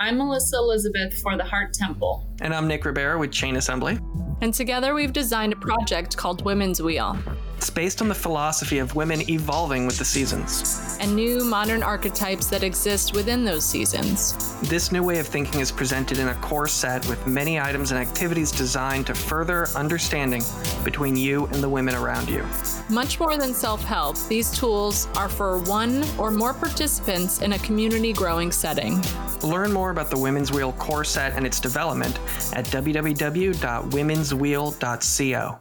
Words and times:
I'm 0.00 0.16
Melissa 0.18 0.56
Elizabeth 0.56 1.20
for 1.22 1.36
the 1.36 1.44
Heart 1.44 1.74
Temple. 1.74 2.34
And 2.40 2.54
I'm 2.54 2.66
Nick 2.66 2.84
Ribera 2.84 3.18
with 3.18 3.30
Chain 3.30 3.56
Assembly. 3.56 3.98
And 4.40 4.52
together 4.52 4.94
we've 4.94 5.12
designed 5.12 5.52
a 5.52 5.56
project 5.56 6.16
called 6.16 6.44
Women's 6.44 6.80
Wheel. 6.80 7.16
It's 7.62 7.70
based 7.70 8.02
on 8.02 8.08
the 8.08 8.14
philosophy 8.16 8.80
of 8.80 8.96
women 8.96 9.22
evolving 9.30 9.86
with 9.86 9.96
the 9.96 10.04
seasons 10.04 10.98
and 11.00 11.14
new 11.14 11.44
modern 11.44 11.84
archetypes 11.84 12.46
that 12.46 12.64
exist 12.64 13.14
within 13.14 13.44
those 13.44 13.64
seasons. 13.64 14.56
This 14.62 14.90
new 14.90 15.04
way 15.04 15.20
of 15.20 15.28
thinking 15.28 15.60
is 15.60 15.70
presented 15.70 16.18
in 16.18 16.26
a 16.26 16.34
core 16.36 16.66
set 16.66 17.06
with 17.06 17.24
many 17.24 17.60
items 17.60 17.92
and 17.92 18.00
activities 18.00 18.50
designed 18.50 19.06
to 19.06 19.14
further 19.14 19.68
understanding 19.76 20.42
between 20.82 21.14
you 21.14 21.46
and 21.46 21.62
the 21.62 21.68
women 21.68 21.94
around 21.94 22.28
you. 22.28 22.44
Much 22.90 23.20
more 23.20 23.36
than 23.36 23.54
self 23.54 23.84
help, 23.84 24.18
these 24.26 24.50
tools 24.50 25.06
are 25.16 25.28
for 25.28 25.58
one 25.58 26.02
or 26.18 26.32
more 26.32 26.54
participants 26.54 27.42
in 27.42 27.52
a 27.52 27.58
community 27.60 28.12
growing 28.12 28.50
setting. 28.50 29.00
Learn 29.44 29.72
more 29.72 29.90
about 29.90 30.10
the 30.10 30.18
Women's 30.18 30.50
Wheel 30.50 30.72
core 30.72 31.04
set 31.04 31.36
and 31.36 31.46
its 31.46 31.60
development 31.60 32.18
at 32.54 32.64
www.womenswheel.co. 32.64 35.58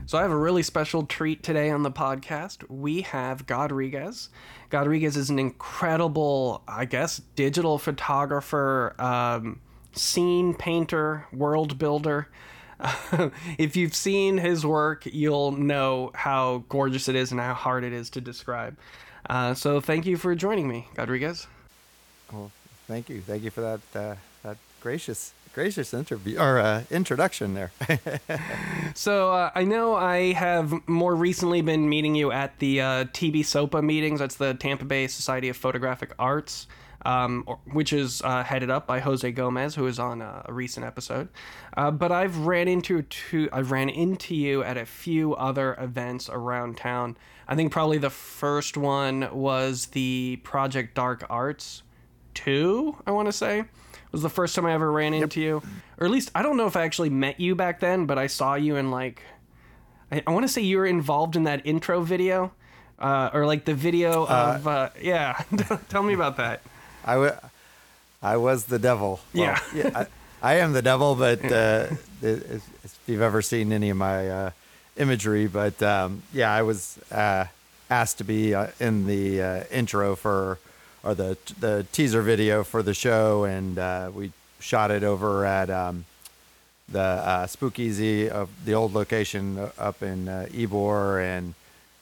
So 0.10 0.18
I 0.18 0.24
have 0.24 0.32
a 0.32 0.36
really 0.36 0.64
special 0.64 1.06
treat 1.06 1.44
today 1.44 1.70
on 1.70 1.84
the 1.84 1.92
podcast. 1.92 2.68
We 2.68 3.02
have 3.02 3.46
Godriguez. 3.46 4.30
Godriguez 4.72 5.16
is 5.16 5.30
an 5.30 5.38
incredible, 5.38 6.64
I 6.68 6.86
guess, 6.86 7.22
digital 7.36 7.78
photographer, 7.78 8.96
um, 8.98 9.62
scene 9.94 10.56
painter, 10.56 11.28
world 11.32 11.78
builder. 11.78 12.28
if 13.60 13.76
you've 13.76 13.94
seen 13.94 14.40
his 14.40 14.66
work, 14.66 15.06
you'll 15.06 15.52
know 15.52 16.10
how 16.16 16.64
gorgeous 16.70 17.08
it 17.08 17.14
is 17.16 17.30
and 17.32 17.40
how 17.40 17.54
hard 17.54 17.84
it 17.84 17.94
is 17.94 18.10
to 18.10 18.20
describe. 18.20 18.78
Uh, 19.30 19.54
so 19.54 19.80
thank 19.80 20.08
you 20.08 20.18
for 20.18 20.34
joining 20.34 20.68
me, 20.68 20.88
Godriguez. 20.96 21.46
Well, 22.34 22.50
thank 22.88 23.10
you. 23.10 23.22
Thank 23.22 23.44
you 23.44 23.52
for 23.52 23.62
that 23.62 23.82
uh, 23.94 24.16
that 24.42 24.58
gracious 24.82 25.34
gracious 25.54 25.94
interview 25.94 26.38
or 26.40 26.60
uh, 26.60 26.84
introduction 26.90 27.54
there. 27.54 27.72
so 28.94 29.32
uh, 29.32 29.52
I 29.56 29.64
know 29.64 29.96
I 29.96 30.34
have 30.34 30.74
more 30.88 31.16
recently 31.16 31.62
been 31.62 31.90
meeting 31.90 32.16
you 32.16 32.32
at 32.32 32.58
the 32.60 32.82
uh, 32.82 33.06
TB 33.06 33.46
SOPA 33.46 33.82
meetings. 33.82 34.20
That's 34.20 34.36
the 34.36 34.54
Tampa 34.54 34.86
Bay 34.86 35.08
Society 35.08 35.50
of 35.50 35.58
Photographic 35.58 36.14
Arts. 36.20 36.68
Um, 37.06 37.46
which 37.72 37.94
is 37.94 38.22
uh, 38.24 38.44
headed 38.44 38.70
up 38.70 38.86
by 38.86 39.00
Jose 39.00 39.32
Gomez, 39.32 39.74
who 39.74 39.88
is 39.88 40.00
on 40.00 40.22
a, 40.22 40.44
a 40.50 40.52
recent 40.52 40.86
episode. 40.86 41.30
Uh, 41.78 41.92
but 41.92 42.12
I've 42.12 42.40
ran 42.40 42.68
into 42.68 43.04
two, 43.04 43.48
I've 43.54 43.72
ran 43.72 43.88
into 43.88 44.36
you 44.36 44.64
at 44.64 44.76
a 44.76 44.86
few 44.86 45.34
other 45.34 45.78
events 45.80 46.28
around 46.30 46.76
town. 46.76 47.16
I 47.48 47.56
think 47.56 47.72
probably 47.72 48.00
the 48.00 48.10
first 48.10 48.76
one 48.76 49.30
was 49.32 49.86
the 49.88 50.42
Project 50.44 50.94
Dark 50.94 51.26
Arts 51.30 51.84
two. 52.34 52.98
I 53.08 53.12
want 53.12 53.28
to 53.28 53.32
say 53.32 53.64
was 54.12 54.22
the 54.22 54.30
first 54.30 54.56
time 54.56 54.66
I 54.66 54.74
ever 54.74 54.92
ran 54.92 55.14
into 55.14 55.42
you. 55.42 55.62
Or 55.98 56.06
at 56.06 56.12
least 56.12 56.32
I 56.34 56.42
don't 56.42 56.58
know 56.58 56.68
if 56.68 56.76
I 56.76 56.84
actually 56.84 57.10
met 57.10 57.40
you 57.40 57.56
back 57.56 57.80
then, 57.80 58.06
but 58.06 58.18
I 58.18 58.28
saw 58.28 58.56
you 58.56 58.76
in 58.76 58.92
like 58.92 59.24
I, 60.12 60.24
I 60.26 60.32
want 60.32 60.44
to 60.44 60.48
say 60.48 60.62
you 60.62 60.78
were 60.78 60.86
involved 60.86 61.36
in 61.36 61.44
that 61.44 61.66
intro 61.66 62.02
video. 62.02 62.52
Uh, 62.98 63.30
or 63.34 63.46
like 63.46 63.64
the 63.64 63.74
video 63.74 64.26
uh, 64.26 64.56
of 64.58 64.68
uh, 64.68 64.90
yeah. 65.02 65.42
Tell 65.90 66.04
me 66.04 66.14
about 66.14 66.36
that. 66.36 66.62
I, 67.06 67.14
w- 67.14 67.36
I 68.22 68.36
was 68.36 68.66
the 68.66 68.78
devil. 68.78 69.22
Well, 69.34 69.44
yeah, 69.46 69.60
yeah 69.74 70.06
I, 70.42 70.56
I, 70.56 70.56
am 70.56 70.74
the 70.74 70.82
devil 70.82 71.16
but 71.16 71.40
uh, 71.50 71.88
if 72.22 73.00
you've 73.08 73.22
ever 73.22 73.42
seen 73.42 73.72
any 73.72 73.90
of 73.90 73.96
my 73.96 74.30
uh, 74.30 74.52
imagery 74.98 75.48
but 75.48 75.82
um, 75.82 76.24
yeah 76.34 76.54
i 76.54 76.62
was 76.62 77.00
uh, 77.10 77.46
asked 77.90 78.18
to 78.18 78.26
be 78.26 78.52
in 78.82 79.08
the 79.08 79.66
intro 79.72 80.18
for 80.18 80.60
or 81.04 81.16
the 81.16 81.38
the 81.60 81.86
teaser 81.92 82.22
video 82.22 82.64
for 82.64 82.84
the 82.84 82.94
show, 82.94 83.44
and 83.44 83.78
uh, 83.78 84.12
we 84.14 84.32
shot 84.60 84.92
it 84.92 85.04
over 85.04 85.46
at 85.46 85.70
um, 85.70 86.06
the 86.90 87.00
uh, 87.00 87.48
Spookeasy 87.48 88.28
of 88.28 88.50
the 88.66 88.74
old 88.74 88.94
location 88.94 89.70
up 89.78 90.02
in 90.02 90.28
uh, 90.28 90.48
Ybor, 90.52 91.24
and 91.24 91.54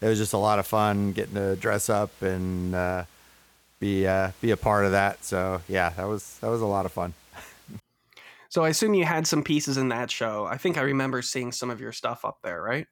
it 0.01 0.07
was 0.07 0.17
just 0.17 0.33
a 0.33 0.37
lot 0.37 0.59
of 0.59 0.67
fun 0.67 1.11
getting 1.11 1.35
to 1.35 1.55
dress 1.55 1.89
up 1.89 2.21
and 2.21 2.73
uh, 2.73 3.03
be 3.79 4.07
uh, 4.07 4.31
be 4.41 4.51
a 4.51 4.57
part 4.57 4.85
of 4.85 4.91
that. 4.91 5.23
So 5.23 5.61
yeah, 5.67 5.89
that 5.89 6.07
was 6.07 6.37
that 6.39 6.49
was 6.49 6.61
a 6.61 6.65
lot 6.65 6.85
of 6.85 6.91
fun. 6.91 7.13
so 8.49 8.63
I 8.63 8.69
assume 8.69 8.93
you 8.93 9.05
had 9.05 9.27
some 9.27 9.43
pieces 9.43 9.77
in 9.77 9.89
that 9.89 10.09
show. 10.09 10.45
I 10.45 10.57
think 10.57 10.77
I 10.77 10.81
remember 10.81 11.21
seeing 11.21 11.51
some 11.51 11.69
of 11.69 11.79
your 11.79 11.91
stuff 11.91 12.25
up 12.25 12.39
there, 12.43 12.61
right? 12.61 12.87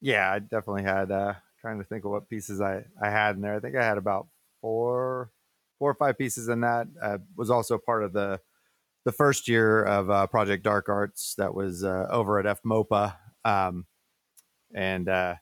Yeah, 0.00 0.32
I 0.32 0.38
definitely 0.38 0.84
had. 0.84 1.10
Uh, 1.10 1.34
trying 1.60 1.78
to 1.78 1.84
think 1.84 2.04
of 2.04 2.10
what 2.10 2.28
pieces 2.28 2.60
I 2.60 2.84
I 3.00 3.10
had 3.10 3.36
in 3.36 3.42
there. 3.42 3.54
I 3.54 3.60
think 3.60 3.76
I 3.76 3.84
had 3.84 3.98
about 3.98 4.26
four 4.60 5.30
four 5.78 5.90
or 5.90 5.94
five 5.94 6.18
pieces 6.18 6.48
in 6.48 6.60
that. 6.60 6.86
Uh, 7.02 7.18
was 7.36 7.50
also 7.50 7.78
part 7.78 8.04
of 8.04 8.12
the 8.12 8.40
the 9.04 9.12
first 9.12 9.48
year 9.48 9.82
of 9.82 10.10
uh, 10.10 10.26
Project 10.26 10.62
Dark 10.62 10.88
Arts 10.88 11.34
that 11.38 11.54
was 11.54 11.82
uh, 11.82 12.06
over 12.10 12.38
at 12.38 12.62
FMOPA, 12.62 13.16
um, 13.44 13.86
and 14.74 15.08
uh, 15.08 15.36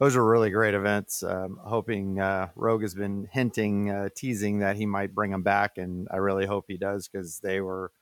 those 0.00 0.16
were 0.16 0.28
really 0.28 0.50
great 0.50 0.74
events. 0.74 1.22
Um, 1.22 1.60
hoping 1.62 2.18
uh, 2.18 2.48
Rogue 2.56 2.82
has 2.82 2.94
been 2.94 3.28
hinting, 3.30 3.90
uh, 3.90 4.08
teasing 4.16 4.60
that 4.60 4.76
he 4.76 4.86
might 4.86 5.14
bring 5.14 5.30
them 5.30 5.42
back, 5.42 5.76
and 5.76 6.08
I 6.10 6.16
really 6.16 6.46
hope 6.46 6.64
he 6.66 6.78
does 6.78 7.08
because 7.08 7.40
they 7.40 7.60
were 7.60 7.92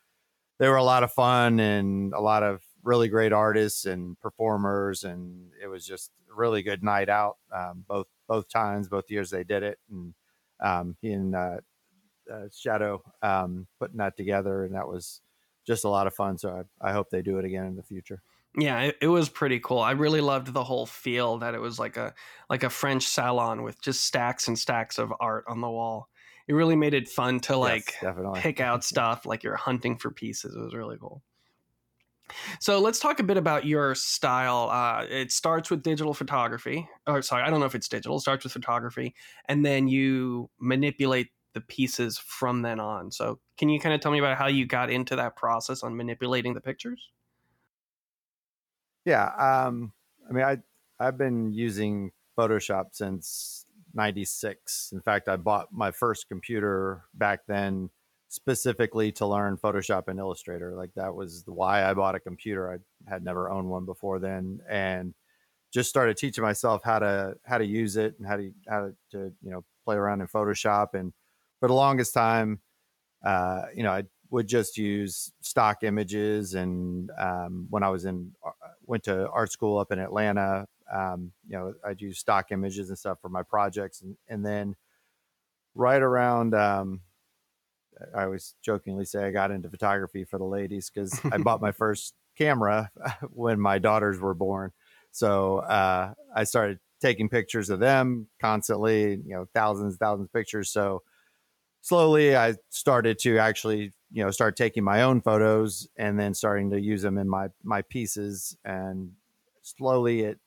they 0.59 0.69
were 0.69 0.77
a 0.77 0.85
lot 0.85 1.03
of 1.03 1.13
fun 1.13 1.59
and 1.59 2.13
a 2.13 2.21
lot 2.21 2.43
of 2.43 2.63
really 2.85 3.09
great 3.09 3.33
artists 3.33 3.87
and 3.87 4.19
performers, 4.21 5.03
and 5.03 5.51
it 5.63 5.67
was 5.67 5.85
just 5.85 6.13
a 6.31 6.35
really 6.35 6.63
good 6.63 6.85
night 6.85 7.09
out. 7.09 7.39
Um, 7.53 7.85
both 7.89 8.07
both 8.29 8.49
times, 8.49 8.89
both 8.89 9.11
years 9.11 9.31
they 9.31 9.43
did 9.43 9.65
it, 9.65 9.79
and 9.91 10.15
um, 10.63 10.97
and 11.03 11.35
uh, 11.35 11.57
uh, 12.33 12.47
Shadow 12.55 13.03
um, 13.23 13.67
putting 13.79 13.99
that 13.99 14.17
together, 14.17 14.65
and 14.65 14.75
that 14.75 14.89
was 14.89 15.21
just 15.67 15.85
a 15.85 15.89
lot 15.89 16.07
of 16.07 16.15
fun. 16.15 16.39
So 16.39 16.65
I, 16.83 16.91
I 16.91 16.93
hope 16.93 17.11
they 17.11 17.23
do 17.23 17.39
it 17.39 17.45
again 17.45 17.67
in 17.67 17.77
the 17.77 17.83
future. 17.83 18.23
Yeah, 18.59 18.81
it, 18.81 18.97
it, 19.03 19.07
was 19.07 19.29
pretty 19.29 19.61
cool. 19.61 19.79
I 19.79 19.93
really 19.93 20.21
loved 20.21 20.53
the 20.53 20.65
whole 20.65 20.87
feel 20.87 21.39
that 21.39 21.55
it 21.55 21.61
was 21.61 21.79
like 21.79 21.97
a 21.97 22.15
like 22.49 22.65
a 22.65 22.71
French 22.71 23.07
salon 23.07 23.63
with 23.63 23.81
just 23.81 24.05
stacks 24.05 24.49
and 24.49 24.59
stacks 24.59 24.99
of 24.99 25.13
art 25.21 25.45
on 25.47 25.61
the 25.61 25.71
wall. 25.71 26.09
It 26.49 26.55
really 26.55 26.75
made 26.75 26.95
it 26.95 27.09
fun 27.09 27.39
to 27.41 27.57
like 27.57 27.95
yes, 28.03 28.17
pick 28.37 28.61
out 28.61 28.83
stuff 28.85 29.25
like 29.25 29.45
you're 29.45 29.55
hunting 29.55 29.97
for 29.97 30.11
pieces. 30.11 30.57
It 30.57 30.61
was 30.61 30.75
really 30.75 30.97
cool. 30.99 31.23
So 32.61 32.81
let's 32.81 32.99
talk 32.99 33.21
a 33.21 33.23
bit 33.23 33.37
about 33.37 33.65
your 33.65 33.95
style. 33.95 34.69
Uh, 34.71 35.05
it 35.09 35.33
starts 35.33 35.71
with 35.71 35.83
digital 35.83 36.15
photography. 36.15 36.89
Or 37.07 37.23
sorry, 37.23 37.43
I 37.43 37.51
don't 37.51 37.61
know 37.61 37.67
if 37.67 37.75
it's 37.75 37.89
digital. 37.89 38.17
It 38.17 38.21
starts 38.21 38.45
with 38.45 38.53
photography, 38.53 39.15
and 39.47 39.65
then 39.65 39.89
you 39.89 40.51
manipulate 40.59 41.29
the 41.55 41.61
pieces 41.61 42.19
from 42.19 42.63
then 42.63 42.79
on. 42.81 43.11
So 43.11 43.41
can 43.59 43.69
you 43.69 43.81
kind 43.81 43.95
of 43.95 44.01
tell 44.01 44.13
me 44.13 44.19
about 44.19 44.39
how 44.39 44.47
you 44.47 44.67
got 44.67 44.91
into 44.91 45.17
that 45.17 45.37
process 45.37 45.83
on 45.83 45.97
manipulating 45.97 46.55
the 46.55 46.61
pictures? 46.61 47.11
Yeah, 49.05 49.27
um, 49.27 49.93
I 50.29 50.33
mean, 50.33 50.45
I 50.45 50.59
I've 50.99 51.17
been 51.19 51.53
using 51.53 52.13
Photoshop 52.39 52.87
since 52.93 53.65
'96. 53.95 54.91
In 54.93 55.01
fact, 55.01 55.29
I 55.29 55.37
bought 55.37 55.73
my 55.73 55.91
first 55.91 56.29
computer 56.29 57.05
back 57.15 57.41
then 57.47 57.91
specifically 58.31 59.11
to 59.11 59.27
learn 59.27 59.57
Photoshop 59.57 60.07
and 60.07 60.19
Illustrator. 60.19 60.75
Like 60.75 60.95
that 60.95 61.15
was 61.15 61.43
why 61.47 61.85
I 61.85 61.93
bought 61.95 62.15
a 62.15 62.21
computer. 62.21 62.73
I 62.73 63.11
had 63.11 63.25
never 63.25 63.51
owned 63.51 63.69
one 63.69 63.85
before 63.85 64.21
then, 64.21 64.61
and 64.69 65.15
just 65.73 65.91
started 65.91 66.17
teaching 66.17 66.43
myself 66.43 66.83
how 66.85 67.01
to 67.01 67.35
how 67.45 67.59
to 67.59 67.67
use 67.67 67.97
it 67.97 68.15
and 68.19 68.27
how 68.27 68.37
to 68.37 68.53
how 68.69 68.93
to, 69.11 69.33
you 69.43 69.51
know 69.51 69.65
play 69.85 69.97
around 69.97 70.21
in 70.21 70.29
Photoshop. 70.29 70.95
And 70.95 71.13
for 71.59 71.69
the 71.69 71.75
longest 71.75 72.15
time, 72.15 72.61
uh, 73.25 73.63
you 73.75 73.83
know, 73.83 73.91
I 73.91 74.05
would 74.31 74.47
just 74.47 74.77
use 74.79 75.33
stock 75.41 75.83
images. 75.83 76.55
And 76.55 77.11
um, 77.19 77.67
when 77.69 77.83
I 77.83 77.89
was 77.89 78.05
in 78.05 78.33
uh, 78.47 78.51
went 78.87 79.03
to 79.05 79.29
art 79.31 79.51
school 79.51 79.79
up 79.79 79.91
in 79.91 79.99
Atlanta, 79.99 80.67
um, 80.95 81.33
you 81.49 81.57
know, 81.57 81.75
I'd 81.85 82.01
use 82.01 82.21
stock 82.21 82.53
images 82.53 82.91
and 82.91 82.99
stuff 82.99 83.19
for 83.21 83.29
my 83.29 83.43
projects, 83.43 84.03
and 84.03 84.17
and 84.29 84.47
then 84.47 84.77
right 85.75 86.03
around 86.03 86.55
um, 86.55 87.01
I 88.15 88.25
always 88.25 88.55
jokingly 88.63 89.05
say 89.05 89.25
I 89.25 89.31
got 89.31 89.51
into 89.51 89.69
photography 89.69 90.25
for 90.25 90.39
the 90.39 90.45
ladies 90.45 90.91
because 90.91 91.21
I 91.31 91.39
bought 91.39 91.61
my 91.61 91.73
first 91.73 92.15
camera 92.37 92.91
when 93.31 93.61
my 93.61 93.79
daughters 93.79 94.19
were 94.19 94.35
born. 94.35 94.73
So 95.13 95.59
uh, 95.59 96.15
I 96.35 96.45
started 96.45 96.79
taking 97.01 97.29
pictures 97.29 97.71
of 97.71 97.81
them 97.81 98.29
constantly, 98.41 99.13
you 99.13 99.35
know, 99.35 99.47
thousands, 99.55 99.97
thousands 99.97 100.27
of 100.27 100.33
pictures. 100.33 100.71
So 100.71 101.03
slowly 101.81 102.37
I 102.37 102.55
started 102.69 103.19
to 103.21 103.39
actually, 103.39 103.93
you 104.13 104.23
know, 104.23 104.31
start 104.31 104.57
taking 104.57 104.85
my 104.85 105.03
own 105.03 105.21
photos 105.21 105.89
and 105.97 106.19
then 106.19 106.35
starting 106.35 106.71
to 106.71 106.81
use 106.81 107.03
them 107.03 107.19
in 107.19 107.29
my 107.29 107.49
my 107.63 107.83
pieces 107.83 108.57
and 108.65 109.13
slowly 109.63 110.21
it 110.21 110.39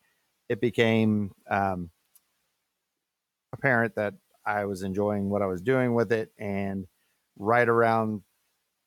it 0.49 0.61
became 0.61 1.31
um, 1.49 1.89
apparent 3.51 3.95
that 3.95 4.13
I 4.45 4.65
was 4.65 4.83
enjoying 4.83 5.29
what 5.29 5.41
I 5.41 5.45
was 5.45 5.61
doing 5.61 5.93
with 5.93 6.11
it, 6.11 6.31
and 6.37 6.85
right 7.37 7.67
around 7.67 8.21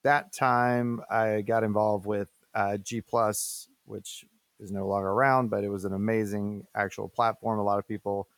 that 0.05 0.33
time, 0.33 1.01
I 1.11 1.43
got 1.43 1.65
involved 1.65 2.07
with 2.07 2.29
uh, 2.55 2.77
G 2.77 3.01
Plus, 3.01 3.69
which 3.85 4.25
is 4.61 4.71
no 4.71 4.87
longer 4.87 5.09
around, 5.09 5.51
but 5.51 5.65
it 5.65 5.69
was 5.69 5.85
an 5.85 5.93
amazing 5.93 6.67
actual 6.75 7.09
platform. 7.09 7.59
A 7.59 7.65
lot 7.65 7.79
of 7.79 7.87
people 7.87 8.29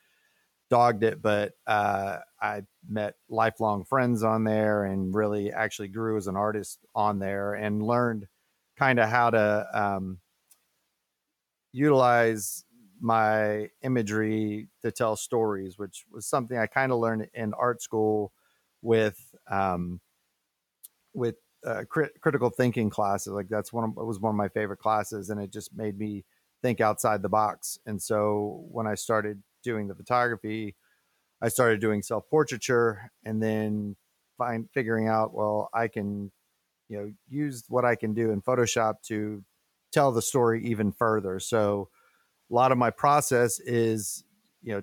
dogged 0.71 1.03
it, 1.03 1.23
but 1.23 1.53
uh, 1.67 2.19
I 2.41 2.63
met 2.89 3.15
lifelong 3.29 3.85
friends 3.85 4.23
on 4.23 4.45
there 4.45 4.85
and 4.85 5.15
really 5.15 5.53
actually 5.53 5.89
grew 5.89 6.17
as 6.17 6.27
an 6.27 6.37
artist 6.37 6.81
on 6.95 7.19
there 7.19 7.55
and 7.55 7.83
learned 7.83 8.27
kind 8.77 8.99
of 8.99 9.09
how 9.09 9.31
to 9.31 9.67
um, 9.73 10.19
utilize 11.73 12.65
my 13.01 13.71
imagery 13.83 14.69
to 14.83 14.91
tell 14.91 15.17
stories, 15.17 15.79
which 15.79 16.05
was 16.13 16.27
something 16.27 16.59
I 16.59 16.67
kind 16.67 16.93
of 16.93 16.99
learned 16.99 17.29
in 17.33 17.55
art 17.55 17.81
school 17.81 18.33
with 18.83 19.35
um, 19.51 20.01
with 21.15 21.37
uh, 21.67 21.83
crit- 21.89 22.21
critical 22.21 22.51
thinking 22.51 22.91
classes. 22.91 23.33
Like 23.33 23.49
that's 23.49 23.73
one 23.73 23.85
of, 23.85 23.91
it 23.91 24.05
was 24.05 24.21
one 24.21 24.31
of 24.31 24.37
my 24.37 24.49
favorite 24.49 24.79
classes, 24.79 25.31
and 25.31 25.41
it 25.41 25.53
just 25.53 25.77
made 25.77 25.99
me 25.99 26.25
think 26.63 26.81
outside 26.81 27.23
the 27.23 27.29
box. 27.29 27.79
And 27.87 28.01
so 28.01 28.65
when 28.71 28.87
I 28.87 28.95
started 28.95 29.43
doing 29.63 29.89
the 29.89 29.95
photography, 29.95 30.77
I 31.43 31.49
started 31.49 31.81
doing 31.81 32.03
self 32.03 32.29
portraiture, 32.29 33.11
and 33.25 33.43
then 33.43 33.97
find 34.37 34.69
figuring 34.73 35.09
out 35.09 35.35
well 35.35 35.69
I 35.75 35.89
can 35.89 36.31
you 36.89 36.97
know 36.97 37.13
use 37.29 37.65
what 37.69 37.85
I 37.85 37.97
can 37.97 38.15
do 38.15 38.31
in 38.31 38.41
Photoshop 38.41 39.03
to 39.07 39.43
tell 39.93 40.13
the 40.13 40.23
story 40.23 40.65
even 40.65 40.93
further. 40.93 41.41
So 41.41 41.89
a 42.51 42.55
lot 42.55 42.73
of 42.73 42.79
my 42.79 42.91
process 42.91 43.59
is 43.61 44.25
you 44.63 44.75
know 44.75 44.83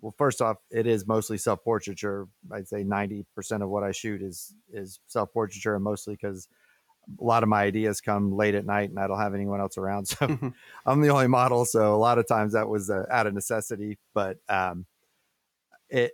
well 0.00 0.14
first 0.16 0.42
off 0.42 0.56
it 0.70 0.86
is 0.86 1.06
mostly 1.06 1.38
self 1.38 1.62
portraiture 1.64 2.26
i'd 2.52 2.68
say 2.68 2.84
90% 2.84 3.24
of 3.62 3.68
what 3.68 3.82
i 3.84 3.92
shoot 3.92 4.22
is 4.22 4.54
is 4.72 5.00
self 5.06 5.32
portraiture 5.32 5.74
and 5.74 5.84
mostly 5.84 6.14
because 6.14 6.48
a 7.20 7.24
lot 7.24 7.42
of 7.42 7.48
my 7.48 7.62
ideas 7.62 8.00
come 8.00 8.32
late 8.34 8.54
at 8.54 8.64
night 8.66 8.90
and 8.90 8.98
i 8.98 9.06
don't 9.06 9.18
have 9.18 9.34
anyone 9.34 9.60
else 9.60 9.76
around 9.78 10.06
so 10.08 10.26
Mm-hmm. 10.26 10.48
i'm 10.86 11.00
the 11.00 11.10
only 11.10 11.28
model 11.28 11.64
so 11.64 11.94
a 11.94 11.96
lot 11.96 12.18
of 12.18 12.26
times 12.26 12.52
that 12.54 12.68
was 12.68 12.90
uh, 12.90 13.04
out 13.10 13.26
of 13.26 13.34
necessity 13.34 13.98
but 14.14 14.38
um 14.48 14.86
it 15.88 16.12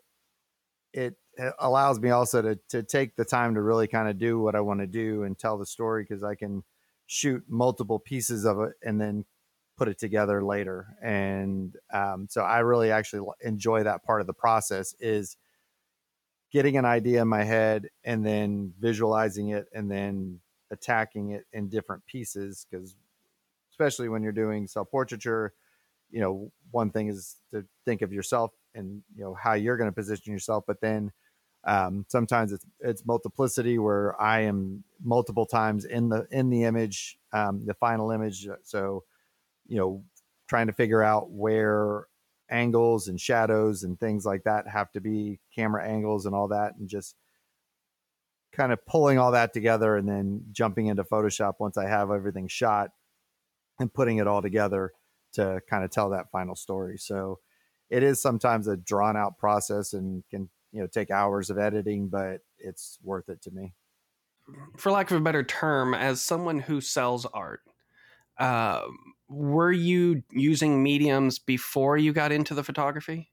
it 0.93 1.17
it 1.37 1.55
allows 1.59 2.01
me 2.01 2.11
also 2.11 2.43
to 2.43 2.59
to 2.69 2.83
take 2.83 3.17
the 3.17 3.25
time 3.25 3.55
to 3.55 3.63
really 3.63 3.87
kind 3.87 4.09
of 4.09 4.19
do 4.19 4.39
what 4.41 4.55
i 4.55 4.61
want 4.61 4.81
to 4.81 4.87
do 4.87 5.23
and 5.23 5.39
tell 5.39 5.57
the 5.57 5.67
story 5.67 6.03
because 6.03 6.23
i 6.25 6.35
can 6.35 6.63
shoot 7.07 7.43
multiple 7.49 7.99
pieces 7.99 8.45
of 8.45 8.61
it 8.61 8.73
and 8.85 9.01
then 9.01 9.25
put 9.81 9.89
it 9.89 9.99
together 9.99 10.45
later. 10.45 10.95
And 11.03 11.75
um, 11.91 12.27
so 12.29 12.43
i 12.43 12.59
really 12.59 12.91
actually 12.91 13.27
enjoy 13.41 13.83
that 13.83 14.05
part 14.05 14.21
of 14.21 14.27
the 14.27 14.35
process 14.35 14.95
is 15.01 15.39
getting 16.53 16.77
an 16.77 16.85
idea 16.85 17.23
in 17.23 17.29
my 17.29 17.45
head 17.45 17.89
and 18.05 18.27
then 18.27 18.75
visualizing 18.79 19.49
it 19.49 19.69
and 19.73 19.91
then 19.91 20.39
attacking 20.71 21.31
it 21.31 21.47
in 21.55 21.71
different 21.71 22.05
pieces 22.05 22.67
because 22.69 22.95
especially 23.71 24.11
when 24.11 24.23
you're 24.23 24.33
doing 24.33 24.67
self-portraiture 24.67 25.55
you 26.11 26.21
know 26.21 26.53
one 26.73 26.91
thing 26.91 27.09
is 27.09 27.37
to 27.51 27.65
think 27.87 28.03
of 28.03 28.13
yourself 28.13 28.53
and 28.75 29.03
you 29.17 29.25
know 29.25 29.35
how 29.35 29.55
you're 29.55 29.79
going 29.79 29.89
to 29.91 29.95
position 29.95 30.31
yourself 30.31 30.63
but 30.67 30.81
then 30.83 31.11
um, 31.65 32.05
sometimes 32.09 32.53
it's 32.53 32.67
it's 32.81 33.07
multiplicity 33.07 33.79
where 33.79 34.21
i 34.21 34.41
am 34.41 34.85
multiple 35.03 35.47
times 35.47 35.87
in 35.87 36.11
the 36.11 36.27
in 36.31 36.51
the 36.51 36.65
image 36.65 37.19
um, 37.33 37.65
the 37.65 37.75
final 37.75 38.11
image 38.11 38.47
so 38.63 39.05
you 39.71 39.79
know 39.79 40.05
trying 40.49 40.67
to 40.67 40.73
figure 40.73 41.03
out 41.03 41.31
where 41.31 42.07
angles 42.51 43.09
and 43.09 43.21
shadows 43.21 43.85
and 43.85 43.99
things 43.99 44.27
like 44.27 44.43
that 44.45 44.69
have 44.69 44.91
to 44.93 45.01
be 45.01 45.41
camera 45.55 45.87
angles 45.89 46.27
and 46.27 46.35
all 46.35 46.49
that 46.49 46.75
and 46.79 46.89
just 46.89 47.15
kind 48.53 48.73
of 48.73 48.85
pulling 48.85 49.19
all 49.19 49.31
that 49.31 49.53
together 49.55 49.97
and 49.97 50.09
then 50.09 50.43
jumping 50.51 50.87
into 50.87 51.05
photoshop 51.05 51.55
once 51.61 51.79
i 51.79 51.87
have 51.87 52.11
everything 52.11 52.49
shot 52.49 52.91
and 53.81 53.93
putting 53.93 54.19
it 54.19 54.27
all 54.27 54.43
together 54.43 54.93
to 55.33 55.61
kind 55.69 55.85
of 55.85 55.91
tell 55.91 56.11
that 56.11 56.31
final 56.31 56.55
story. 56.55 56.99
So 56.99 57.41
it 57.89 58.03
is 58.03 58.23
sometimes 58.23 58.69
a 58.69 58.77
drawn 58.77 59.17
out 59.17 59.39
process 59.39 59.93
and 59.93 60.23
can 60.31 60.49
you 60.73 60.81
know 60.81 60.87
take 60.87 61.11
hours 61.11 61.51
of 61.51 61.59
editing 61.59 62.09
but 62.09 62.43
it's 62.59 62.99
worth 63.03 63.29
it 63.29 63.43
to 63.43 63.51
me. 63.51 63.73
For 64.77 64.91
lack 64.93 65.11
of 65.11 65.17
a 65.17 65.21
better 65.21 65.45
term, 65.45 65.95
as 65.95 66.21
someone 66.21 66.59
who 66.59 66.81
sells 66.81 67.25
art, 67.27 67.61
uh, 68.37 68.83
were 69.31 69.73
you 69.73 70.23
using 70.31 70.83
mediums 70.83 71.39
before 71.39 71.97
you 71.97 72.13
got 72.13 72.33
into 72.33 72.55
the 72.55 72.65
photography? 72.65 73.31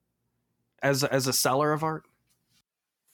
As 0.81 1.03
as 1.03 1.27
a 1.27 1.33
seller 1.33 1.73
of 1.73 1.83
art? 1.83 2.05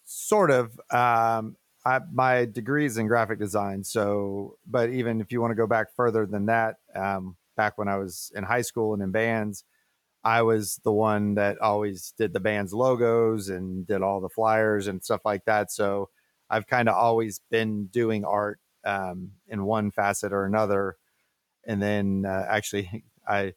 sort 0.06 0.52
of 0.52 0.80
um 0.92 1.56
I, 1.86 2.00
my 2.12 2.46
degree 2.46 2.86
is 2.86 2.98
in 2.98 3.08
graphic 3.08 3.40
design 3.40 3.84
so 3.84 4.58
but 4.66 4.90
even 4.90 5.22
if 5.22 5.32
you 5.32 5.42
want 5.42 5.52
to 5.52 5.56
go 5.56 5.68
back 5.68 5.96
further 5.96 6.26
than 6.26 6.46
that 6.48 6.78
um 6.96 7.36
back 7.56 7.78
when 7.78 7.88
i 7.88 7.98
was 7.98 8.32
in 8.36 8.44
high 8.44 8.62
school 8.62 8.94
and 8.94 9.02
in 9.02 9.12
bands 9.12 9.64
i 10.24 10.42
was 10.42 10.80
the 10.84 10.92
one 10.92 11.36
that 11.36 11.60
always 11.60 12.14
did 12.18 12.34
the 12.34 12.40
band's 12.40 12.74
logos 12.74 13.50
and 13.50 13.88
did 13.88 14.02
all 14.02 14.22
the 14.22 14.30
flyers 14.30 14.88
and 14.88 15.04
stuff 15.04 15.22
like 15.26 15.46
that 15.46 15.72
so 15.72 16.10
i've 16.50 16.68
kind 16.68 16.90
of 16.90 16.96
always 16.96 17.40
been 17.50 17.86
doing 17.88 18.26
art 18.26 18.60
um 18.86 19.32
in 19.48 19.66
one 19.66 19.92
facet 19.92 20.34
or 20.34 20.46
another 20.46 20.98
and 21.68 21.82
then 21.82 22.26
uh, 22.28 22.46
actually 22.50 23.04
i 23.28 23.54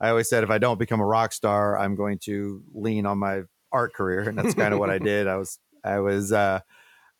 i 0.00 0.08
always 0.08 0.28
said 0.28 0.44
if 0.44 0.50
i 0.50 0.58
don't 0.58 0.78
become 0.78 1.00
a 1.00 1.06
rock 1.06 1.32
star 1.32 1.78
i'm 1.78 1.94
going 1.94 2.18
to 2.18 2.62
lean 2.72 3.06
on 3.06 3.18
my 3.18 3.42
art 3.72 3.94
career 3.94 4.20
and 4.20 4.38
that's 4.38 4.54
kind 4.54 4.72
of 4.74 4.80
what 4.80 4.90
i 4.90 4.98
did. 4.98 5.26
I 5.26 5.36
was 5.36 5.58
I 5.84 5.98
was 5.98 6.32
uh, 6.32 6.60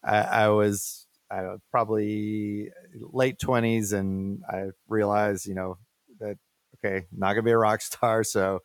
I, 0.05 0.19
I 0.19 0.49
was 0.49 1.06
I 1.31 1.56
probably 1.70 2.70
late 2.94 3.38
twenties, 3.38 3.93
and 3.93 4.43
I 4.49 4.69
realized 4.88 5.46
you 5.46 5.55
know 5.55 5.79
that 6.20 6.38
okay, 6.76 7.06
not 7.12 7.32
gonna 7.32 7.43
be 7.43 7.50
a 7.50 7.58
rock 7.58 7.81
star, 7.82 8.25
so 8.25 8.61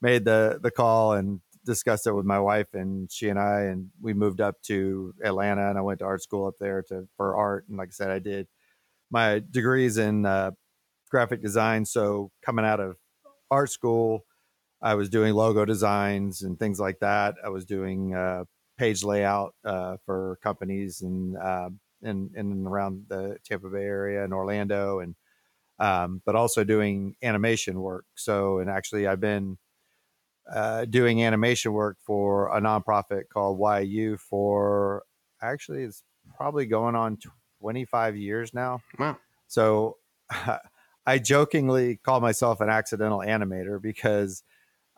made 0.00 0.24
the 0.24 0.58
the 0.62 0.70
call 0.70 1.12
and 1.12 1.40
discussed 1.64 2.06
it 2.06 2.12
with 2.12 2.26
my 2.26 2.40
wife, 2.40 2.74
and 2.74 3.10
she 3.10 3.28
and 3.28 3.38
I, 3.38 3.62
and 3.62 3.90
we 4.00 4.14
moved 4.14 4.40
up 4.40 4.60
to 4.62 5.14
Atlanta, 5.24 5.68
and 5.68 5.78
I 5.78 5.82
went 5.82 6.00
to 6.00 6.06
art 6.06 6.22
school 6.22 6.46
up 6.46 6.54
there 6.58 6.82
to 6.88 7.08
for 7.16 7.36
art, 7.36 7.66
and 7.68 7.76
like 7.78 7.88
I 7.88 7.92
said, 7.92 8.10
I 8.10 8.18
did 8.18 8.48
my 9.10 9.42
degrees 9.50 9.98
in 9.98 10.24
uh, 10.24 10.52
graphic 11.12 11.42
design, 11.42 11.84
so 11.84 12.32
coming 12.44 12.64
out 12.64 12.80
of 12.80 12.96
art 13.50 13.70
school. 13.70 14.24
I 14.80 14.94
was 14.94 15.08
doing 15.08 15.34
logo 15.34 15.64
designs 15.64 16.42
and 16.42 16.58
things 16.58 16.80
like 16.80 16.98
that. 17.00 17.36
I 17.44 17.50
was 17.50 17.64
doing 17.64 18.14
uh, 18.14 18.44
page 18.78 19.04
layout 19.04 19.54
uh, 19.64 19.98
for 20.04 20.38
companies 20.42 21.02
and 21.02 21.36
uh, 21.36 21.70
in 22.02 22.30
in 22.34 22.50
and 22.50 22.66
around 22.66 23.04
the 23.08 23.36
Tampa 23.44 23.68
Bay 23.68 23.84
area 23.84 24.24
and 24.24 24.34
Orlando, 24.34 24.98
and 24.98 25.14
um, 25.78 26.20
but 26.24 26.34
also 26.34 26.64
doing 26.64 27.14
animation 27.22 27.80
work. 27.80 28.06
So, 28.16 28.58
and 28.58 28.68
actually, 28.68 29.06
I've 29.06 29.20
been 29.20 29.58
uh, 30.52 30.86
doing 30.86 31.22
animation 31.22 31.72
work 31.72 31.98
for 32.04 32.56
a 32.56 32.60
nonprofit 32.60 33.24
called 33.32 33.60
YU 33.86 34.16
for 34.16 35.04
actually 35.40 35.84
it's 35.84 36.02
probably 36.36 36.66
going 36.66 36.96
on 36.96 37.18
25 37.60 38.16
years 38.16 38.52
now. 38.52 38.80
Wow. 38.98 39.18
So 39.46 39.98
I 41.06 41.18
jokingly 41.18 41.96
call 41.96 42.20
myself 42.20 42.60
an 42.60 42.68
accidental 42.68 43.18
animator 43.20 43.80
because 43.80 44.42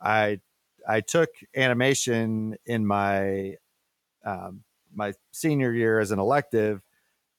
I 0.00 0.40
I 0.87 1.00
took 1.00 1.30
animation 1.56 2.56
in 2.66 2.87
my 2.87 3.56
um, 4.25 4.64
my 4.94 5.14
senior 5.32 5.73
year 5.73 6.00
as 6.00 6.11
an 6.11 6.18
elective, 6.18 6.82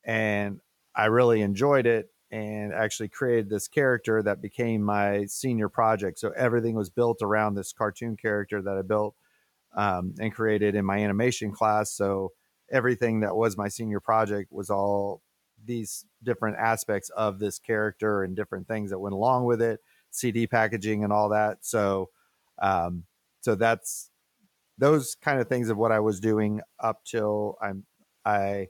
and 0.04 0.60
I 0.96 1.06
really 1.06 1.42
enjoyed 1.42 1.86
it 1.86 2.10
and 2.32 2.74
actually 2.74 3.10
created 3.10 3.50
this 3.50 3.68
character 3.68 4.22
that 4.24 4.42
became 4.42 4.82
my 4.82 5.26
senior 5.26 5.70
project. 5.70 6.20
So 6.20 6.32
everything 6.36 6.76
was 6.76 6.90
built 6.90 7.22
around 7.22 7.56
this 7.56 7.72
cartoon 7.72 8.18
character 8.18 8.62
that 8.62 8.78
I 8.78 8.82
built 8.82 9.16
um, 9.76 10.16
and 10.20 10.34
created 10.34 10.76
in 10.76 10.86
my 10.86 10.98
animation 10.98 11.52
class. 11.52 11.92
So 11.92 12.32
everything 12.72 13.22
that 13.22 13.36
was 13.36 13.58
my 13.58 13.68
senior 13.68 14.00
project 14.00 14.52
was 14.52 14.70
all 14.70 15.22
these 15.66 16.06
different 16.24 16.58
aspects 16.58 17.10
of 17.10 17.40
this 17.40 17.60
character 17.60 18.24
and 18.24 18.36
different 18.36 18.68
things 18.68 18.92
that 18.92 19.00
went 19.00 19.14
along 19.14 19.46
with 19.46 19.62
it, 19.62 19.80
CD 20.12 20.48
packaging 20.48 21.04
and 21.04 21.12
all 21.12 21.30
that. 21.30 21.60
So, 21.62 22.10
um, 22.62 23.04
so 23.42 23.56
that's 23.56 24.10
those 24.78 25.16
kind 25.16 25.40
of 25.40 25.48
things 25.48 25.70
of 25.70 25.78
what 25.78 25.92
I 25.92 26.00
was 26.00 26.20
doing 26.20 26.62
up 26.80 27.04
till 27.06 27.58
I'm 27.62 27.86
I 28.26 28.70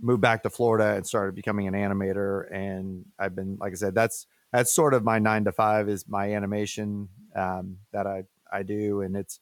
moved 0.00 0.20
back 0.20 0.42
to 0.42 0.50
Florida 0.50 0.94
and 0.94 1.06
started 1.06 1.34
becoming 1.34 1.66
an 1.66 1.74
animator. 1.74 2.44
And 2.52 3.04
I've 3.18 3.34
been, 3.34 3.56
like 3.60 3.72
I 3.72 3.76
said, 3.76 3.94
that's 3.94 4.26
that's 4.52 4.72
sort 4.72 4.94
of 4.94 5.04
my 5.04 5.18
nine 5.18 5.44
to 5.44 5.52
five 5.52 5.88
is 5.88 6.06
my 6.08 6.32
animation 6.34 7.08
um, 7.34 7.78
that 7.92 8.06
I 8.06 8.24
I 8.52 8.62
do, 8.62 9.02
and 9.02 9.16
it's 9.16 9.40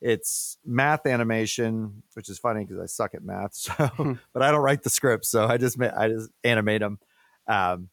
it's 0.00 0.58
math 0.64 1.06
animation, 1.06 2.02
which 2.14 2.28
is 2.28 2.38
funny 2.38 2.64
because 2.64 2.80
I 2.80 2.86
suck 2.86 3.14
at 3.14 3.24
math. 3.24 3.54
So, 3.54 4.16
but 4.32 4.42
I 4.42 4.50
don't 4.50 4.62
write 4.62 4.82
the 4.82 4.90
scripts, 4.90 5.28
so 5.28 5.46
I 5.46 5.56
just 5.56 5.78
ma- 5.78 5.96
I 5.96 6.08
just 6.08 6.30
animate 6.44 6.80
them. 6.80 6.98
Um, 7.46 7.88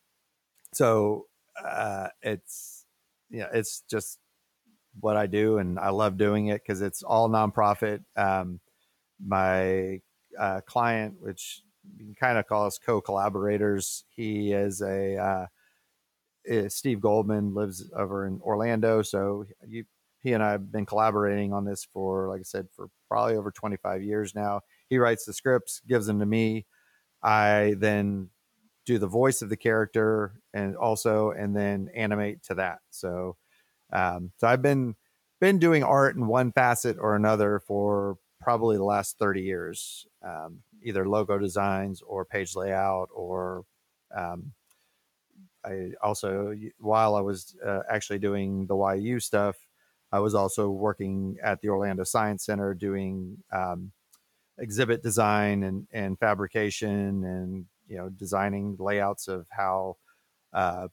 so 0.73 1.27
uh, 1.63 2.09
it's 2.21 2.85
yeah, 3.29 3.47
it's 3.53 3.81
just 3.89 4.19
what 4.99 5.17
I 5.17 5.27
do, 5.27 5.57
and 5.57 5.79
I 5.79 5.89
love 5.89 6.17
doing 6.17 6.47
it 6.47 6.61
because 6.63 6.81
it's 6.81 7.03
all 7.03 7.29
nonprofit. 7.29 8.03
Um, 8.15 8.59
my 9.25 10.01
uh, 10.39 10.61
client, 10.65 11.15
which 11.19 11.61
you 11.97 12.05
can 12.05 12.15
kind 12.15 12.37
of 12.37 12.47
call 12.47 12.65
us 12.65 12.77
co-collaborators, 12.77 14.03
he 14.09 14.51
is 14.51 14.81
a 14.81 15.17
uh, 15.17 15.45
is 16.43 16.75
Steve 16.75 17.01
Goldman 17.01 17.53
lives 17.53 17.89
over 17.95 18.27
in 18.27 18.39
Orlando, 18.41 19.01
so 19.01 19.45
you, 19.67 19.85
he 20.25 20.33
and 20.33 20.43
I 20.43 20.53
have 20.53 20.71
been 20.71 20.87
collaborating 20.87 21.53
on 21.53 21.65
this 21.65 21.87
for, 21.93 22.27
like 22.27 22.39
I 22.39 22.43
said, 22.43 22.67
for 22.75 22.87
probably 23.07 23.35
over 23.35 23.51
25 23.51 24.01
years 24.01 24.33
now. 24.33 24.61
He 24.89 24.97
writes 24.97 25.23
the 25.23 25.33
scripts, 25.33 25.81
gives 25.87 26.07
them 26.07 26.19
to 26.19 26.25
me. 26.25 26.65
I 27.21 27.75
then 27.77 28.29
do 28.87 28.97
the 28.97 29.05
voice 29.05 29.43
of 29.43 29.49
the 29.49 29.55
character 29.55 30.41
and 30.51 30.75
also 30.75 31.29
and 31.29 31.55
then 31.55 31.89
animate 31.93 32.41
to 32.45 32.55
that. 32.55 32.79
So 32.89 33.37
um, 33.93 34.31
so 34.37 34.47
I've 34.47 34.63
been 34.63 34.95
been 35.39 35.59
doing 35.59 35.83
art 35.83 36.15
in 36.15 36.25
one 36.25 36.51
facet 36.51 36.97
or 36.99 37.15
another 37.15 37.59
for 37.59 38.17
probably 38.41 38.77
the 38.77 38.83
last 38.83 39.19
30 39.19 39.41
years, 39.41 40.07
um, 40.23 40.61
either 40.81 41.07
logo 41.07 41.37
designs 41.37 42.01
or 42.01 42.25
page 42.25 42.55
layout 42.55 43.09
or 43.13 43.63
um, 44.15 44.53
I 45.63 45.91
also 46.01 46.55
while 46.79 47.15
I 47.15 47.21
was 47.21 47.55
uh, 47.63 47.81
actually 47.91 48.19
doing 48.19 48.65
the 48.65 48.75
YU 48.75 49.19
stuff, 49.19 49.55
I 50.11 50.19
was 50.19 50.35
also 50.35 50.69
working 50.69 51.37
at 51.43 51.61
the 51.61 51.69
Orlando 51.69 52.03
Science 52.03 52.45
Center 52.45 52.73
doing 52.73 53.37
um, 53.51 53.91
exhibit 54.57 55.03
design 55.03 55.63
and, 55.63 55.87
and 55.91 56.17
fabrication 56.19 57.23
and 57.23 57.65
you 57.87 57.97
know 57.97 58.09
designing 58.09 58.77
layouts 58.79 59.27
of 59.27 59.45
how 59.49 59.97
uh, 60.53 60.87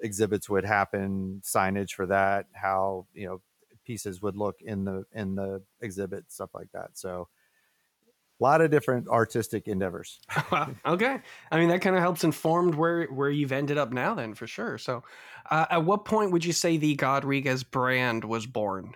exhibits 0.00 0.48
would 0.48 0.64
happen, 0.64 1.40
signage 1.44 1.92
for 1.92 2.06
that, 2.06 2.46
how 2.52 3.06
you 3.14 3.26
know 3.26 3.40
pieces 3.84 4.20
would 4.20 4.36
look 4.36 4.56
in 4.60 4.84
the 4.84 5.04
in 5.12 5.34
the 5.34 5.62
exhibit, 5.80 6.30
stuff 6.30 6.50
like 6.54 6.68
that. 6.72 6.90
So 6.94 7.28
a 8.40 8.44
lot 8.44 8.60
of 8.60 8.70
different 8.70 9.08
artistic 9.08 9.66
endeavors. 9.66 10.20
okay, 10.86 11.20
I 11.50 11.58
mean 11.58 11.68
that 11.68 11.80
kind 11.80 11.96
of 11.96 12.02
helps 12.02 12.24
informed 12.24 12.74
where 12.74 13.06
where 13.06 13.30
you've 13.30 13.52
ended 13.52 13.78
up 13.78 13.92
now, 13.92 14.14
then 14.14 14.34
for 14.34 14.46
sure. 14.46 14.78
So, 14.78 15.02
uh, 15.50 15.66
at 15.70 15.84
what 15.84 16.04
point 16.04 16.32
would 16.32 16.44
you 16.44 16.52
say 16.52 16.76
the 16.76 16.96
Godriguez 16.96 17.68
brand 17.68 18.24
was 18.24 18.46
born? 18.46 18.94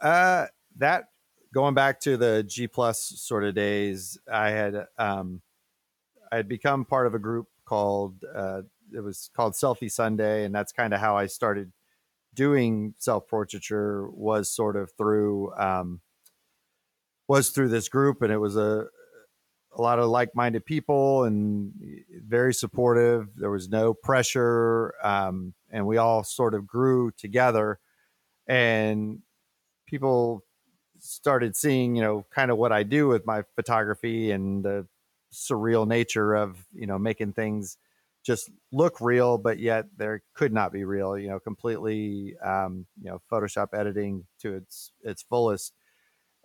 Uh, 0.00 0.46
that 0.76 1.04
going 1.52 1.74
back 1.74 2.00
to 2.00 2.16
the 2.16 2.42
G 2.42 2.66
plus 2.66 3.00
sort 3.16 3.44
of 3.44 3.54
days, 3.54 4.18
I 4.30 4.50
had 4.50 4.86
um, 4.98 5.42
I 6.32 6.36
had 6.36 6.48
become 6.48 6.84
part 6.84 7.06
of 7.06 7.14
a 7.14 7.18
group 7.18 7.46
called 7.64 8.24
uh, 8.34 8.62
it 8.92 9.00
was 9.00 9.30
called 9.36 9.54
Selfie 9.54 9.90
Sunday, 9.90 10.44
and 10.44 10.54
that's 10.54 10.72
kind 10.72 10.94
of 10.94 11.00
how 11.00 11.16
I 11.16 11.26
started 11.26 11.72
doing 12.34 12.94
self 12.98 13.28
portraiture. 13.28 14.08
Was 14.10 14.52
sort 14.52 14.76
of 14.76 14.90
through 14.96 15.54
um, 15.54 16.00
was 17.30 17.50
through 17.50 17.68
this 17.68 17.88
group, 17.88 18.22
and 18.22 18.32
it 18.32 18.38
was 18.38 18.56
a 18.56 18.86
a 19.72 19.80
lot 19.80 20.00
of 20.00 20.08
like 20.08 20.34
minded 20.34 20.66
people 20.66 21.22
and 21.22 21.72
very 22.26 22.52
supportive. 22.52 23.28
There 23.36 23.52
was 23.52 23.68
no 23.68 23.94
pressure, 23.94 24.94
um, 25.00 25.54
and 25.70 25.86
we 25.86 25.96
all 25.96 26.24
sort 26.24 26.54
of 26.54 26.66
grew 26.66 27.12
together. 27.16 27.78
And 28.48 29.20
people 29.86 30.42
started 30.98 31.54
seeing, 31.54 31.94
you 31.94 32.02
know, 32.02 32.26
kind 32.34 32.50
of 32.50 32.58
what 32.58 32.72
I 32.72 32.82
do 32.82 33.06
with 33.06 33.24
my 33.24 33.44
photography 33.54 34.32
and 34.32 34.64
the 34.64 34.88
surreal 35.32 35.86
nature 35.86 36.34
of, 36.34 36.66
you 36.72 36.88
know, 36.88 36.98
making 36.98 37.34
things 37.34 37.78
just 38.26 38.50
look 38.72 39.00
real, 39.00 39.38
but 39.38 39.60
yet 39.60 39.84
there 39.96 40.24
could 40.34 40.52
not 40.52 40.72
be 40.72 40.82
real, 40.82 41.16
you 41.16 41.28
know, 41.28 41.38
completely, 41.38 42.34
um, 42.44 42.86
you 43.00 43.08
know, 43.08 43.22
Photoshop 43.30 43.68
editing 43.72 44.24
to 44.40 44.56
its, 44.56 44.90
its 45.04 45.22
fullest. 45.22 45.72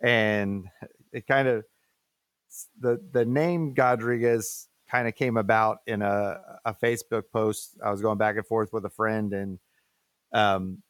And 0.00 0.68
it 1.12 1.26
kind 1.26 1.48
of, 1.48 1.64
the, 2.80 3.00
the 3.12 3.24
name 3.24 3.74
Godriguez 3.74 4.66
kind 4.90 5.08
of 5.08 5.14
came 5.14 5.36
about 5.36 5.78
in 5.86 6.02
a, 6.02 6.40
a 6.64 6.74
Facebook 6.74 7.24
post. 7.32 7.76
I 7.84 7.90
was 7.90 8.00
going 8.00 8.18
back 8.18 8.36
and 8.36 8.46
forth 8.46 8.72
with 8.72 8.84
a 8.84 8.90
friend 8.90 9.32
and, 9.32 9.58
um, 10.32 10.82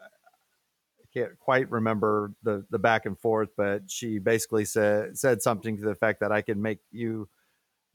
I 0.00 1.18
can't 1.18 1.38
quite 1.38 1.70
remember 1.70 2.32
the 2.42 2.66
the 2.70 2.78
back 2.78 3.06
and 3.06 3.18
forth, 3.18 3.48
but 3.56 3.90
she 3.90 4.18
basically 4.18 4.64
said 4.64 5.16
said 5.16 5.42
something 5.42 5.76
to 5.78 5.82
the 5.82 5.90
effect 5.90 6.20
that 6.20 6.32
I 6.32 6.42
can 6.42 6.60
make 6.60 6.80
you, 6.90 7.28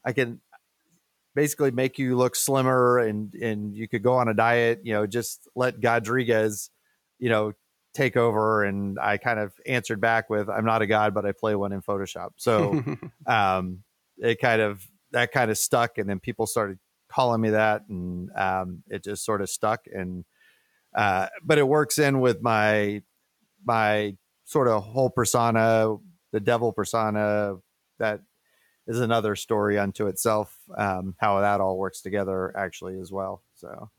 I 0.03 0.13
can 0.13 0.41
basically 1.35 1.71
make 1.71 1.99
you 1.99 2.15
look 2.17 2.35
slimmer 2.35 2.97
and 2.99 3.33
and 3.35 3.75
you 3.75 3.87
could 3.87 4.03
go 4.03 4.13
on 4.13 4.27
a 4.27 4.33
diet. 4.33 4.81
You 4.83 4.93
know, 4.93 5.05
just 5.05 5.47
let 5.55 5.79
Godriguez, 5.79 6.69
you 7.19 7.29
know, 7.29 7.53
take 7.93 8.17
over. 8.17 8.63
And 8.63 8.99
I 8.99 9.17
kind 9.17 9.39
of 9.39 9.53
answered 9.65 10.01
back 10.01 10.29
with, 10.29 10.49
"I'm 10.49 10.65
not 10.65 10.81
a 10.81 10.87
god, 10.87 11.13
but 11.13 11.25
I 11.25 11.31
play 11.31 11.55
one 11.55 11.71
in 11.71 11.81
Photoshop." 11.81 12.31
So, 12.37 12.83
um, 13.25 13.83
it 14.17 14.39
kind 14.39 14.61
of 14.61 14.85
that 15.11 15.31
kind 15.31 15.51
of 15.51 15.57
stuck, 15.57 15.97
and 15.97 16.09
then 16.09 16.19
people 16.19 16.47
started 16.47 16.79
calling 17.09 17.41
me 17.41 17.51
that, 17.51 17.83
and 17.89 18.29
um, 18.35 18.83
it 18.89 19.03
just 19.03 19.25
sort 19.25 19.41
of 19.41 19.49
stuck 19.49 19.81
and 19.91 20.25
uh, 20.95 21.27
but 21.43 21.57
it 21.57 21.67
works 21.67 21.97
in 21.99 22.19
with 22.19 22.41
my 22.41 23.01
my 23.65 24.15
sort 24.45 24.67
of 24.67 24.83
whole 24.83 25.09
persona, 25.09 25.95
the 26.31 26.39
devil 26.39 26.71
persona. 26.71 27.55
That 27.99 28.21
is 28.87 28.99
another 28.99 29.35
story 29.35 29.79
unto 29.79 30.07
itself. 30.07 30.55
Um, 30.77 31.15
how 31.19 31.39
that 31.41 31.61
all 31.61 31.77
works 31.77 32.01
together, 32.01 32.55
actually, 32.55 32.99
as 32.99 33.11
well. 33.11 33.43
So. 33.55 33.89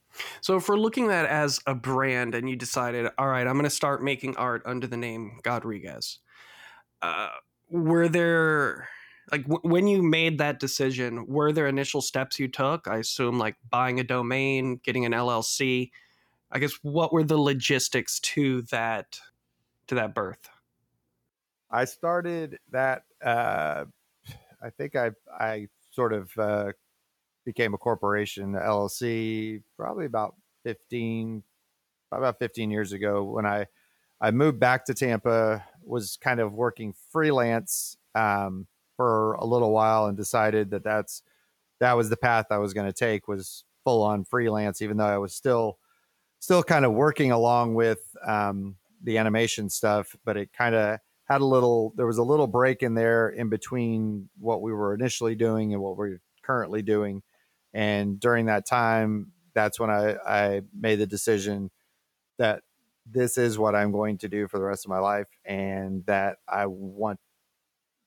So 0.40 0.56
if 0.56 0.68
we're 0.68 0.76
looking 0.76 1.10
at 1.10 1.26
as 1.26 1.60
a 1.66 1.74
brand 1.74 2.34
and 2.34 2.48
you 2.48 2.56
decided, 2.56 3.10
all 3.18 3.28
right, 3.28 3.46
I'm 3.46 3.54
going 3.54 3.64
to 3.64 3.70
start 3.70 4.02
making 4.02 4.36
art 4.36 4.62
under 4.64 4.86
the 4.86 4.96
name 4.96 5.38
Godriguez, 5.42 6.18
uh, 7.02 7.30
were 7.68 8.08
there 8.08 8.88
like 9.32 9.42
w- 9.44 9.60
when 9.62 9.86
you 9.86 10.02
made 10.02 10.38
that 10.38 10.60
decision, 10.60 11.26
were 11.26 11.52
there 11.52 11.66
initial 11.66 12.00
steps 12.00 12.38
you 12.38 12.48
took? 12.48 12.86
I 12.86 12.98
assume 12.98 13.38
like 13.38 13.56
buying 13.68 13.98
a 13.98 14.04
domain, 14.04 14.80
getting 14.84 15.04
an 15.04 15.12
LLC, 15.12 15.90
I 16.50 16.58
guess 16.58 16.74
what 16.82 17.12
were 17.12 17.24
the 17.24 17.36
logistics 17.38 18.20
to 18.20 18.62
that 18.62 19.18
to 19.88 19.94
that 19.96 20.14
birth? 20.14 20.48
I 21.70 21.84
started 21.84 22.58
that. 22.70 23.04
Uh, 23.22 23.86
I 24.62 24.70
think 24.70 24.94
I 24.94 25.10
I 25.28 25.68
sort 25.90 26.12
of 26.12 26.30
uh, 26.38 26.72
became 27.44 27.74
a 27.74 27.78
corporation, 27.78 28.52
LLC, 28.52 29.62
probably 29.76 30.06
about 30.06 30.34
fifteen, 30.62 31.42
about 32.12 32.38
fifteen 32.38 32.70
years 32.70 32.92
ago 32.92 33.22
when 33.24 33.46
I 33.46 33.66
I 34.20 34.30
moved 34.30 34.60
back 34.60 34.84
to 34.86 34.94
Tampa. 34.94 35.64
Was 35.86 36.16
kind 36.18 36.40
of 36.40 36.54
working 36.54 36.94
freelance 37.10 37.98
um, 38.14 38.66
for 38.96 39.34
a 39.34 39.44
little 39.44 39.70
while 39.70 40.06
and 40.06 40.16
decided 40.16 40.70
that 40.70 40.82
that's 40.82 41.22
that 41.80 41.92
was 41.94 42.08
the 42.08 42.16
path 42.16 42.46
I 42.50 42.58
was 42.58 42.72
going 42.72 42.86
to 42.86 42.92
take 42.92 43.28
was 43.28 43.64
full 43.84 44.02
on 44.02 44.24
freelance, 44.24 44.80
even 44.80 44.96
though 44.96 45.04
I 45.04 45.18
was 45.18 45.34
still 45.34 45.78
still 46.44 46.62
kind 46.62 46.84
of 46.84 46.92
working 46.92 47.32
along 47.32 47.74
with 47.74 48.14
um, 48.26 48.76
the 49.02 49.18
animation 49.18 49.70
stuff, 49.70 50.14
but 50.24 50.36
it 50.36 50.52
kind 50.52 50.74
of 50.74 50.98
had 51.24 51.40
a 51.40 51.44
little, 51.44 51.94
there 51.96 52.06
was 52.06 52.18
a 52.18 52.22
little 52.22 52.46
break 52.46 52.82
in 52.82 52.94
there 52.94 53.30
in 53.30 53.48
between 53.48 54.28
what 54.38 54.60
we 54.60 54.72
were 54.72 54.94
initially 54.94 55.34
doing 55.34 55.72
and 55.72 55.82
what 55.82 55.96
we're 55.96 56.20
currently 56.42 56.82
doing. 56.82 57.22
And 57.74 58.20
during 58.20 58.46
that 58.46 58.66
time, 58.66 59.32
that's 59.52 59.78
when 59.78 59.90
I, 59.90 60.14
I 60.26 60.62
made 60.78 60.96
the 60.96 61.06
decision 61.06 61.70
that 62.38 62.62
this 63.04 63.36
is 63.36 63.58
what 63.58 63.74
I'm 63.74 63.92
going 63.92 64.18
to 64.18 64.28
do 64.28 64.48
for 64.48 64.58
the 64.58 64.64
rest 64.64 64.86
of 64.86 64.88
my 64.90 64.98
life 65.00 65.28
and 65.44 66.06
that 66.06 66.38
I 66.48 66.66
want 66.66 67.18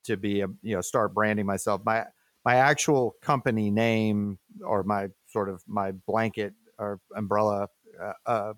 to 0.06 0.18
be 0.18 0.42
a, 0.42 0.48
you 0.62 0.76
know, 0.76 0.82
start 0.82 1.14
branding 1.14 1.46
myself. 1.46 1.82
My, 1.86 2.06
my 2.46 2.56
actual 2.56 3.16
company 3.22 3.70
name 3.70 4.40
or 4.66 4.84
my 4.84 5.10
sort 5.28 5.50
of 5.50 5.62
my 5.68 5.92
blanket 5.92 6.54
or 6.80 7.00
umbrella 7.16 7.68
uh, 8.02 8.14
uh, 8.26 8.54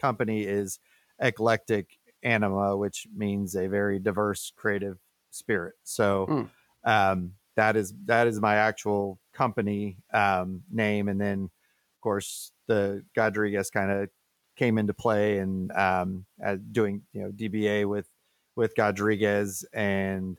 company 0.00 0.44
is 0.44 0.78
eclectic 1.20 1.98
anima, 2.22 2.76
which 2.76 3.06
means 3.14 3.54
a 3.54 3.68
very 3.68 3.98
diverse 3.98 4.52
creative 4.56 4.98
spirit. 5.30 5.74
So 5.84 6.26
mm. 6.28 6.50
um, 6.90 7.32
that 7.56 7.76
is 7.76 7.92
that 8.06 8.26
is 8.26 8.40
my 8.40 8.56
actual 8.56 9.18
company 9.34 9.98
um, 10.12 10.62
name, 10.70 11.08
and 11.08 11.20
then 11.20 11.44
of 11.44 12.00
course 12.00 12.52
the 12.66 13.02
Godriguez 13.16 13.72
kind 13.72 13.90
of 13.90 14.08
came 14.56 14.78
into 14.78 14.94
play 14.94 15.38
and 15.38 15.72
um, 15.72 16.26
doing 16.70 17.02
you 17.12 17.22
know 17.22 17.30
DBA 17.30 17.88
with 17.88 18.08
with 18.56 18.74
Godriguez 18.76 19.64
and 19.72 20.38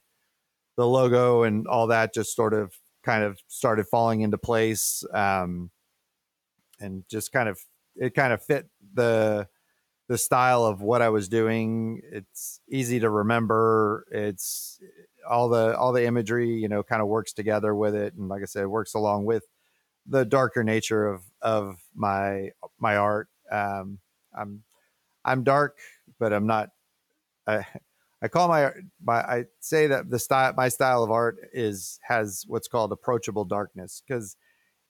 the 0.78 0.88
logo 0.88 1.44
and 1.44 1.68
all 1.68 1.88
that 1.88 2.14
just 2.14 2.36
sort 2.36 2.54
of 2.54 2.74
kind 3.04 3.24
of 3.24 3.40
started 3.48 3.86
falling 3.88 4.22
into 4.22 4.38
place 4.38 5.04
um, 5.14 5.70
and 6.80 7.04
just 7.10 7.32
kind 7.32 7.48
of 7.48 7.60
it 7.96 8.14
kind 8.14 8.34
of 8.34 8.42
fit 8.44 8.68
the 8.94 9.48
the 10.08 10.18
style 10.18 10.66
of 10.66 10.82
what 10.82 11.02
I 11.02 11.10
was 11.10 11.28
doing. 11.28 12.02
It's 12.12 12.60
easy 12.70 13.00
to 13.00 13.10
remember. 13.10 14.06
It's 14.12 14.80
all 15.30 15.50
the 15.50 15.78
all 15.78 15.94
the 15.94 16.06
imagery, 16.06 16.54
you 16.54 16.68
know, 16.68 16.84
kind 16.84 17.02
of 17.02 17.08
works 17.08 17.34
together 17.34 17.76
with 17.76 17.96
it, 17.96 18.14
and 18.16 18.30
like 18.30 18.42
I 18.42 18.46
said, 18.46 18.64
it 18.64 18.68
works 18.68 18.94
along 18.94 19.26
with 19.26 19.44
the 20.08 20.26
darker 20.26 20.64
nature 20.64 21.08
of 21.08 21.24
of 21.42 21.78
my 21.94 22.52
my 22.80 22.98
art. 22.98 23.28
Um, 23.52 24.00
I'm 24.38 24.64
I'm 25.24 25.44
dark, 25.44 25.78
but 26.20 26.34
I'm 26.34 26.48
not. 26.48 26.70
I, 27.48 27.66
I 28.22 28.28
call 28.28 28.48
my 28.48 28.72
my 29.04 29.22
I 29.22 29.46
say 29.60 29.88
that 29.88 30.10
the 30.10 30.20
style 30.20 30.54
my 30.56 30.70
style 30.70 31.04
of 31.04 31.12
art 31.12 31.38
is 31.54 32.00
has 32.04 32.44
what's 32.48 32.68
called 32.68 32.92
approachable 32.92 33.46
darkness 33.46 34.02
because 34.08 34.36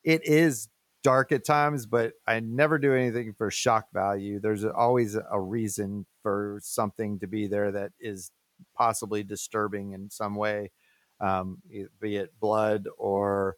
it 0.04 0.26
is 0.26 0.70
dark 1.04 1.32
at 1.32 1.46
times, 1.46 1.86
but 1.86 2.14
I 2.28 2.40
never 2.40 2.80
do 2.80 2.94
anything 2.94 3.34
for 3.38 3.52
shock 3.52 3.88
value. 3.94 4.40
There's 4.40 4.66
always 4.66 5.16
a 5.16 5.40
reason 5.40 6.06
for 6.24 6.60
something 6.64 7.20
to 7.20 7.28
be 7.28 7.48
there 7.48 7.72
that 7.72 7.92
is 8.00 8.32
possibly 8.76 9.24
disturbing 9.24 9.92
in 9.94 10.10
some 10.10 10.36
way, 10.36 10.72
um, 11.20 11.62
be 12.00 12.18
it 12.18 12.40
blood 12.40 12.88
or, 12.98 13.58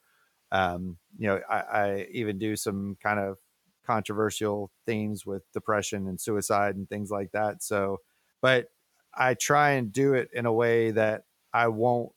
um, 0.51 0.97
you 1.17 1.27
know, 1.27 1.39
I, 1.49 1.55
I 1.55 2.07
even 2.11 2.37
do 2.37 2.55
some 2.55 2.97
kind 3.01 3.19
of 3.19 3.37
controversial 3.85 4.71
themes 4.85 5.25
with 5.25 5.43
depression 5.53 6.07
and 6.07 6.19
suicide 6.19 6.75
and 6.75 6.87
things 6.89 7.09
like 7.09 7.31
that. 7.31 7.63
So, 7.63 7.97
but 8.41 8.67
I 9.13 9.33
try 9.33 9.71
and 9.71 9.91
do 9.91 10.13
it 10.13 10.29
in 10.33 10.45
a 10.45 10.53
way 10.53 10.91
that 10.91 11.23
I 11.53 11.69
won't 11.69 12.11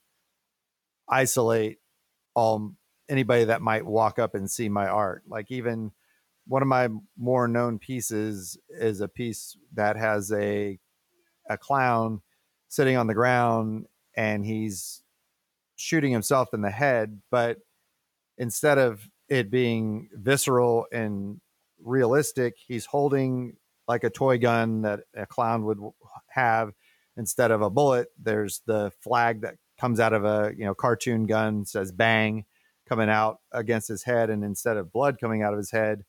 isolate 1.08 1.78
all 2.34 2.72
anybody 3.08 3.44
that 3.44 3.62
might 3.62 3.84
walk 3.84 4.18
up 4.18 4.34
and 4.34 4.50
see 4.50 4.68
my 4.68 4.86
art. 4.86 5.24
Like 5.28 5.50
even 5.50 5.92
one 6.46 6.62
of 6.62 6.68
my 6.68 6.88
more 7.16 7.48
known 7.48 7.78
pieces 7.78 8.58
is 8.68 9.00
a 9.00 9.08
piece 9.08 9.56
that 9.74 9.96
has 9.96 10.32
a 10.32 10.78
a 11.48 11.58
clown 11.58 12.22
sitting 12.70 12.96
on 12.96 13.08
the 13.08 13.14
ground 13.14 13.86
and 14.14 14.46
he's 14.46 15.02
shooting 15.76 16.12
himself 16.12 16.54
in 16.54 16.62
the 16.62 16.70
head, 16.70 17.20
but 17.30 17.58
instead 18.38 18.78
of 18.78 19.06
it 19.28 19.50
being 19.50 20.08
visceral 20.14 20.86
and 20.92 21.40
realistic, 21.82 22.54
he's 22.66 22.86
holding 22.86 23.56
like 23.88 24.04
a 24.04 24.10
toy 24.10 24.38
gun 24.38 24.82
that 24.82 25.00
a 25.14 25.26
clown 25.26 25.64
would 25.64 25.78
have 26.28 26.72
instead 27.16 27.50
of 27.50 27.60
a 27.60 27.70
bullet. 27.70 28.08
There's 28.18 28.62
the 28.66 28.92
flag 29.00 29.42
that 29.42 29.56
comes 29.78 29.98
out 29.98 30.12
of 30.12 30.24
a 30.24 30.52
you 30.56 30.64
know 30.64 30.74
cartoon 30.74 31.26
gun 31.26 31.64
says 31.64 31.90
bang 31.90 32.44
coming 32.88 33.08
out 33.08 33.38
against 33.52 33.88
his 33.88 34.04
head, 34.04 34.30
and 34.30 34.44
instead 34.44 34.76
of 34.76 34.92
blood 34.92 35.18
coming 35.20 35.42
out 35.42 35.52
of 35.52 35.58
his 35.58 35.70
head, 35.70 36.04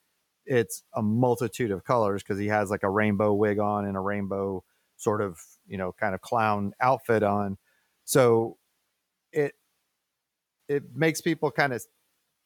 it's 0.45 0.83
a 0.93 1.01
multitude 1.01 1.71
of 1.71 1.83
colors 1.83 2.21
because 2.21 2.39
he 2.39 2.47
has 2.47 2.69
like 2.69 2.83
a 2.83 2.89
rainbow 2.89 3.33
wig 3.33 3.57
on 3.59 3.85
and 3.85 3.97
a 3.97 3.99
rainbow 3.99 4.63
sort 4.97 5.21
of 5.21 5.39
you 5.71 5.77
know 5.77 5.93
kind 5.93 6.13
of 6.13 6.21
clown 6.21 6.73
outfit 6.81 7.23
on. 7.23 7.57
So 8.03 8.57
it 9.31 9.53
it 10.67 10.83
makes 10.93 11.21
people 11.21 11.49
kind 11.49 11.73
of 11.73 11.83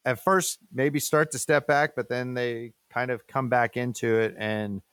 at 0.06 0.24
first 0.24 0.60
maybe 0.72 1.00
start 1.00 1.32
to 1.32 1.40
step 1.40 1.66
back, 1.68 1.96
but 1.96 2.08
then 2.08 2.36
they 2.36 2.74
kind 2.92 3.10
of 3.10 3.26
come 3.28 3.50
back 3.50 3.76
into 3.76 4.20
it 4.20 4.36
and 4.38 4.84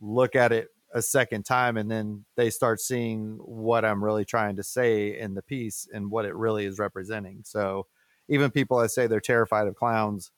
look 0.00 0.36
at 0.36 0.52
it 0.52 0.68
a 0.94 1.02
second 1.02 1.44
time 1.44 1.76
and 1.76 1.90
then 1.90 2.24
they 2.36 2.48
start 2.48 2.80
seeing 2.80 3.38
what 3.42 3.84
I'm 3.84 4.02
really 4.02 4.24
trying 4.24 4.56
to 4.56 4.62
say 4.62 5.18
in 5.18 5.34
the 5.34 5.42
piece 5.42 5.86
and 5.92 6.10
what 6.10 6.24
it 6.24 6.34
really 6.34 6.64
is 6.64 6.78
representing. 6.78 7.42
So 7.44 7.86
even 8.28 8.50
people 8.50 8.78
that 8.78 8.90
say 8.90 9.06
they're 9.06 9.20
terrified 9.20 9.66
of 9.66 9.74
clowns 9.74 10.30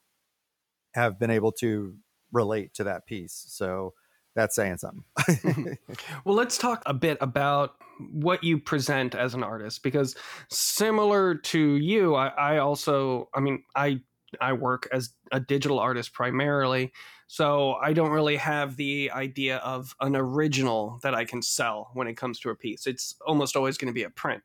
have 0.94 1.20
been 1.20 1.30
able 1.30 1.52
to 1.52 1.94
relate 2.32 2.74
to 2.74 2.84
that 2.84 3.06
piece. 3.06 3.44
So 3.48 3.92
that's 4.34 4.54
saying 4.54 4.78
something. 4.78 5.78
well, 6.24 6.34
let's 6.34 6.58
talk 6.58 6.82
a 6.86 6.94
bit 6.94 7.18
about 7.20 7.76
what 8.12 8.42
you 8.42 8.58
present 8.58 9.14
as 9.14 9.34
an 9.34 9.42
artist 9.42 9.82
because 9.82 10.16
similar 10.48 11.34
to 11.34 11.76
you, 11.76 12.14
I, 12.14 12.28
I 12.28 12.58
also, 12.58 13.28
I 13.34 13.40
mean, 13.40 13.64
I 13.74 14.00
I 14.40 14.52
work 14.52 14.88
as 14.92 15.10
a 15.32 15.40
digital 15.40 15.80
artist 15.80 16.12
primarily, 16.12 16.92
so 17.26 17.74
I 17.74 17.92
don't 17.92 18.10
really 18.10 18.36
have 18.36 18.76
the 18.76 19.10
idea 19.10 19.56
of 19.58 19.94
an 20.00 20.14
original 20.14 21.00
that 21.02 21.14
I 21.14 21.24
can 21.24 21.42
sell 21.42 21.90
when 21.94 22.06
it 22.06 22.16
comes 22.16 22.38
to 22.40 22.50
a 22.50 22.54
piece. 22.54 22.86
It's 22.86 23.16
almost 23.26 23.56
always 23.56 23.76
going 23.76 23.88
to 23.88 23.94
be 23.94 24.04
a 24.04 24.10
print. 24.10 24.42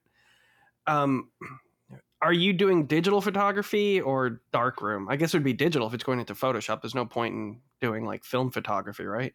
Um, 0.87 1.29
are 2.21 2.33
you 2.33 2.53
doing 2.53 2.87
digital 2.87 3.21
photography 3.21 4.01
or 4.01 4.41
darkroom? 4.51 5.07
I 5.09 5.15
guess 5.15 5.33
it 5.33 5.37
would 5.37 5.43
be 5.43 5.53
digital 5.53 5.87
if 5.87 5.93
it's 5.93 6.03
going 6.03 6.19
into 6.19 6.33
Photoshop. 6.33 6.81
There's 6.81 6.95
no 6.95 7.05
point 7.05 7.35
in 7.35 7.59
doing 7.81 8.05
like 8.05 8.23
film 8.23 8.49
photography, 8.51 9.05
right? 9.05 9.33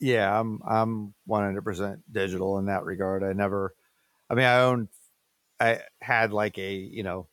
Yeah, 0.00 0.38
I'm 0.38 0.60
I'm 0.66 1.14
100% 1.28 2.00
digital 2.10 2.58
in 2.58 2.66
that 2.66 2.84
regard. 2.84 3.24
I 3.24 3.32
never 3.32 3.74
I 4.30 4.34
mean 4.34 4.44
I 4.44 4.60
owned 4.60 4.88
I 5.60 5.80
had 6.00 6.32
like 6.32 6.58
a, 6.58 6.72
you 6.72 7.02
know, 7.02 7.26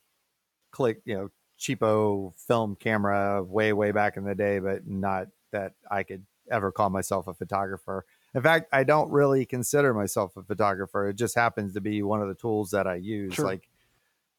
click, 0.72 1.00
you 1.04 1.14
know, 1.14 1.30
cheapo 1.58 2.34
film 2.46 2.76
camera 2.76 3.42
way 3.42 3.72
way 3.72 3.92
back 3.92 4.16
in 4.16 4.24
the 4.24 4.34
day, 4.34 4.58
but 4.58 4.86
not 4.86 5.28
that 5.52 5.74
I 5.90 6.02
could 6.02 6.24
ever 6.50 6.72
call 6.72 6.90
myself 6.90 7.28
a 7.28 7.34
photographer. 7.34 8.04
In 8.34 8.42
fact, 8.42 8.68
I 8.72 8.84
don't 8.84 9.10
really 9.10 9.46
consider 9.46 9.94
myself 9.94 10.36
a 10.36 10.42
photographer. 10.42 11.08
It 11.08 11.14
just 11.14 11.34
happens 11.34 11.74
to 11.74 11.80
be 11.80 12.02
one 12.02 12.20
of 12.20 12.28
the 12.28 12.34
tools 12.34 12.72
that 12.72 12.86
I 12.86 12.96
use. 12.96 13.34
Sure. 13.34 13.46
Like 13.46 13.68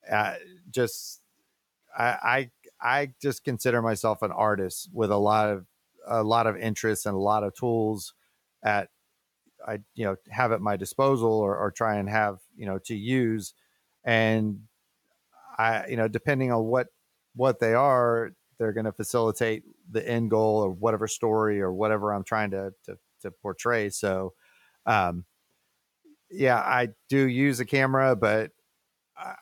uh, 0.09 0.35
just 0.69 1.21
I, 1.97 2.05
I 2.23 2.51
I 2.79 3.13
just 3.21 3.43
consider 3.43 3.81
myself 3.81 4.21
an 4.21 4.31
artist 4.31 4.89
with 4.93 5.11
a 5.11 5.17
lot 5.17 5.49
of 5.49 5.65
a 6.07 6.23
lot 6.23 6.47
of 6.47 6.57
interests 6.57 7.05
and 7.05 7.15
a 7.15 7.19
lot 7.19 7.43
of 7.43 7.53
tools 7.53 8.13
at 8.63 8.89
I 9.67 9.79
you 9.95 10.05
know 10.05 10.15
have 10.29 10.51
at 10.51 10.61
my 10.61 10.77
disposal 10.77 11.31
or, 11.31 11.57
or 11.57 11.71
try 11.71 11.95
and 11.97 12.09
have 12.09 12.39
you 12.55 12.65
know 12.65 12.79
to 12.85 12.95
use. 12.95 13.53
And 14.03 14.61
I 15.57 15.87
you 15.87 15.97
know 15.97 16.07
depending 16.07 16.51
on 16.51 16.65
what 16.65 16.87
what 17.35 17.59
they 17.59 17.73
are 17.73 18.31
they're 18.59 18.73
going 18.73 18.85
to 18.85 18.91
facilitate 18.91 19.63
the 19.91 20.07
end 20.07 20.31
goal 20.31 20.63
or 20.63 20.71
whatever 20.71 21.07
story 21.07 21.61
or 21.61 21.71
whatever 21.71 22.13
I'm 22.13 22.23
trying 22.23 22.51
to 22.51 22.73
to, 22.85 22.97
to 23.21 23.31
portray. 23.31 23.89
So 23.89 24.33
um 24.85 25.25
yeah 26.29 26.57
I 26.57 26.89
do 27.09 27.27
use 27.27 27.59
a 27.59 27.65
camera 27.65 28.15
but 28.15 28.51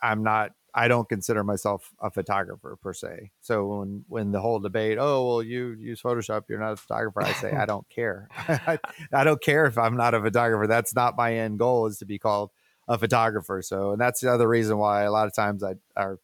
I'm 0.02 0.24
not 0.24 0.54
I 0.78 0.90
don't 0.90 1.08
consider 1.08 1.42
myself 1.42 1.90
a 2.02 2.12
photographer 2.12 2.76
per 2.76 2.94
se. 2.94 3.32
So 3.40 3.66
when 3.66 4.04
when 4.10 4.32
the 4.34 4.42
whole 4.42 4.60
debate, 4.60 4.98
oh 5.00 5.26
well, 5.26 5.42
you 5.42 5.70
use 5.80 6.02
Photoshop, 6.02 6.44
you're 6.50 6.60
not 6.60 6.74
a 6.74 6.76
photographer. 6.76 7.24
I 7.24 7.32
say 7.32 7.54
I 7.54 7.66
don't 7.72 7.88
care. 7.90 8.28
I, 8.36 8.78
I, 9.14 9.24
don't 9.24 9.42
care 9.42 9.66
if 9.66 9.78
I'm 9.78 9.96
not 9.96 10.14
a 10.14 10.22
photographer. 10.22 10.68
That's 10.68 10.94
not 10.94 11.16
my 11.16 11.34
end 11.34 11.60
goal 11.60 11.86
is 11.86 11.98
to 12.00 12.06
be 12.06 12.20
called 12.20 12.52
a 12.90 12.98
photographer. 12.98 13.62
So 13.62 13.92
and 13.92 14.02
that's 14.02 14.20
the 14.20 14.30
other 14.32 14.50
reason 14.50 14.78
why 14.78 15.04
a 15.04 15.12
lot 15.12 15.28
of 15.28 15.34
times 15.34 15.64
I, 15.64 15.76
I 15.96 16.16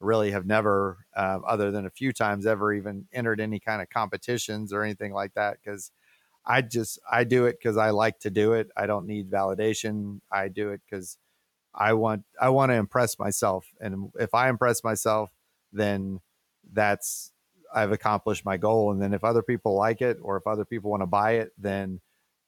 really 0.00 0.32
have 0.32 0.46
never, 0.46 1.06
uh, 1.16 1.38
other 1.46 1.70
than 1.70 1.86
a 1.86 1.90
few 1.90 2.12
times, 2.12 2.44
ever 2.44 2.72
even 2.72 3.06
entered 3.12 3.40
any 3.40 3.60
kind 3.60 3.80
of 3.80 3.88
competitions 3.88 4.72
or 4.72 4.82
anything 4.82 5.12
like 5.12 5.34
that 5.34 5.58
because. 5.62 5.92
I 6.44 6.60
just 6.60 6.98
I 7.08 7.22
do 7.22 7.46
it 7.46 7.56
because 7.60 7.76
I 7.76 7.90
like 7.90 8.18
to 8.18 8.30
do 8.30 8.54
it. 8.54 8.68
I 8.76 8.86
don't 8.86 9.06
need 9.06 9.30
validation. 9.30 10.22
I 10.28 10.48
do 10.48 10.70
it 10.70 10.80
because 10.84 11.16
I 11.74 11.94
want 11.94 12.24
I 12.40 12.50
want 12.50 12.70
to 12.70 12.76
impress 12.76 13.18
myself, 13.18 13.66
and 13.80 14.10
if 14.18 14.34
I 14.34 14.48
impress 14.48 14.84
myself, 14.84 15.30
then 15.72 16.20
that's 16.72 17.32
I've 17.74 17.92
accomplished 17.92 18.44
my 18.44 18.58
goal. 18.58 18.92
And 18.92 19.00
then 19.00 19.14
if 19.14 19.24
other 19.24 19.42
people 19.42 19.74
like 19.76 20.02
it, 20.02 20.18
or 20.22 20.36
if 20.36 20.46
other 20.46 20.64
people 20.64 20.90
want 20.90 21.02
to 21.02 21.06
buy 21.06 21.32
it, 21.32 21.52
then 21.56 22.00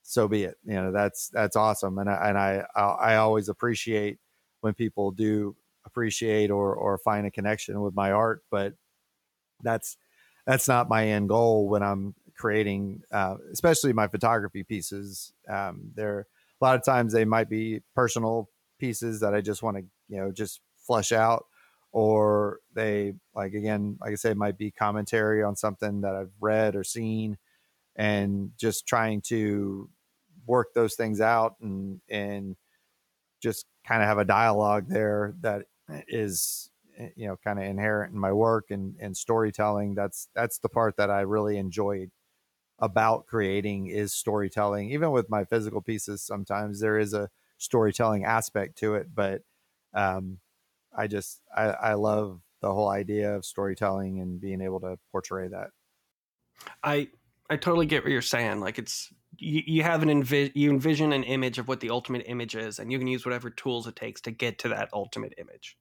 so 0.03 0.29
be 0.29 0.45
it. 0.45 0.57
You 0.65 0.75
know, 0.75 0.93
that's 0.93 1.29
that's 1.29 1.57
awesome, 1.57 1.99
and 1.99 2.11
I, 2.11 2.29
and 2.29 2.39
I 2.39 2.65
I 2.77 3.17
always 3.17 3.49
appreciate 3.49 4.19
when 4.61 4.75
people 4.75 5.11
do 5.11 5.57
appreciate 5.87 6.51
or 6.51 6.75
or 6.75 6.99
find 6.99 7.27
a 7.27 7.31
connection 7.31 7.81
with 7.81 7.95
my 7.95 8.11
art, 8.13 8.43
but 8.51 8.75
that's 9.63 9.97
that's 10.47 10.69
not 10.69 10.89
my 10.89 11.09
end 11.09 11.29
goal 11.29 11.69
when 11.69 11.83
I'm 11.83 12.15
creating, 12.37 13.03
uh, 13.11 13.37
especially 13.53 13.93
my 13.93 14.09
photography 14.09 14.63
pieces. 14.63 15.33
Um, 15.49 15.93
they're 15.95 16.27
a 16.61 16.65
lot 16.65 16.77
of 16.77 16.85
times 16.85 17.13
they 17.13 17.25
might 17.25 17.49
be 17.49 17.81
personal 17.95 18.51
pieces 18.85 19.20
that 19.20 19.35
I 19.35 19.40
just 19.40 19.62
want 19.62 19.77
to, 19.79 19.85
you 20.09 20.18
know, 20.20 20.33
just 20.33 20.61
flush 20.77 21.12
out 21.12 21.47
or 21.92 22.61
they 22.75 23.14
like 23.35 23.55
again, 23.55 23.99
like 24.01 24.12
I 24.12 24.16
say, 24.16 24.35
might 24.35 24.59
be 24.59 24.70
commentary 24.70 25.42
on 25.42 25.57
something 25.57 26.01
that 26.03 26.14
I've 26.14 26.33
read 26.40 26.77
or 26.77 26.85
seen 26.85 27.38
and 27.97 28.53
just 28.59 28.87
trying 28.87 29.23
to 29.23 29.90
work 30.47 30.75
those 30.75 30.94
things 30.94 31.20
out 31.20 31.57
and 31.61 32.01
and 32.09 32.57
just 33.42 33.66
kind 33.87 34.03
of 34.03 34.09
have 34.09 34.18
a 34.18 34.25
dialogue 34.25 34.87
there 34.88 35.35
that 35.40 35.66
is 36.09 36.70
eh, 36.99 37.11
you 37.16 37.27
know 37.27 37.37
kind 37.44 37.59
of 37.59 37.64
inherent 37.64 38.12
in 38.14 38.18
my 38.18 38.33
work 38.33 38.70
and 38.70 38.97
and 39.01 39.16
storytelling. 39.16 39.94
That's 39.94 40.29
that's 40.35 40.59
the 40.59 40.68
part 40.68 40.97
that 40.99 41.11
I 41.11 41.23
really 41.23 41.59
enjoyed 41.59 42.11
about 42.81 43.27
creating 43.27 43.88
is 43.88 44.14
storytelling. 44.14 44.90
Even 44.90 45.12
with 45.12 45.31
my 45.31 45.44
physical 45.44 45.83
pieces 45.83 46.23
sometimes 46.23 46.81
there 46.81 46.99
is 46.99 47.14
a 47.14 47.31
storytelling 47.64 48.24
aspect 48.24 48.79
to 48.79 48.94
it. 48.94 49.09
But 49.14 49.42
um, 49.94 50.38
I 50.96 51.07
just 51.07 51.40
I, 51.55 51.64
I 51.64 51.94
love 51.94 52.40
the 52.61 52.72
whole 52.72 52.88
idea 52.88 53.35
of 53.35 53.44
storytelling 53.44 54.20
and 54.20 54.40
being 54.40 54.61
able 54.61 54.81
to 54.81 54.98
portray 55.12 55.48
that. 55.48 55.70
I 56.83 57.09
I 57.50 57.57
totally 57.57 57.87
get 57.87 58.05
what 58.05 58.12
you're 58.12 58.22
saying. 58.22 58.61
Like 58.61 58.79
it's 58.79 59.12
you, 59.37 59.62
you 59.66 59.83
have 59.83 60.03
an 60.03 60.09
envi- 60.09 60.53
you 60.55 60.70
envision 60.70 61.12
an 61.12 61.24
image 61.24 61.59
of 61.59 61.68
what 61.68 61.81
the 61.81 61.90
ultimate 61.90 62.24
image 62.27 62.55
is, 62.55 62.79
and 62.79 62.90
you 62.90 62.98
can 62.98 63.07
use 63.07 63.24
whatever 63.24 63.50
tools 63.50 63.87
it 63.87 63.96
takes 63.96 64.20
to 64.22 64.31
get 64.31 64.59
to 64.61 64.68
that 64.68 64.88
ultimate 64.92 65.35
image. 65.38 65.77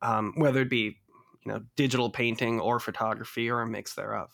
Um, 0.00 0.32
whether 0.36 0.60
it 0.60 0.70
be 0.70 0.98
you 1.44 1.52
know 1.52 1.62
digital 1.76 2.10
painting 2.10 2.60
or 2.60 2.80
photography 2.80 3.50
or 3.50 3.60
a 3.60 3.66
mix 3.66 3.94
thereof. 3.94 4.30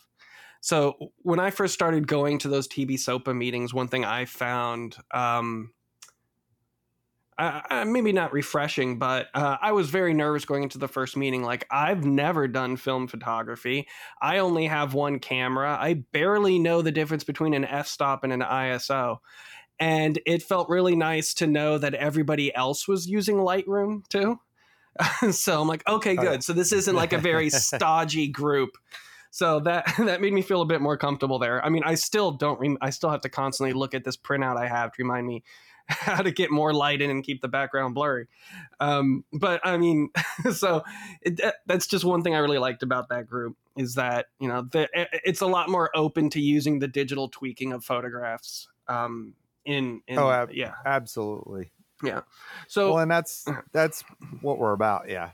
So 0.61 1.11
when 1.17 1.39
I 1.39 1.51
first 1.51 1.75
started 1.75 2.07
going 2.07 2.39
to 2.39 2.47
those 2.47 2.67
TB 2.67 2.97
SOPA 2.97 3.35
meetings, 3.35 3.71
one 3.71 3.87
thing 3.87 4.03
I 4.03 4.25
found, 4.25 4.97
um, 5.13 5.71
uh, 7.37 7.85
maybe 7.85 8.13
not 8.13 8.33
refreshing, 8.33 8.97
but 8.97 9.27
uh, 9.33 9.57
I 9.61 9.73
was 9.73 9.89
very 9.89 10.13
nervous 10.13 10.45
going 10.45 10.63
into 10.63 10.77
the 10.77 10.87
first 10.87 11.17
meeting. 11.17 11.43
Like 11.43 11.67
I've 11.69 12.05
never 12.05 12.47
done 12.47 12.77
film 12.77 13.07
photography. 13.07 13.87
I 14.21 14.37
only 14.37 14.67
have 14.67 14.93
one 14.93 15.19
camera. 15.19 15.77
I 15.79 16.05
barely 16.13 16.59
know 16.59 16.81
the 16.81 16.91
difference 16.91 17.23
between 17.23 17.53
an 17.53 17.65
f-stop 17.65 18.23
and 18.23 18.31
an 18.31 18.41
ISO. 18.41 19.17
And 19.79 20.19
it 20.25 20.43
felt 20.43 20.69
really 20.69 20.95
nice 20.95 21.33
to 21.35 21.47
know 21.47 21.77
that 21.77 21.93
everybody 21.93 22.55
else 22.55 22.87
was 22.87 23.07
using 23.07 23.35
Lightroom 23.35 24.07
too. 24.07 24.39
so 25.31 25.61
I'm 25.61 25.67
like, 25.67 25.85
okay, 25.87 26.15
good. 26.15 26.43
So 26.43 26.53
this 26.53 26.71
isn't 26.71 26.95
like 26.95 27.11
a 27.11 27.17
very 27.17 27.49
stodgy 27.51 28.29
group 28.29 28.77
so 29.35 29.59
that 29.59 29.93
that 29.99 30.21
made 30.21 30.31
me 30.31 30.41
feel 30.41 30.61
a 30.61 30.65
bit 30.65 30.79
more 30.79 30.95
comfortable 30.95 31.39
there. 31.39 31.63
I 31.63 31.67
mean, 31.67 31.83
I 31.83 31.95
still 31.95 32.31
don't. 32.31 32.57
Re- 32.57 32.77
I 32.79 32.89
still 32.89 33.09
have 33.09 33.19
to 33.21 33.29
constantly 33.29 33.73
look 33.73 33.93
at 33.93 34.05
this 34.05 34.15
printout 34.15 34.55
I 34.55 34.69
have 34.69 34.93
to 34.93 35.03
remind 35.03 35.27
me 35.27 35.43
how 35.87 36.21
to 36.21 36.31
get 36.31 36.51
more 36.51 36.73
light 36.73 37.01
in 37.01 37.09
and 37.09 37.23
keep 37.23 37.41
the 37.41 37.47
background 37.47 37.93
blurry. 37.93 38.27
Um, 38.79 39.23
but 39.31 39.61
I 39.63 39.77
mean, 39.77 40.09
so 40.53 40.83
it, 41.21 41.39
that's 41.65 41.87
just 41.87 42.03
one 42.03 42.23
thing 42.23 42.33
I 42.33 42.39
really 42.39 42.57
liked 42.57 42.83
about 42.83 43.09
that 43.09 43.27
group 43.27 43.55
is 43.77 43.95
that 43.95 44.27
you 44.39 44.47
know 44.47 44.63
the, 44.71 44.89
it's 45.23 45.41
a 45.41 45.47
lot 45.47 45.69
more 45.69 45.91
open 45.95 46.29
to 46.31 46.41
using 46.41 46.79
the 46.79 46.87
digital 46.87 47.29
tweaking 47.29 47.73
of 47.73 47.83
photographs. 47.83 48.67
Um, 48.87 49.33
in, 49.65 50.01
in 50.07 50.17
oh 50.17 50.29
ab- 50.29 50.51
yeah, 50.51 50.73
absolutely. 50.85 51.71
Yeah. 52.03 52.21
So 52.67 52.93
well, 52.93 52.99
and 52.99 53.11
that's 53.11 53.45
that's 53.71 54.03
what 54.41 54.57
we're 54.57 54.73
about. 54.73 55.09
Yeah. 55.09 55.31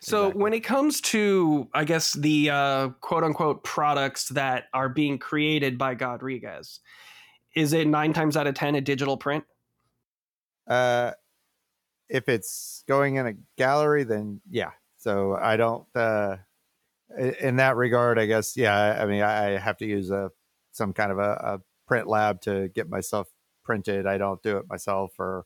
So 0.00 0.26
exactly. 0.26 0.42
when 0.42 0.52
it 0.52 0.60
comes 0.60 1.00
to, 1.02 1.68
I 1.72 1.84
guess 1.84 2.12
the 2.12 2.50
uh, 2.50 2.88
quote 3.00 3.24
unquote 3.24 3.64
products 3.64 4.28
that 4.30 4.64
are 4.74 4.88
being 4.88 5.18
created 5.18 5.78
by 5.78 5.94
Godriguez, 5.94 6.80
is 7.54 7.72
it 7.72 7.86
nine 7.86 8.12
times 8.12 8.36
out 8.36 8.46
of 8.46 8.54
ten 8.54 8.74
a 8.74 8.80
digital 8.80 9.16
print? 9.16 9.44
Uh, 10.66 11.12
if 12.08 12.28
it's 12.28 12.84
going 12.86 13.16
in 13.16 13.26
a 13.26 13.34
gallery, 13.56 14.04
then 14.04 14.40
yeah. 14.50 14.72
So 14.98 15.34
I 15.34 15.56
don't. 15.56 15.86
Uh, 15.94 16.36
in 17.40 17.56
that 17.56 17.76
regard, 17.76 18.18
I 18.18 18.26
guess 18.26 18.56
yeah. 18.56 18.98
I 19.00 19.06
mean, 19.06 19.22
I 19.22 19.58
have 19.58 19.76
to 19.78 19.86
use 19.86 20.10
a 20.10 20.30
some 20.72 20.92
kind 20.92 21.12
of 21.12 21.18
a, 21.18 21.32
a 21.32 21.60
print 21.86 22.08
lab 22.08 22.40
to 22.42 22.68
get 22.68 22.88
myself 22.88 23.28
printed. 23.64 24.06
I 24.06 24.18
don't 24.18 24.42
do 24.42 24.56
it 24.58 24.66
myself 24.68 25.12
or 25.18 25.44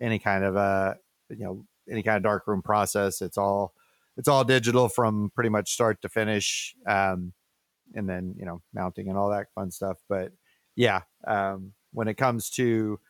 any 0.00 0.18
kind 0.18 0.44
of 0.44 0.56
a 0.56 0.96
you 1.30 1.44
know 1.44 1.64
any 1.90 2.02
kind 2.02 2.16
of 2.16 2.22
darkroom 2.22 2.62
process. 2.62 3.22
It's 3.22 3.38
all 3.38 3.74
it's 4.16 4.28
all 4.28 4.44
digital 4.44 4.88
from 4.88 5.30
pretty 5.34 5.50
much 5.50 5.72
start 5.72 6.02
to 6.02 6.08
finish, 6.08 6.74
um, 6.86 7.32
and 7.94 8.08
then 8.08 8.34
you 8.38 8.44
know 8.44 8.62
mounting 8.74 9.08
and 9.08 9.18
all 9.18 9.30
that 9.30 9.48
fun 9.54 9.70
stuff. 9.70 9.98
But 10.08 10.32
yeah, 10.74 11.02
um, 11.26 11.72
when 11.92 12.08
it 12.08 12.16
comes 12.16 12.50
to 12.50 13.00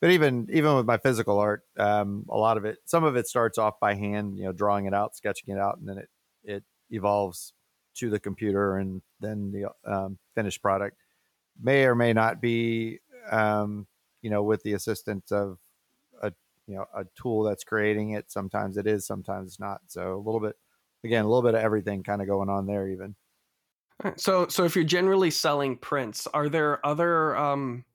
but 0.00 0.10
even 0.10 0.48
even 0.52 0.76
with 0.76 0.86
my 0.86 0.98
physical 0.98 1.38
art, 1.38 1.62
um, 1.78 2.26
a 2.28 2.36
lot 2.36 2.56
of 2.56 2.64
it, 2.64 2.78
some 2.84 3.04
of 3.04 3.16
it 3.16 3.26
starts 3.26 3.58
off 3.58 3.80
by 3.80 3.94
hand, 3.94 4.36
you 4.36 4.44
know, 4.44 4.52
drawing 4.52 4.86
it 4.86 4.94
out, 4.94 5.16
sketching 5.16 5.54
it 5.54 5.58
out, 5.58 5.78
and 5.78 5.88
then 5.88 5.98
it 5.98 6.08
it 6.44 6.64
evolves 6.90 7.54
to 7.96 8.10
the 8.10 8.20
computer, 8.20 8.76
and 8.76 9.00
then 9.20 9.52
the 9.52 9.70
um, 9.90 10.18
finished 10.34 10.62
product. 10.62 10.96
May 11.60 11.84
or 11.84 11.94
may 11.94 12.12
not 12.12 12.42
be, 12.42 13.00
um, 13.30 13.86
you 14.20 14.28
know, 14.28 14.42
with 14.42 14.62
the 14.62 14.74
assistance 14.74 15.32
of 15.32 15.58
a 16.22 16.32
you 16.66 16.76
know 16.76 16.84
a 16.94 17.04
tool 17.20 17.42
that's 17.42 17.64
creating 17.64 18.10
it. 18.10 18.30
Sometimes 18.30 18.76
it 18.76 18.86
is 18.86 19.06
sometimes 19.06 19.48
it's 19.48 19.60
not. 19.60 19.80
So 19.86 20.14
a 20.14 20.22
little 20.22 20.40
bit 20.40 20.56
again 21.04 21.24
a 21.24 21.28
little 21.28 21.42
bit 21.42 21.54
of 21.54 21.62
everything 21.62 22.02
kind 22.02 22.20
of 22.20 22.28
going 22.28 22.50
on 22.50 22.66
there 22.66 22.88
even. 22.88 23.14
So 24.16 24.46
so 24.48 24.64
if 24.64 24.76
you're 24.76 24.84
generally 24.84 25.30
selling 25.30 25.78
prints 25.78 26.26
are 26.34 26.50
there 26.50 26.84
other 26.84 27.34
um, 27.34 27.86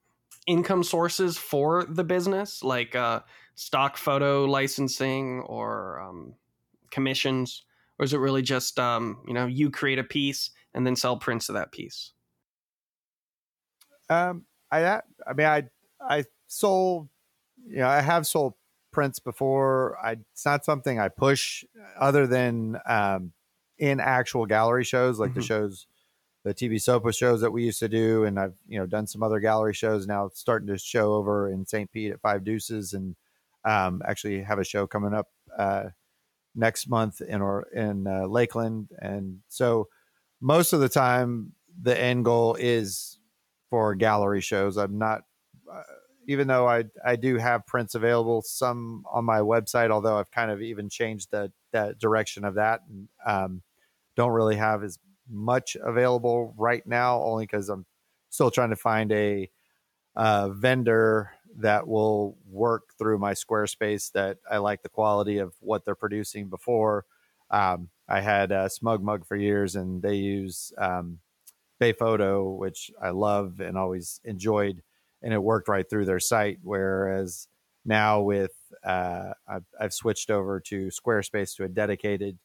income 0.46 0.82
sources 0.82 1.38
for 1.38 1.84
the 1.84 2.04
business 2.04 2.62
like 2.62 2.94
uh, 2.94 3.20
stock 3.54 3.96
photo 3.96 4.44
licensing 4.44 5.40
or 5.40 6.00
um, 6.00 6.34
commissions 6.90 7.64
or 7.98 8.04
is 8.04 8.12
it 8.12 8.18
really 8.18 8.42
just 8.42 8.78
um, 8.78 9.18
you 9.26 9.34
know 9.34 9.46
you 9.46 9.70
create 9.70 9.98
a 9.98 10.04
piece 10.04 10.50
and 10.74 10.86
then 10.86 10.96
sell 10.96 11.16
prints 11.16 11.48
of 11.48 11.54
that 11.54 11.70
piece 11.72 12.12
um 14.10 14.44
i 14.70 14.84
i 15.26 15.32
mean 15.34 15.46
i 15.46 15.62
i 16.00 16.24
sold 16.48 17.08
you 17.66 17.76
know 17.76 17.88
i 17.88 18.00
have 18.00 18.26
sold 18.26 18.54
prints 18.92 19.18
before. 19.18 19.98
I, 20.02 20.18
it's 20.32 20.44
not 20.44 20.64
something 20.64 21.00
I 21.00 21.08
push 21.08 21.64
other 21.98 22.26
than 22.26 22.78
um, 22.86 23.32
in 23.78 23.98
actual 23.98 24.46
gallery 24.46 24.84
shows, 24.84 25.18
like 25.18 25.30
mm-hmm. 25.30 25.40
the 25.40 25.46
shows, 25.46 25.86
the 26.44 26.54
TB 26.54 26.82
SOPA 26.82 27.12
shows 27.12 27.40
that 27.40 27.52
we 27.52 27.64
used 27.64 27.78
to 27.80 27.88
do. 27.88 28.24
And 28.24 28.38
I've, 28.38 28.54
you 28.66 28.78
know, 28.78 28.86
done 28.86 29.06
some 29.06 29.22
other 29.22 29.40
gallery 29.40 29.74
shows 29.74 30.06
now 30.06 30.30
starting 30.34 30.68
to 30.68 30.78
show 30.78 31.14
over 31.14 31.48
in 31.48 31.66
St. 31.66 31.90
Pete 31.92 32.12
at 32.12 32.20
Five 32.20 32.44
Deuces 32.44 32.92
and 32.92 33.16
um, 33.64 34.02
actually 34.06 34.42
have 34.42 34.58
a 34.58 34.64
show 34.64 34.86
coming 34.86 35.14
up 35.14 35.28
uh, 35.56 35.84
next 36.54 36.88
month 36.88 37.20
in, 37.20 37.40
or 37.40 37.68
in 37.74 38.06
uh, 38.06 38.26
Lakeland. 38.26 38.90
And 38.98 39.40
so 39.48 39.88
most 40.40 40.72
of 40.72 40.80
the 40.80 40.88
time, 40.88 41.52
the 41.80 41.98
end 41.98 42.24
goal 42.24 42.56
is 42.58 43.18
for 43.70 43.94
gallery 43.94 44.40
shows. 44.40 44.76
I'm 44.76 44.98
not, 44.98 45.22
uh, 45.72 45.82
even 46.28 46.46
though 46.46 46.68
I 46.68 46.84
I 47.04 47.16
do 47.16 47.36
have 47.38 47.66
prints 47.66 47.94
available, 47.94 48.42
some 48.42 49.04
on 49.10 49.24
my 49.24 49.38
website, 49.38 49.90
although 49.90 50.18
I've 50.18 50.30
kind 50.30 50.50
of 50.50 50.60
even 50.60 50.88
changed 50.88 51.30
the 51.30 51.50
that 51.72 51.98
direction 51.98 52.44
of 52.44 52.56
that, 52.56 52.80
and 52.88 53.08
um, 53.26 53.62
don't 54.14 54.30
really 54.30 54.56
have 54.56 54.84
as 54.84 54.98
much 55.28 55.76
available 55.82 56.54
right 56.56 56.86
now, 56.86 57.20
only 57.22 57.44
because 57.44 57.68
I'm 57.68 57.86
still 58.30 58.50
trying 58.50 58.70
to 58.70 58.76
find 58.76 59.12
a 59.12 59.50
uh, 60.16 60.50
vendor 60.50 61.32
that 61.58 61.86
will 61.86 62.38
work 62.48 62.94
through 62.98 63.18
my 63.18 63.32
Squarespace 63.32 64.12
that 64.12 64.38
I 64.50 64.58
like 64.58 64.82
the 64.82 64.88
quality 64.88 65.38
of 65.38 65.54
what 65.60 65.84
they're 65.84 65.94
producing 65.94 66.48
before. 66.48 67.04
Um, 67.50 67.88
I 68.08 68.20
had 68.20 68.52
Smug 68.70 69.02
Mug 69.02 69.26
for 69.26 69.36
years, 69.36 69.76
and 69.76 70.02
they 70.02 70.14
use 70.14 70.72
um, 70.78 71.18
Bay 71.78 71.92
Photo, 71.92 72.50
which 72.50 72.90
I 73.00 73.10
love 73.10 73.60
and 73.60 73.76
always 73.76 74.20
enjoyed 74.24 74.82
and 75.22 75.32
it 75.32 75.42
worked 75.42 75.68
right 75.68 75.88
through 75.88 76.04
their 76.04 76.20
site. 76.20 76.58
Whereas 76.62 77.48
now 77.84 78.20
with 78.20 78.52
uh, 78.84 79.32
I've, 79.48 79.64
I've, 79.80 79.92
switched 79.92 80.30
over 80.30 80.60
to 80.60 80.88
Squarespace 80.88 81.56
to 81.56 81.64
a 81.64 81.68
dedicated, 81.68 82.38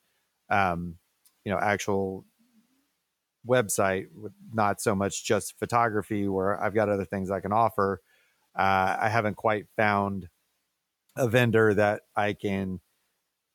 um, 0.50 0.96
you 1.44 1.52
know, 1.52 1.60
actual 1.60 2.26
website 3.48 4.08
with 4.16 4.34
not 4.54 4.82
so 4.82 4.96
much 4.96 5.24
just 5.24 5.58
photography 5.58 6.28
where 6.28 6.62
I've 6.62 6.74
got 6.74 6.90
other 6.90 7.06
things 7.06 7.32
I 7.32 7.40
can 7.40 7.54
offer. 7.54 8.02
Uh, 8.56 8.98
I 9.00 9.10
haven't 9.10 9.36
quite 9.38 9.68
found 9.76 10.30
a 11.16 11.28
vendor 11.28 11.74
that 11.74 12.02
I 12.16 12.34
can 12.34 12.80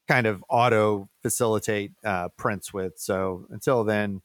kind 0.09 0.27
of 0.27 0.45
auto 0.49 1.09
facilitate 1.23 1.93
uh, 2.05 2.29
prints 2.37 2.73
with. 2.73 2.95
So 2.97 3.47
until 3.51 3.85
then, 3.85 4.23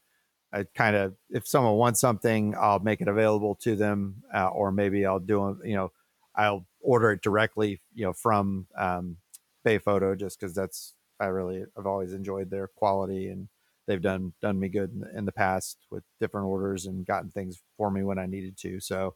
I 0.52 0.66
kind 0.76 0.96
of 0.96 1.16
if 1.30 1.48
someone 1.48 1.76
wants 1.76 2.00
something, 2.00 2.56
I'll 2.58 2.80
make 2.80 3.02
it 3.02 3.08
available 3.08 3.56
to 3.62 3.76
them, 3.76 4.24
uh, 4.34 4.48
or 4.48 4.72
maybe 4.72 5.06
I'll 5.06 5.20
do 5.20 5.60
you 5.64 5.76
know 5.76 5.92
I'll 6.36 6.66
order 6.80 7.12
it 7.12 7.22
directly 7.22 7.82
you 7.94 8.06
know 8.06 8.14
from 8.14 8.68
um, 8.78 9.18
Bay 9.64 9.78
Photo 9.78 10.16
just 10.16 10.40
because 10.40 10.56
that's 10.56 10.94
I 11.20 11.26
really 11.26 11.66
I've 11.78 11.86
always 11.86 12.14
enjoyed 12.14 12.50
their 12.50 12.68
quality 12.68 13.28
and 13.28 13.50
they've 13.88 14.02
done 14.02 14.34
done 14.42 14.60
me 14.60 14.70
good 14.70 14.92
in 14.92 15.00
the, 15.00 15.18
in 15.18 15.26
the 15.26 15.32
past 15.32 15.78
with 15.90 16.04
different 16.20 16.48
orders 16.48 16.86
and 16.86 17.06
gotten 17.06 17.32
things 17.32 17.62
for 17.78 17.90
me 17.90 18.04
when 18.04 18.20
I 18.20 18.26
needed 18.26 18.58
to. 18.60 18.80
So 18.80 19.16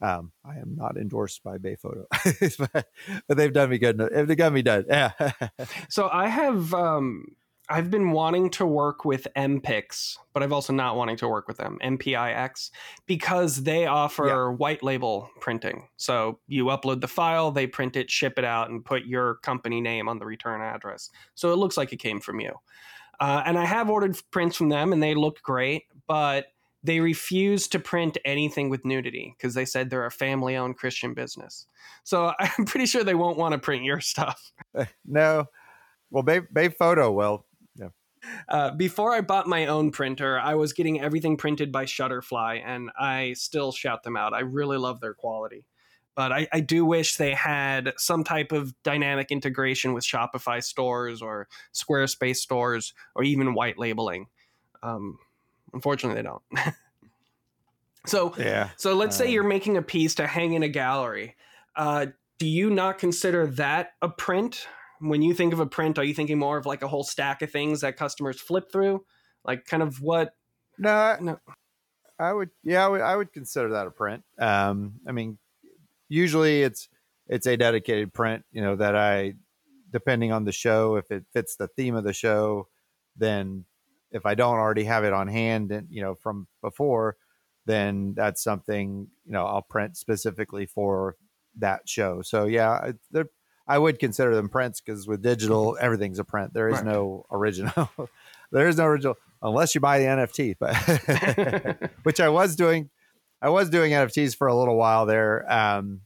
um, 0.00 0.32
I 0.44 0.56
am 0.56 0.74
not 0.76 0.96
endorsed 0.96 1.42
by 1.42 1.58
Bay 1.58 1.76
Photo, 1.76 2.06
but, 2.58 2.86
but, 3.28 3.36
they've 3.36 3.52
done 3.52 3.70
me 3.70 3.78
good. 3.78 3.98
They've 3.98 4.36
got 4.36 4.52
me 4.52 4.62
done. 4.62 4.84
Yeah. 4.88 5.12
so 5.88 6.08
I 6.12 6.28
have 6.28 6.74
um, 6.74 7.24
I've 7.68 7.90
been 7.90 8.12
wanting 8.12 8.50
to 8.50 8.66
work 8.66 9.04
with 9.04 9.26
MPix, 9.36 10.18
but 10.32 10.42
I've 10.42 10.52
also 10.52 10.72
not 10.72 10.96
wanting 10.96 11.16
to 11.18 11.28
work 11.28 11.48
with 11.48 11.56
them, 11.56 11.78
MPIX, 11.82 12.70
because 13.06 13.64
they 13.64 13.86
offer 13.86 14.26
yeah. 14.28 14.56
white 14.56 14.84
label 14.84 15.30
printing. 15.40 15.88
So 15.96 16.38
you 16.46 16.66
upload 16.66 17.00
the 17.00 17.08
file, 17.08 17.50
they 17.50 17.66
print 17.66 17.96
it, 17.96 18.08
ship 18.08 18.38
it 18.38 18.44
out, 18.44 18.70
and 18.70 18.84
put 18.84 19.04
your 19.04 19.36
company 19.36 19.80
name 19.80 20.08
on 20.08 20.18
the 20.18 20.26
return 20.26 20.60
address. 20.60 21.10
So 21.34 21.52
it 21.52 21.56
looks 21.56 21.76
like 21.76 21.92
it 21.92 21.98
came 21.98 22.20
from 22.20 22.38
you. 22.38 22.52
Uh, 23.20 23.42
and 23.44 23.58
I 23.58 23.64
have 23.64 23.90
ordered 23.90 24.20
prints 24.30 24.56
from 24.56 24.68
them, 24.68 24.92
and 24.92 25.02
they 25.02 25.14
look 25.14 25.42
great, 25.42 25.84
but 26.06 26.46
they 26.82 27.00
refuse 27.00 27.66
to 27.68 27.78
print 27.78 28.16
anything 28.24 28.70
with 28.70 28.84
nudity 28.84 29.34
because 29.36 29.54
they 29.54 29.64
said 29.64 29.90
they're 29.90 30.06
a 30.06 30.10
family 30.10 30.56
owned 30.56 30.76
Christian 30.76 31.14
business. 31.14 31.66
So 32.04 32.32
I'm 32.38 32.64
pretty 32.64 32.86
sure 32.86 33.04
they 33.04 33.14
won't 33.14 33.38
want 33.38 33.52
to 33.52 33.58
print 33.58 33.84
your 33.84 34.00
stuff. 34.00 34.52
no. 35.06 35.46
Well, 36.10 36.22
Bay, 36.22 36.40
Bay 36.52 36.68
Photo 36.68 37.10
will. 37.10 37.44
Uh, 38.48 38.70
before 38.72 39.12
I 39.14 39.20
bought 39.20 39.46
my 39.46 39.66
own 39.66 39.90
printer, 39.90 40.38
I 40.38 40.54
was 40.54 40.72
getting 40.72 41.00
everything 41.00 41.36
printed 41.36 41.72
by 41.72 41.84
Shutterfly, 41.84 42.62
and 42.64 42.90
I 42.98 43.34
still 43.34 43.72
shout 43.72 44.02
them 44.02 44.16
out. 44.16 44.34
I 44.34 44.40
really 44.40 44.78
love 44.78 45.00
their 45.00 45.14
quality. 45.14 45.64
But 46.16 46.32
I, 46.32 46.48
I 46.52 46.60
do 46.60 46.84
wish 46.84 47.16
they 47.16 47.34
had 47.34 47.92
some 47.98 48.24
type 48.24 48.50
of 48.50 48.74
dynamic 48.82 49.30
integration 49.30 49.92
with 49.92 50.02
Shopify 50.02 50.64
stores 50.64 51.22
or 51.22 51.46
Squarespace 51.72 52.36
stores 52.36 52.94
or 53.14 53.22
even 53.22 53.54
white 53.54 53.78
labeling. 53.78 54.26
Um, 54.82 55.18
unfortunately, 55.72 56.20
they 56.20 56.26
don't. 56.28 56.42
so 58.06 58.34
Yeah. 58.38 58.70
so 58.76 58.94
let's 58.94 59.16
say 59.16 59.26
Um, 59.26 59.32
you're 59.32 59.44
making 59.44 59.76
a 59.76 59.82
piece 59.82 60.14
to 60.16 60.26
hang 60.26 60.54
in 60.54 60.62
a 60.62 60.68
gallery. 60.68 61.36
Uh, 61.74 62.06
do 62.38 62.46
you 62.46 62.70
not 62.70 62.98
consider 62.98 63.46
that 63.46 63.92
a 64.02 64.08
print? 64.08 64.66
When 65.00 65.20
you 65.22 65.34
think 65.34 65.52
of 65.52 65.60
a 65.60 65.66
print, 65.66 65.98
are 65.98 66.04
you 66.04 66.14
thinking 66.14 66.38
more 66.38 66.56
of 66.56 66.64
like 66.64 66.82
a 66.82 66.88
whole 66.88 67.04
stack 67.04 67.42
of 67.42 67.50
things 67.50 67.82
that 67.82 67.96
customers 67.96 68.40
flip 68.40 68.72
through? 68.72 69.04
Like 69.44 69.66
kind 69.66 69.82
of 69.82 70.00
what? 70.00 70.34
No, 70.78 70.90
I, 70.90 71.18
No. 71.20 71.38
I 72.18 72.32
would. 72.32 72.48
Yeah, 72.64 72.86
I 72.86 72.88
would, 72.88 73.00
I 73.02 73.14
would 73.14 73.32
consider 73.32 73.70
that 73.72 73.86
a 73.86 73.90
print. 73.90 74.24
Um, 74.38 74.94
I 75.06 75.12
mean, 75.12 75.36
usually 76.08 76.62
it's 76.62 76.88
it's 77.26 77.46
a 77.46 77.56
dedicated 77.56 78.12
print. 78.12 78.44
You 78.52 78.62
know 78.62 78.76
that 78.76 78.94
I, 78.96 79.34
depending 79.90 80.32
on 80.32 80.44
the 80.44 80.52
show, 80.52 80.96
if 80.96 81.10
it 81.10 81.24
fits 81.32 81.56
the 81.56 81.68
theme 81.68 81.94
of 81.94 82.04
the 82.04 82.12
show, 82.12 82.68
then 83.16 83.64
if 84.12 84.26
I 84.26 84.34
don't 84.34 84.54
already 84.56 84.84
have 84.84 85.04
it 85.04 85.12
on 85.12 85.28
hand 85.28 85.72
and 85.72 85.88
you 85.90 86.02
know 86.02 86.14
from 86.14 86.46
before, 86.62 87.16
then 87.66 88.14
that's 88.14 88.42
something 88.42 89.08
you 89.24 89.32
know 89.32 89.44
I'll 89.46 89.62
print 89.62 89.96
specifically 89.96 90.66
for 90.66 91.16
that 91.58 91.88
show. 91.88 92.22
So 92.22 92.44
yeah, 92.46 92.70
I- 92.70 92.94
they're- 93.10 93.30
I 93.68 93.78
would 93.78 93.98
consider 93.98 94.32
them 94.32 94.48
prints 94.48 94.80
because 94.80 95.08
with 95.08 95.22
digital 95.22 95.72
mm-hmm. 95.72 95.84
everything's 95.84 96.20
a 96.20 96.24
print. 96.24 96.54
There 96.54 96.68
is 96.68 96.76
Right. 96.76 96.84
no 96.84 97.26
original. 97.32 97.90
there 98.52 98.68
is 98.68 98.76
no 98.76 98.84
original 98.84 99.16
unless 99.42 99.74
you 99.74 99.80
buy 99.80 99.98
the 99.98 100.04
NFT. 100.04 100.54
But 100.60 101.90
which 102.04 102.20
I 102.20 102.28
was 102.28 102.54
doing, 102.54 102.90
I 103.42 103.48
was 103.50 103.70
doing 103.70 103.92
NFTs 103.92 104.36
for 104.36 104.46
a 104.46 104.56
little 104.56 104.76
while 104.76 105.06
there, 105.06 105.50
um, 105.52 106.00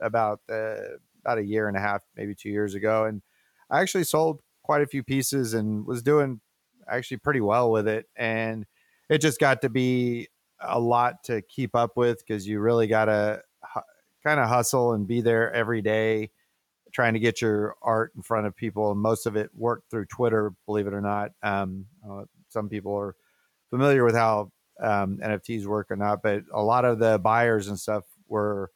about 0.00 0.40
uh, 0.50 0.76
about 1.24 1.38
a 1.38 1.44
year 1.44 1.68
and 1.68 1.76
a 1.76 1.80
half, 1.80 2.02
maybe 2.16 2.34
two 2.34 2.48
years 2.50 2.74
ago, 2.74 3.04
and 3.04 3.22
I 3.70 3.80
actually 3.80 4.04
sold 4.04 4.40
quite 4.62 4.82
a 4.82 4.86
few 4.86 5.02
pieces 5.02 5.54
and 5.54 5.86
was 5.86 6.02
doing 6.02 6.40
actually 6.88 7.18
pretty 7.18 7.40
well 7.40 7.70
with 7.70 7.88
it. 7.88 8.06
And 8.16 8.66
it 9.08 9.18
just 9.18 9.40
got 9.40 9.62
to 9.62 9.68
be 9.68 10.28
a 10.60 10.78
lot 10.78 11.24
to 11.24 11.42
keep 11.42 11.74
up 11.74 11.96
with 11.96 12.18
because 12.18 12.46
you 12.46 12.60
really 12.60 12.86
got 12.86 13.06
to 13.06 13.42
hu- 13.74 13.80
kind 14.22 14.40
of 14.40 14.48
hustle 14.48 14.92
and 14.92 15.06
be 15.06 15.20
there 15.20 15.52
every 15.52 15.82
day 15.82 16.30
trying 16.92 17.14
to 17.14 17.20
get 17.20 17.40
your 17.40 17.74
art 17.82 18.12
in 18.14 18.22
front 18.22 18.46
of 18.46 18.54
people. 18.54 18.90
And 18.92 19.00
most 19.00 19.26
of 19.26 19.34
it 19.36 19.50
worked 19.54 19.90
through 19.90 20.06
Twitter, 20.06 20.52
believe 20.66 20.86
it 20.86 20.92
or 20.92 21.00
not. 21.00 21.32
Um, 21.42 21.86
uh, 22.08 22.24
some 22.48 22.68
people 22.68 22.94
are 22.94 23.16
familiar 23.70 24.04
with 24.04 24.14
how 24.14 24.52
um, 24.80 25.18
NFTs 25.22 25.66
work 25.66 25.90
or 25.90 25.96
not, 25.96 26.22
but 26.22 26.44
a 26.52 26.62
lot 26.62 26.84
of 26.84 26.98
the 26.98 27.18
buyers 27.18 27.68
and 27.68 27.78
stuff 27.78 28.04
were 28.28 28.70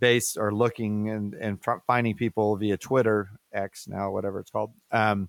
based 0.00 0.36
or 0.36 0.52
looking 0.52 1.08
and, 1.08 1.34
and 1.34 1.62
tr- 1.62 1.82
finding 1.86 2.14
people 2.14 2.56
via 2.56 2.76
Twitter, 2.76 3.30
X 3.52 3.86
now, 3.88 4.10
whatever 4.10 4.40
it's 4.40 4.50
called. 4.50 4.72
Um, 4.90 5.28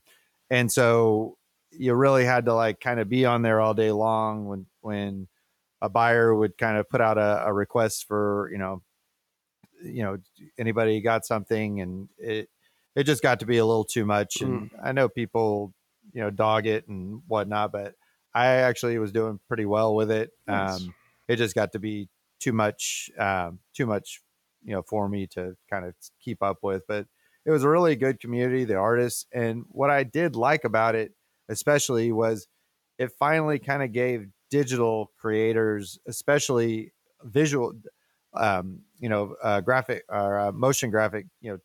and 0.49 0.71
so 0.71 1.37
you 1.71 1.93
really 1.93 2.25
had 2.25 2.45
to 2.45 2.53
like 2.53 2.79
kind 2.79 2.99
of 2.99 3.09
be 3.09 3.25
on 3.25 3.41
there 3.41 3.61
all 3.61 3.73
day 3.73 3.91
long 3.91 4.45
when, 4.45 4.65
when 4.81 5.27
a 5.81 5.89
buyer 5.89 6.33
would 6.33 6.57
kind 6.57 6.77
of 6.77 6.89
put 6.89 7.01
out 7.01 7.17
a, 7.17 7.45
a 7.45 7.53
request 7.53 8.05
for, 8.07 8.49
you 8.51 8.57
know, 8.57 8.81
you 9.83 10.03
know, 10.03 10.17
anybody 10.57 11.01
got 11.01 11.25
something 11.25 11.81
and 11.81 12.09
it, 12.17 12.49
it 12.95 13.03
just 13.03 13.21
got 13.21 13.41
to 13.41 13.45
be 13.45 13.57
a 13.57 13.65
little 13.65 13.83
too 13.83 14.05
much. 14.05 14.41
And 14.41 14.71
I 14.83 14.93
know 14.93 15.09
people, 15.09 15.73
you 16.13 16.21
know, 16.21 16.29
dog 16.29 16.65
it 16.65 16.87
and 16.87 17.21
whatnot, 17.27 17.71
but 17.71 17.93
I 18.35 18.47
actually 18.47 18.99
was 18.99 19.13
doing 19.13 19.39
pretty 19.47 19.65
well 19.65 19.95
with 19.95 20.11
it. 20.11 20.31
Nice. 20.45 20.81
Um, 20.81 20.93
it 21.29 21.37
just 21.37 21.55
got 21.55 21.71
to 21.71 21.79
be 21.79 22.09
too 22.39 22.51
much, 22.51 23.09
um, 23.17 23.59
too 23.73 23.85
much, 23.85 24.21
you 24.63 24.73
know, 24.73 24.81
for 24.83 25.07
me 25.07 25.25
to 25.27 25.55
kind 25.69 25.85
of 25.85 25.95
keep 26.19 26.43
up 26.43 26.57
with. 26.61 26.83
But 26.85 27.07
it 27.45 27.51
was 27.51 27.63
a 27.63 27.69
really 27.69 27.95
good 27.95 28.19
community, 28.19 28.65
the 28.65 28.75
artists, 28.75 29.25
and 29.33 29.63
what 29.69 29.89
I 29.89 30.03
did 30.03 30.35
like 30.35 30.65
about 30.65 30.95
it, 30.95 31.13
especially, 31.47 32.11
was 32.11 32.47
it 32.97 33.11
finally 33.17 33.57
kind 33.57 33.81
of 33.81 33.93
gave 33.93 34.27
digital 34.49 35.11
creators, 35.17 35.97
especially 36.05 36.91
visual, 37.23 37.73
um, 38.33 38.81
you 38.99 39.07
know, 39.07 39.35
uh, 39.41 39.61
graphic 39.61 40.03
or 40.09 40.39
uh, 40.39 40.51
motion 40.51 40.91
graphic, 40.91 41.27
you 41.39 41.51
know, 41.51 41.59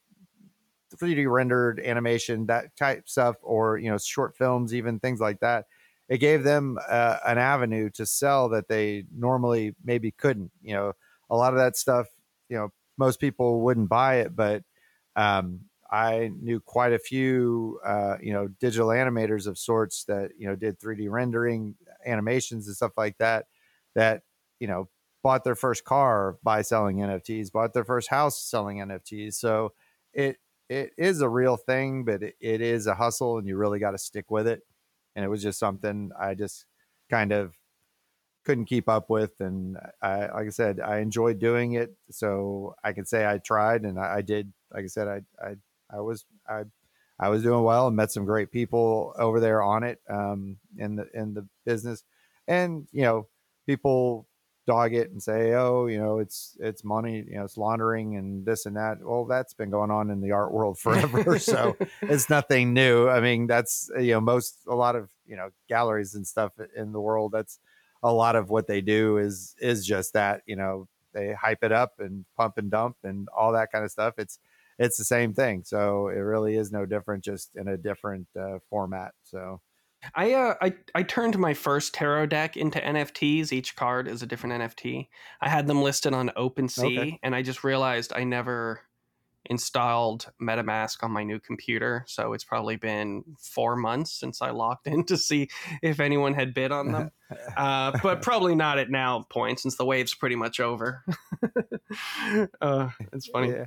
3D 0.97 1.27
rendered 1.27 1.81
animation, 1.81 2.47
that 2.47 2.77
type 2.77 3.09
stuff, 3.09 3.37
or 3.43 3.77
you 3.77 3.91
know, 3.91 3.99
short 3.99 4.37
films, 4.37 4.73
even 4.73 5.01
things 5.01 5.19
like 5.21 5.41
that. 5.41 5.67
It 6.11 6.19
gave 6.19 6.45
them 6.45 6.79
uh, 6.91 7.19
an 7.27 7.39
avenue 7.39 7.91
to 7.93 8.07
sell 8.07 8.51
that 8.51 8.69
they 8.69 9.07
normally 9.17 9.77
maybe 9.85 10.13
couldn't. 10.13 10.53
You 10.63 10.75
know, 10.75 10.93
a 11.31 11.37
lot 11.37 11.55
of 11.55 11.61
that 11.61 11.79
stuff, 11.79 12.09
you 12.51 12.59
know, 12.59 12.73
most 12.99 13.21
people 13.21 13.63
wouldn't 13.63 13.89
buy 13.89 14.17
it, 14.17 14.37
but 14.37 14.65
um, 15.17 15.63
I 15.91 16.33
knew 16.41 16.61
quite 16.61 16.93
a 16.93 16.99
few, 16.99 17.81
uh, 17.85 18.17
you 18.23 18.33
know, 18.33 18.49
digital 18.49 18.89
animators 18.89 19.47
of 19.47 19.59
sorts 19.59 20.05
that 20.05 20.33
you 20.39 20.49
know 20.49 20.57
did 20.57 20.81
3D 20.81 21.09
rendering, 21.09 21.77
animations, 22.07 22.67
and 22.69 22.77
stuff 22.77 22.93
like 22.97 23.19
that. 23.19 23.47
That 23.95 24.23
you 24.61 24.69
know 24.69 24.89
bought 25.23 25.45
their 25.45 25.57
first 25.57 25.85
car 25.85 26.39
by 26.43 26.63
selling 26.63 27.01
NFTs, 27.03 27.51
bought 27.53 27.73
their 27.73 27.85
first 27.85 28.09
house 28.09 28.43
selling 28.43 28.81
NFTs. 28.81 29.33
So 29.33 29.73
it 30.13 30.39
it 30.69 30.93
is 30.97 31.21
a 31.23 31.29
real 31.29 31.57
thing, 31.57 32.05
but 32.05 32.23
it, 32.23 32.37
it 32.41 32.61
is 32.61 32.87
a 32.87 32.95
hustle, 32.95 33.39
and 33.39 33.47
you 33.49 33.57
really 33.57 33.81
got 33.81 33.93
to 33.93 33.99
stick 33.99 34.31
with 34.31 34.47
it. 34.47 34.63
And 35.15 35.25
it 35.25 35.29
was 35.29 35.43
just 35.43 35.59
something 35.59 36.11
I 36.19 36.35
just 36.35 36.67
kind 37.11 37.33
of 37.33 37.55
couldn't 38.45 38.67
keep 38.67 38.89
up 38.89 39.11
with, 39.11 39.41
and 39.41 39.77
I, 40.03 40.27
like 40.27 40.47
I 40.47 40.51
said, 40.51 40.81
I 40.81 40.99
enjoyed 40.99 41.39
doing 41.39 41.73
it. 41.75 41.95
So 42.11 42.75
I 42.83 42.93
can 42.93 43.05
say 43.05 43.27
I 43.27 43.39
tried, 43.39 43.83
and 43.85 43.99
I, 43.99 44.17
I 44.17 44.23
did. 44.23 44.53
Like 44.73 44.85
I 44.85 44.89
said, 44.89 45.09
I 45.09 45.23
I 45.45 45.57
I 45.91 46.01
was 46.01 46.25
I 46.49 46.63
I 47.19 47.29
was 47.29 47.43
doing 47.43 47.63
well 47.65 47.87
and 47.89 47.97
met 47.97 48.11
some 48.13 48.25
great 48.25 48.51
people 48.51 49.15
over 49.19 49.41
there 49.41 49.63
on 49.63 49.83
it 49.85 50.01
um, 50.09 50.57
in 50.79 50.97
the 50.97 51.07
in 51.13 51.35
the 51.35 51.47
business, 51.67 52.03
and 52.49 52.89
you 52.93 53.03
know 53.03 53.29
people 53.67 54.27
dog 54.67 54.95
it 54.95 55.11
and 55.11 55.23
say, 55.23 55.55
oh, 55.55 55.87
you 55.87 55.99
know, 55.99 56.19
it's 56.19 56.57
it's 56.61 56.85
money, 56.85 57.25
you 57.29 57.37
know, 57.37 57.45
it's 57.45 57.57
laundering 57.57 58.17
and 58.17 58.45
this 58.45 58.67
and 58.67 58.77
that. 58.77 58.99
Well, 59.03 59.25
that's 59.25 59.55
been 59.55 59.71
going 59.71 59.91
on 59.91 60.11
in 60.11 60.21
the 60.21 60.33
art 60.33 60.53
world 60.53 60.79
forever, 60.85 61.39
so 61.39 61.77
it's 62.03 62.31
nothing 62.31 62.73
new. 62.73 63.09
I 63.09 63.21
mean, 63.21 63.47
that's 63.47 63.91
you 63.99 64.13
know, 64.13 64.21
most 64.21 64.59
a 64.69 64.75
lot 64.75 64.97
of 64.97 65.11
you 65.27 65.37
know 65.37 65.51
galleries 65.69 66.15
and 66.15 66.27
stuff 66.27 66.53
in 66.77 66.93
the 66.93 67.01
world. 67.01 67.33
That's 67.33 67.59
a 68.03 68.13
lot 68.13 68.37
of 68.37 68.51
what 68.51 68.67
they 68.67 68.81
do 68.81 69.19
is 69.19 69.55
is 69.61 69.87
just 69.87 70.13
that. 70.15 70.43
You 70.47 70.57
know, 70.57 70.89
they 71.13 71.33
hype 71.33 71.65
it 71.65 71.73
up 71.73 71.95
and 71.99 72.25
pump 72.37 72.59
and 72.59 72.71
dump 72.71 72.97
and 73.03 73.29
all 73.37 73.53
that 73.53 73.73
kind 73.73 73.85
of 73.85 73.91
stuff. 73.91 74.15
It's 74.19 74.39
it's 74.79 74.97
the 74.97 75.05
same 75.05 75.35
thing. 75.35 75.63
So 75.65 76.09
it 76.09 76.19
really 76.19 76.57
is 76.57 76.73
no 76.73 76.87
different, 76.87 77.23
just 77.23 77.51
in 77.55 77.69
a 77.69 77.77
different 77.77 78.29
uh, 78.39 78.59
format. 78.71 79.13
So 79.25 79.61
I 80.15 80.33
uh 80.33 80.55
I 80.61 80.75
I 80.95 81.03
turned 81.03 81.39
my 81.39 81.55
first 81.55 81.95
tarot 81.95 82.27
deck 82.27 82.57
into 82.57 82.81
NFTs. 82.81 83.53
Each 83.53 83.77
card 83.77 84.09
is 84.09 84.23
a 84.23 84.27
different 84.27 84.63
NFT. 84.63 85.09
I 85.41 85.49
had 85.49 85.67
them 85.67 85.83
listed 85.83 86.15
on 86.15 86.31
OpenSea, 86.37 86.99
Okay. 86.99 87.19
and 87.23 87.35
I 87.35 87.43
just 87.43 87.65
realized 87.65 88.13
I 88.15 88.25
never 88.25 88.81
installed 89.47 90.31
MetaMask 90.41 91.03
on 91.03 91.11
my 91.11 91.25
new 91.25 91.41
computer. 91.41 92.05
So 92.07 92.35
it's 92.35 92.45
probably 92.45 92.77
been 92.77 93.25
four 93.39 93.75
months 93.75 94.13
since 94.13 94.43
I 94.43 94.51
logged 94.51 94.87
in 94.87 95.05
to 95.07 95.17
see 95.17 95.49
if 95.83 96.01
anyone 96.01 96.35
had 96.35 96.55
bid 96.55 96.73
on 96.73 96.93
them. 96.93 97.11
uh, 97.57 97.99
but 98.03 98.23
probably 98.23 98.55
not 98.55 98.79
at 98.79 98.91
now 98.91 99.27
point 99.29 99.61
since 99.61 99.77
the 99.77 99.85
wave's 99.85 100.15
pretty 100.15 100.37
much 100.37 100.61
over. 100.61 101.05
uh, 102.61 102.89
it's 103.13 103.27
funny. 103.29 103.51
yeah. 103.51 103.67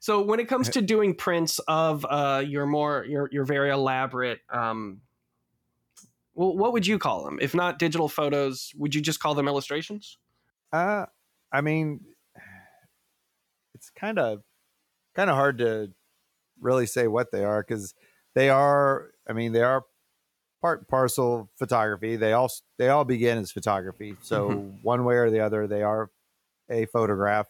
so 0.00 0.22
when 0.22 0.40
it 0.40 0.48
comes 0.48 0.68
to 0.68 0.82
doing 0.82 1.14
prints 1.14 1.60
of 1.68 2.04
uh, 2.08 2.42
your 2.44 2.66
more 2.66 3.04
your 3.08 3.28
your 3.30 3.44
very 3.44 3.70
elaborate 3.70 4.40
um, 4.50 5.00
well, 6.38 6.56
what 6.56 6.72
would 6.72 6.86
you 6.86 7.00
call 7.00 7.24
them? 7.24 7.38
If 7.42 7.52
not 7.52 7.80
digital 7.80 8.08
photos, 8.08 8.70
would 8.76 8.94
you 8.94 9.00
just 9.00 9.18
call 9.18 9.34
them 9.34 9.48
illustrations? 9.48 10.18
Uh, 10.72 11.06
I 11.50 11.62
mean, 11.62 12.00
it's 13.74 13.90
kind 13.90 14.20
of 14.20 14.42
kind 15.16 15.30
of 15.30 15.34
hard 15.34 15.58
to 15.58 15.90
really 16.60 16.86
say 16.86 17.08
what 17.08 17.32
they 17.32 17.44
are 17.44 17.64
because 17.66 17.92
they 18.36 18.50
are. 18.50 19.10
I 19.28 19.32
mean, 19.32 19.50
they 19.50 19.62
are 19.62 19.84
part 20.62 20.78
and 20.78 20.88
parcel 20.88 21.50
photography. 21.58 22.14
They 22.14 22.34
all 22.34 22.52
they 22.78 22.88
all 22.88 23.04
begin 23.04 23.38
as 23.38 23.50
photography. 23.50 24.14
So 24.22 24.50
one 24.82 25.04
way 25.04 25.16
or 25.16 25.30
the 25.30 25.40
other, 25.40 25.66
they 25.66 25.82
are 25.82 26.08
a 26.70 26.86
photograph. 26.86 27.48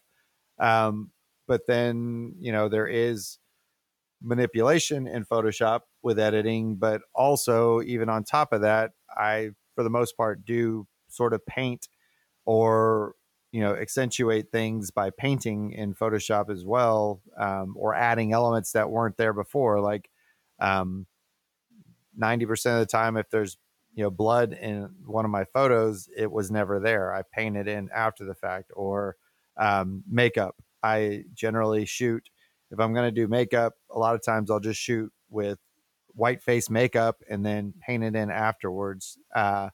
Um, 0.59 1.11
but 1.47 1.67
then 1.67 2.37
you 2.41 2.53
know 2.53 2.71
there 2.71 2.87
is 2.87 3.37
manipulation 4.23 5.07
in 5.07 5.25
Photoshop 5.25 5.81
with 6.03 6.19
editing, 6.19 6.77
but 6.77 7.03
also 7.15 7.83
even 7.83 8.09
on 8.09 8.25
top 8.25 8.53
of 8.53 8.63
that, 8.63 8.93
I 9.17 9.51
for 9.75 9.85
the 9.85 9.91
most 9.91 10.17
part 10.17 10.45
do 10.45 10.87
sort 11.09 11.33
of 11.33 11.45
paint 11.47 11.89
or 12.45 13.15
you 13.53 13.61
know 13.61 13.75
accentuate 13.75 14.51
things 14.51 14.91
by 14.91 15.11
painting 15.11 15.73
in 15.73 15.95
Photoshop 15.95 16.51
as 16.51 16.65
well, 16.65 17.23
um, 17.39 17.75
or 17.77 17.95
adding 17.95 18.33
elements 18.33 18.73
that 18.73 18.91
weren't 18.91 19.17
there 19.17 19.33
before. 19.33 19.81
Like 19.81 20.11
um, 20.61 21.07
ninety 22.17 22.47
percent 22.47 22.81
of 22.81 22.87
the 22.87 22.91
time, 22.91 23.17
if 23.17 23.31
there's 23.31 23.57
you 23.95 24.03
know 24.05 24.11
blood 24.11 24.53
in 24.53 24.91
one 25.07 25.25
of 25.25 25.31
my 25.31 25.45
photos, 25.45 26.09
it 26.17 26.31
was 26.31 26.51
never 26.51 26.81
there. 26.81 27.15
I 27.15 27.23
painted 27.33 27.69
in 27.69 27.89
after 27.95 28.25
the 28.25 28.35
fact, 28.35 28.71
or 28.75 29.17
um, 29.57 30.05
makeup. 30.09 30.57
I 30.83 31.25
generally 31.35 31.85
shoot. 31.85 32.29
If 32.71 32.81
I'm 32.81 32.93
going 32.93 33.07
to 33.07 33.13
do 33.13 33.29
makeup, 33.29 33.75
a 33.91 33.99
lot 33.99 34.15
of 34.15 34.23
times 34.23 34.51
I'll 34.51 34.61
just 34.61 34.81
shoot 34.81 35.13
with 35.31 35.59
white 36.09 36.43
face 36.43 36.69
makeup 36.69 37.23
and 37.31 37.45
then 37.45 37.73
paint 37.81 38.05
it 38.05 38.15
in 38.15 38.31
afterwards. 38.31 39.19
Uh, 39.35 39.71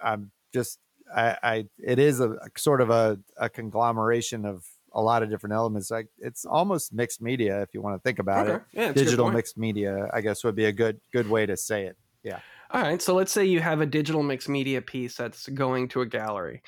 I'm 0.00 0.30
just 0.52 0.78
I, 1.14 1.36
I 1.42 1.64
it 1.78 1.98
is 1.98 2.20
a, 2.20 2.30
a 2.30 2.48
sort 2.56 2.80
of 2.80 2.90
a, 2.90 3.18
a, 3.36 3.48
conglomeration 3.48 4.44
of 4.46 4.64
a 4.92 5.02
lot 5.02 5.22
of 5.22 5.30
different 5.30 5.54
elements. 5.54 5.90
Like 5.90 6.08
it's 6.18 6.44
almost 6.44 6.92
mixed 6.92 7.20
media 7.20 7.60
if 7.62 7.74
you 7.74 7.82
want 7.82 7.96
to 7.96 8.02
think 8.02 8.18
about 8.18 8.46
Okay. 8.46 8.54
it. 8.54 8.62
Yeah, 8.72 8.86
that's 8.86 8.90
a 8.90 8.94
good 8.94 9.04
Digital 9.04 9.30
mixed 9.30 9.58
media, 9.58 10.08
I 10.12 10.20
guess, 10.20 10.44
would 10.44 10.54
be 10.54 10.66
a 10.66 10.72
good 10.72 11.00
good 11.12 11.28
way 11.28 11.46
to 11.46 11.56
say 11.56 11.86
it. 11.86 11.96
Yeah. 12.22 12.38
All 12.70 12.82
right, 12.82 13.00
so 13.00 13.14
let's 13.14 13.30
say 13.30 13.44
you 13.44 13.60
have 13.60 13.80
a 13.80 13.86
digital 13.86 14.22
mixed 14.22 14.48
media 14.48 14.80
piece 14.80 15.16
that's 15.16 15.48
going 15.48 15.88
to 15.88 16.00
a 16.00 16.06
gallery. 16.06 16.62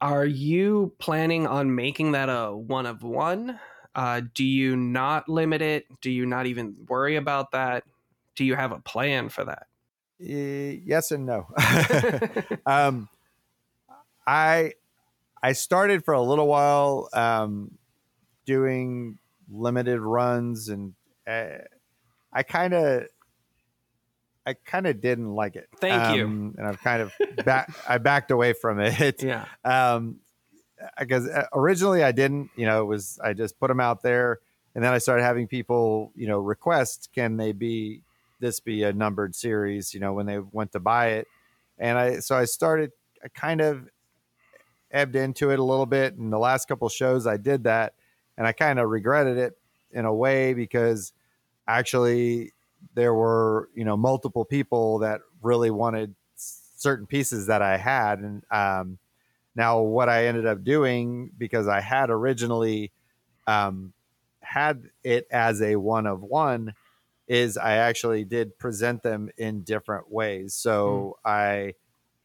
Are 0.00 0.26
you 0.26 0.94
planning 0.98 1.46
on 1.46 1.74
making 1.74 2.12
that 2.12 2.28
a 2.28 2.54
one 2.54 2.86
of 2.86 3.02
one? 3.02 3.58
Uh, 3.94 4.22
do 4.34 4.44
you 4.44 4.76
not 4.76 5.28
limit 5.28 5.62
it? 5.62 5.86
Do 6.00 6.10
you 6.10 6.26
not 6.26 6.46
even 6.46 6.76
worry 6.88 7.16
about 7.16 7.52
that? 7.52 7.84
Do 8.34 8.44
you 8.44 8.56
have 8.56 8.72
a 8.72 8.80
plan 8.80 9.28
for 9.28 9.44
that? 9.44 9.66
Eh, 10.20 10.78
yes 10.84 11.10
and 11.10 11.26
no. 11.26 11.46
um, 12.66 13.08
I 14.26 14.72
I 15.42 15.52
started 15.52 16.04
for 16.04 16.14
a 16.14 16.22
little 16.22 16.46
while 16.46 17.08
um, 17.12 17.72
doing 18.46 19.18
limited 19.50 20.00
runs, 20.00 20.68
and 20.68 20.94
uh, 21.26 21.58
I 22.32 22.42
kind 22.42 22.74
of 22.74 23.06
I 24.46 24.54
kind 24.54 24.86
of 24.86 25.00
didn't 25.00 25.34
like 25.34 25.56
it. 25.56 25.68
Thank 25.80 26.16
you. 26.16 26.24
Um, 26.26 26.54
and 26.58 26.66
I've 26.66 26.80
kind 26.80 27.02
of 27.02 27.12
back 27.44 27.74
I 27.88 27.98
backed 27.98 28.30
away 28.30 28.52
from 28.52 28.80
it. 28.80 29.22
yeah. 29.22 29.46
um 29.64 30.20
because 30.98 31.28
originally 31.52 32.02
i 32.02 32.12
didn't 32.12 32.50
you 32.56 32.66
know 32.66 32.82
it 32.82 32.86
was 32.86 33.18
i 33.22 33.32
just 33.32 33.58
put 33.58 33.68
them 33.68 33.80
out 33.80 34.02
there 34.02 34.40
and 34.74 34.84
then 34.84 34.92
i 34.92 34.98
started 34.98 35.22
having 35.22 35.46
people 35.46 36.12
you 36.14 36.26
know 36.26 36.38
request 36.38 37.10
can 37.14 37.36
they 37.36 37.52
be 37.52 38.02
this 38.44 38.60
be 38.60 38.82
a 38.82 38.92
numbered 38.92 39.34
series? 39.34 39.94
You 39.94 40.00
know 40.00 40.12
when 40.12 40.26
they 40.26 40.38
went 40.38 40.72
to 40.72 40.80
buy 40.80 41.08
it. 41.12 41.26
And 41.78 41.98
i 41.98 42.20
so 42.20 42.36
i 42.36 42.44
started 42.44 42.92
i 43.24 43.28
kind 43.28 43.60
of 43.60 43.88
ebbed 44.92 45.16
into 45.16 45.50
it 45.50 45.58
a 45.58 45.64
little 45.64 45.86
bit 45.86 46.14
and 46.14 46.32
the 46.32 46.38
last 46.38 46.68
couple 46.68 46.88
shows 46.88 47.26
i 47.26 47.36
did 47.36 47.64
that 47.64 47.94
and 48.38 48.46
i 48.46 48.52
kind 48.52 48.78
of 48.78 48.88
regretted 48.88 49.36
it 49.36 49.58
in 49.90 50.04
a 50.04 50.14
way 50.14 50.54
because 50.54 51.12
actually 51.66 52.52
there 52.94 53.12
were 53.12 53.70
you 53.74 53.84
know 53.84 53.96
multiple 53.96 54.44
people 54.44 55.00
that 55.00 55.20
really 55.42 55.72
wanted 55.72 56.14
certain 56.36 57.06
pieces 57.06 57.48
that 57.48 57.60
i 57.60 57.76
had 57.76 58.20
and 58.20 58.44
um 58.52 58.96
now, 59.56 59.80
what 59.80 60.08
I 60.08 60.26
ended 60.26 60.46
up 60.46 60.64
doing 60.64 61.30
because 61.36 61.68
I 61.68 61.80
had 61.80 62.10
originally 62.10 62.92
um, 63.46 63.92
had 64.40 64.90
it 65.02 65.26
as 65.30 65.62
a 65.62 65.76
one 65.76 66.06
of 66.06 66.22
one 66.22 66.74
is 67.28 67.56
I 67.56 67.74
actually 67.74 68.24
did 68.24 68.58
present 68.58 69.02
them 69.02 69.30
in 69.36 69.62
different 69.62 70.10
ways. 70.10 70.54
So 70.54 71.18
I 71.24 71.74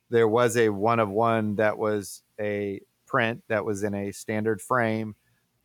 there 0.10 0.28
was 0.28 0.58
a 0.58 0.70
one 0.70 1.00
of 1.00 1.10
one 1.10 1.56
that 1.58 1.78
was 1.78 2.24
a 2.40 2.82
print 3.06 3.44
that 3.48 3.64
was 3.64 3.84
in 3.84 3.94
a 3.94 4.12
standard 4.12 4.62
frame, 4.62 5.16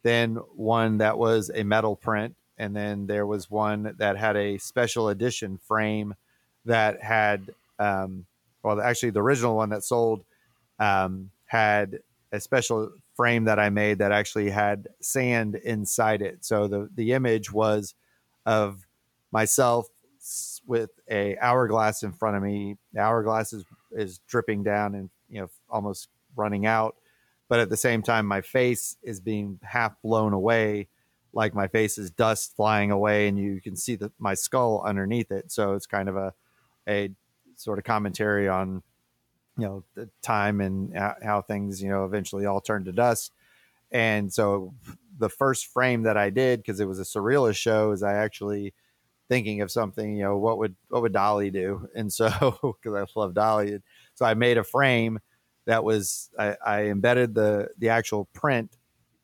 then 0.03 0.37
one 0.55 0.99
that 0.99 1.19
was 1.19 1.51
a 1.55 1.65
metal 1.65 1.97
print, 1.97 2.37
and 2.59 2.77
then 2.77 3.07
there 3.07 3.27
was 3.27 3.51
one 3.51 3.95
that 3.99 4.17
had 4.17 4.37
a 4.37 4.59
special 4.59 5.09
edition 5.09 5.59
frame 5.59 6.15
that 6.67 7.03
had 7.03 7.55
um, 7.79 8.27
well 8.63 8.81
actually 8.81 9.11
the 9.11 9.23
original 9.23 9.57
one 9.57 9.71
that 9.71 9.83
sold 9.83 10.25
um, 10.79 11.31
had 11.55 12.01
a 12.33 12.41
special 12.41 12.91
frame 13.15 13.45
that 13.45 13.61
I 13.61 13.71
made 13.71 13.99
that 13.99 14.11
actually 14.11 14.51
had 14.51 14.89
sand 15.01 15.55
inside 15.55 16.21
it. 16.21 16.45
So 16.45 16.67
the 16.67 16.89
the 16.93 17.13
image 17.13 17.53
was 17.53 17.95
of 18.45 18.85
myself 19.31 19.87
with 20.67 20.91
a 21.09 21.37
hourglass 21.39 22.03
in 22.03 22.13
front 22.13 22.37
of 22.37 22.43
me. 22.43 22.77
The 22.93 23.01
hourglass 23.01 23.53
is 23.53 23.65
is 23.93 24.19
dripping 24.27 24.65
down 24.65 24.97
and 24.97 25.11
you 25.29 25.41
know 25.41 25.49
almost 25.71 26.09
running 26.35 26.67
out, 26.67 26.97
but 27.49 27.61
at 27.61 27.71
the 27.71 27.77
same 27.77 28.03
time 28.03 28.27
my 28.27 28.41
face 28.41 28.97
is 29.05 29.21
being 29.21 29.61
half 29.63 29.95
blown 30.03 30.33
away 30.33 30.89
like 31.33 31.55
my 31.55 31.69
face 31.69 31.99
is 31.99 32.11
dust 32.11 32.55
flying 32.57 32.91
away 32.91 33.29
and 33.29 33.39
you 33.39 33.61
can 33.61 33.77
see 33.77 33.97
the, 33.97 34.11
my 34.19 34.35
skull 34.35 34.83
underneath 34.85 35.31
it. 35.31 35.53
So 35.53 35.75
it's 35.75 35.87
kind 35.87 36.09
of 36.09 36.17
a 36.17 36.35
a 36.89 37.11
sort 37.55 37.79
of 37.79 37.85
commentary 37.85 38.49
on 38.49 38.83
you 39.57 39.65
know 39.65 39.85
the 39.95 40.09
time 40.23 40.61
and 40.61 40.95
how, 40.97 41.43
things 41.43 41.83
you 41.83 41.89
know 41.89 42.05
eventually 42.05 42.47
all 42.47 42.61
turned 42.61 42.87
to 42.87 42.93
dust. 42.93 43.33
And 43.91 44.33
so 44.33 44.75
the 45.19 45.29
first 45.29 45.67
frame 45.67 46.03
that 46.03 46.17
i 46.17 46.31
did 46.31 46.61
because 46.61 46.81
it 46.81 46.89
was 46.89 46.99
a 46.99 47.05
surrealist 47.05 47.57
show 47.57 47.93
is 47.93 48.03
i 48.03 48.15
actually 48.15 48.75
thinking 49.29 49.61
of 49.61 49.71
something 49.71 50.17
you 50.17 50.23
know 50.23 50.37
what 50.37 50.59
would 50.59 50.75
what 50.89 51.03
would 51.03 51.13
Dali 51.13 51.53
do? 51.53 51.89
And 51.95 52.13
so 52.13 52.29
because 52.83 52.95
i 52.95 53.19
love 53.19 53.33
Dali. 53.33 53.81
So 54.15 54.27
i 54.27 54.35
made 54.35 54.59
a 54.59 54.65
frame 54.65 55.21
that 55.67 55.83
was 55.83 56.31
I, 56.39 56.57
I 56.65 56.83
embedded 56.85 57.35
the 57.35 57.69
the 57.79 57.89
actual 57.89 58.27
print 58.33 58.77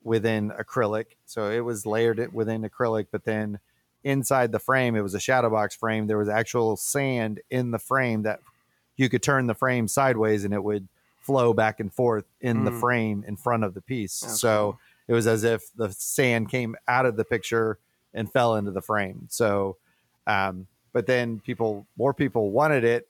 within 0.02 0.50
acrylic. 0.50 1.06
So 1.26 1.50
it 1.50 1.60
was 1.60 1.84
layered 1.84 2.18
it 2.18 2.32
within 2.32 2.62
acrylic 2.62 3.06
but 3.10 3.24
then 3.24 3.58
inside 4.02 4.52
the 4.52 4.58
frame 4.58 4.96
it 4.96 5.02
was 5.02 5.14
a 5.14 5.20
shadow 5.20 5.50
box 5.50 5.74
frame. 5.74 6.06
There 6.06 6.18
was 6.18 6.28
actual 6.28 6.76
sand 6.76 7.40
in 7.50 7.70
the 7.70 7.78
frame 7.78 8.22
that 8.22 8.40
you 9.00 9.08
could 9.08 9.22
turn 9.22 9.46
the 9.46 9.54
frame 9.54 9.88
sideways 9.88 10.44
and 10.44 10.52
it 10.52 10.62
would 10.62 10.86
flow 11.20 11.52
back 11.52 11.80
and 11.80 11.92
forth 11.92 12.24
in 12.40 12.64
the 12.64 12.70
Mm. 12.70 12.80
frame 12.80 13.24
in 13.26 13.36
front 13.36 13.64
of 13.64 13.74
the 13.74 13.80
piece. 13.80 14.20
That's 14.20 14.38
so 14.40 14.78
it 15.08 15.12
was 15.12 15.26
as 15.26 15.42
if 15.44 15.62
the 15.74 15.90
sand 15.92 16.48
came 16.50 16.76
out 16.86 17.06
of 17.06 17.16
the 17.16 17.24
picture 17.24 17.78
and 18.14 18.30
fell 18.30 18.56
into 18.56 18.70
the 18.70 18.82
frame. 18.82 19.26
So, 19.28 19.76
um, 20.26 20.66
but 20.92 21.06
then 21.06 21.40
people, 21.40 21.86
more 21.96 22.12
people 22.14 22.50
wanted 22.50 22.84
it. 22.84 23.08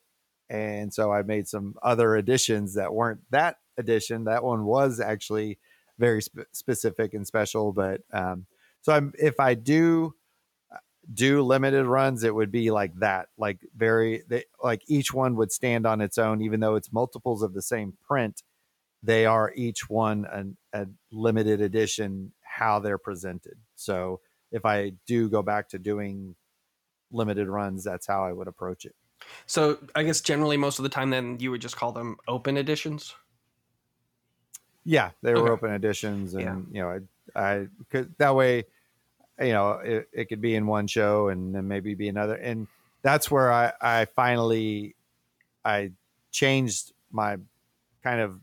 And 0.49 0.93
so 0.93 1.13
I 1.13 1.23
made 1.23 1.47
some 1.49 1.77
other 1.83 2.17
additions 2.17 2.75
that 2.75 2.93
weren't 2.93 3.21
that 3.31 3.59
edition. 3.79 4.25
That 4.25 4.43
one 4.45 4.65
was 4.65 5.01
actually 5.01 5.59
very 5.99 6.23
spe- 6.23 6.41
specific 6.53 7.15
and 7.15 7.27
special. 7.27 7.73
But 7.73 8.01
um, 8.13 8.47
so 8.83 8.93
I'm, 8.93 9.13
if 9.19 9.39
I 9.41 9.55
do 9.55 10.15
do 11.13 11.43
limited 11.43 11.87
runs, 11.87 12.23
it 12.25 12.35
would 12.35 12.53
be 12.53 12.71
like 12.71 12.95
that, 12.97 13.29
like 13.37 13.59
very, 13.77 14.23
they, 14.29 14.45
like 14.63 14.83
each 14.87 15.13
one 15.13 15.37
would 15.37 15.53
stand 15.53 15.87
on 15.87 16.01
its 16.01 16.19
own, 16.19 16.43
even 16.43 16.61
though 16.61 16.77
it's 16.77 16.93
multiples 16.93 17.43
of 17.43 17.53
the 17.55 17.63
same 17.63 17.95
print. 18.07 18.43
They 19.03 19.27
are 19.27 19.53
each 19.57 19.89
one 19.89 20.27
an, 20.27 20.57
a 20.73 20.87
limited 21.11 21.61
edition, 21.61 22.33
how 22.43 22.79
they're 22.81 22.99
presented. 22.99 23.59
So 23.75 24.21
if 24.53 24.65
I 24.65 24.93
do 25.07 25.29
go 25.29 25.43
back 25.43 25.69
to 25.71 25.79
doing 25.79 26.37
limited 27.11 27.49
runs, 27.49 27.83
that's 27.83 28.07
how 28.07 28.25
I 28.25 28.33
would 28.33 28.49
approach 28.49 28.85
it. 28.85 28.95
So 29.47 29.79
I 29.95 30.03
guess 30.03 30.21
generally 30.21 30.57
most 30.57 30.79
of 30.79 30.83
the 30.83 30.89
time 30.89 31.11
then 31.11 31.39
you 31.41 31.51
would 31.51 31.61
just 31.61 31.77
call 31.77 31.93
them 31.93 32.17
open 32.29 32.57
editions. 32.57 33.15
Yeah, 34.85 35.11
they 35.23 35.35
were 35.35 35.51
Okay. 35.51 35.51
open 35.51 35.73
editions, 35.73 36.35
and 36.35 36.45
Yeah. 36.45 36.57
you 36.73 36.83
know, 36.83 37.01
I, 37.35 37.41
I 37.41 37.69
could 37.91 38.15
that 38.19 38.35
way, 38.35 38.65
you 39.41 39.53
know, 39.53 39.73
it, 39.83 40.09
it 40.13 40.25
could 40.29 40.41
be 40.41 40.55
in 40.55 40.67
one 40.67 40.87
show 40.87 41.29
and 41.29 41.55
then 41.55 41.67
maybe 41.69 41.95
be 41.95 42.09
another, 42.09 42.35
and 42.35 42.67
that's 43.03 43.31
where 43.31 43.51
I, 43.53 43.73
I 43.81 44.05
finally, 44.05 44.95
I 45.65 45.93
changed 46.31 46.93
my 47.11 47.39
kind 48.03 48.21
of 48.21 48.41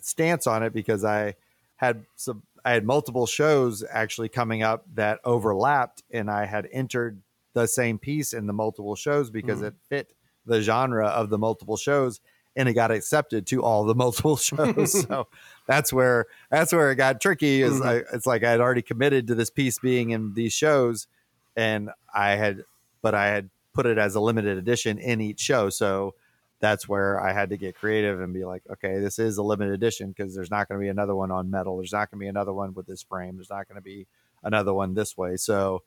stance 0.00 0.46
on 0.46 0.62
it 0.62 0.72
because 0.72 1.04
I 1.04 1.34
had 1.76 2.04
some, 2.16 2.42
I 2.64 2.72
had 2.72 2.84
multiple 2.84 3.26
shows 3.26 3.84
actually 3.90 4.28
coming 4.28 4.62
up 4.62 4.84
that 4.94 5.20
overlapped, 5.24 6.02
and 6.10 6.30
I 6.30 6.46
had 6.46 6.68
entered 6.72 7.20
the 7.52 7.66
same 7.66 7.98
piece 7.98 8.32
in 8.32 8.46
the 8.46 8.52
multiple 8.52 8.96
shows 8.96 9.30
because 9.30 9.60
Mhm. 9.60 9.68
it 9.68 9.74
fit 9.88 10.10
the 10.44 10.60
genre 10.60 11.06
of 11.08 11.30
the 11.30 11.38
multiple 11.38 11.76
shows 11.76 12.20
and 12.54 12.68
it 12.68 12.74
got 12.74 12.90
accepted 12.90 13.46
to 13.48 13.62
all 13.62 13.84
the 13.84 13.94
multiple 13.94 14.36
shows. 14.36 14.92
so 15.06 15.26
that's 15.66 15.92
where 15.92 16.26
that's 16.50 16.72
where 16.72 16.90
it 16.90 16.96
got 16.96 17.20
tricky. 17.20 17.62
Is 17.62 17.80
Mhm. 17.80 17.86
I, 17.86 17.94
it's 18.14 18.26
like 18.26 18.44
I 18.44 18.50
had 18.50 18.60
already 18.60 18.82
committed 18.82 19.26
to 19.28 19.34
this 19.34 19.50
piece 19.50 19.78
being 19.78 20.10
in 20.10 20.34
these 20.34 20.52
shows, 20.52 21.06
and 21.56 21.90
I 22.14 22.30
had, 22.32 22.64
but 23.02 23.14
I 23.14 23.26
had 23.28 23.50
put 23.72 23.86
it 23.86 23.98
as 23.98 24.14
a 24.14 24.20
limited 24.20 24.56
edition 24.58 24.98
in 24.98 25.20
each 25.20 25.40
show. 25.40 25.68
So 25.70 26.14
that's 26.60 26.88
where 26.88 27.20
I 27.20 27.32
had 27.34 27.50
to 27.50 27.58
get 27.58 27.74
creative 27.74 28.20
and 28.20 28.32
be 28.32 28.44
like, 28.46 28.62
okay, 28.70 28.98
this 28.98 29.18
is 29.18 29.36
a 29.36 29.42
limited 29.42 29.74
edition 29.74 30.08
because 30.08 30.34
there's 30.34 30.50
not 30.50 30.66
going 30.68 30.80
to 30.80 30.82
be 30.82 30.88
another 30.88 31.14
one 31.14 31.30
on 31.30 31.50
metal. 31.50 31.76
There's 31.76 31.92
not 31.92 32.10
going 32.10 32.18
to 32.18 32.24
be 32.24 32.28
another 32.28 32.54
one 32.54 32.72
with 32.72 32.86
this 32.86 33.02
frame. 33.02 33.36
There's 33.36 33.50
not 33.50 33.68
going 33.68 33.76
to 33.76 33.82
be 33.82 34.06
another 34.42 34.72
one 34.72 34.94
this 34.94 35.18
way. 35.18 35.36
So 35.36 35.82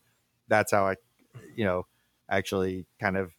that's 0.48 0.72
how 0.72 0.86
I, 0.86 0.96
you 1.56 1.66
know, 1.66 1.88
actually 2.30 2.86
kind 3.00 3.18
of 3.18 3.32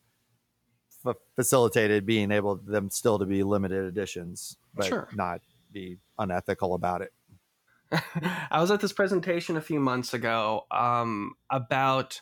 f- 1.07 1.15
facilitated 1.37 2.05
being 2.05 2.33
able 2.33 2.57
them 2.57 2.91
still 2.91 3.21
to 3.21 3.27
be 3.27 3.45
limited 3.45 3.85
editions, 3.85 4.57
but 4.75 4.87
Sure. 4.87 5.09
not 5.15 5.41
be 5.73 5.99
unethical 6.19 6.75
about 6.75 7.03
it. 7.03 7.13
I 8.51 8.61
was 8.61 8.71
at 8.71 8.81
this 8.81 8.93
presentation 8.93 9.57
a 9.57 9.61
few 9.61 9.81
months 9.81 10.15
ago 10.15 10.67
um, 10.71 11.35
about 11.51 12.21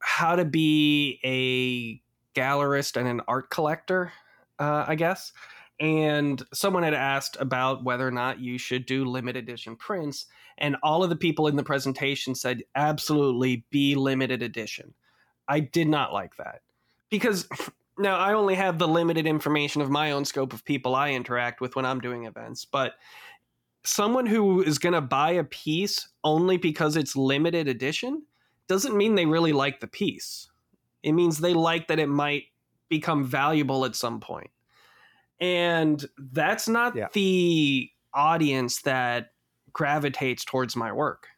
how 0.00 0.36
to 0.36 0.44
be 0.44 1.20
a 1.24 2.38
gallerist 2.38 2.96
and 2.96 3.08
an 3.08 3.20
art 3.28 3.50
collector, 3.50 4.12
uh, 4.58 4.84
I 4.86 4.96
guess. 4.96 5.32
and 5.80 6.42
someone 6.52 6.82
had 6.84 6.94
asked 6.94 7.36
about 7.40 7.82
whether 7.84 8.06
or 8.06 8.12
not 8.12 8.40
you 8.40 8.58
should 8.58 8.86
do 8.86 9.04
limited 9.04 9.44
edition 9.44 9.76
prints 9.76 10.26
and 10.58 10.76
all 10.82 11.02
of 11.02 11.10
the 11.10 11.16
people 11.16 11.48
in 11.48 11.56
the 11.56 11.64
presentation 11.64 12.34
said 12.34 12.62
absolutely 12.76 13.64
be 13.70 13.94
limited 13.94 14.42
edition 14.42 14.94
i 15.48 15.58
did 15.58 15.88
not 15.88 16.12
like 16.12 16.36
that 16.36 16.60
because 17.10 17.48
now 17.98 18.16
i 18.16 18.32
only 18.32 18.54
have 18.54 18.78
the 18.78 18.88
limited 18.88 19.26
information 19.26 19.80
of 19.82 19.90
my 19.90 20.12
own 20.12 20.24
scope 20.24 20.52
of 20.52 20.64
people 20.64 20.94
i 20.94 21.10
interact 21.10 21.60
with 21.60 21.76
when 21.76 21.84
i'm 21.84 22.00
doing 22.00 22.24
events 22.24 22.64
but 22.64 22.94
someone 23.84 24.26
who 24.26 24.62
is 24.62 24.78
going 24.78 24.94
to 24.94 25.00
buy 25.00 25.32
a 25.32 25.44
piece 25.44 26.08
only 26.24 26.56
because 26.56 26.96
it's 26.96 27.14
limited 27.14 27.68
edition 27.68 28.22
doesn't 28.66 28.96
mean 28.96 29.14
they 29.14 29.26
really 29.26 29.52
like 29.52 29.80
the 29.80 29.86
piece. 29.86 30.50
It 31.02 31.12
means 31.12 31.38
they 31.38 31.52
like 31.52 31.88
that 31.88 31.98
it 31.98 32.08
might 32.08 32.44
become 32.88 33.24
valuable 33.24 33.84
at 33.84 33.94
some 33.94 34.20
point. 34.20 34.50
And 35.38 36.02
that's 36.16 36.66
not 36.66 36.96
Yeah. 36.96 37.08
the 37.12 37.90
audience 38.14 38.82
that 38.82 39.32
gravitates 39.72 40.44
towards 40.44 40.76
my 40.76 40.92
work. 40.92 41.28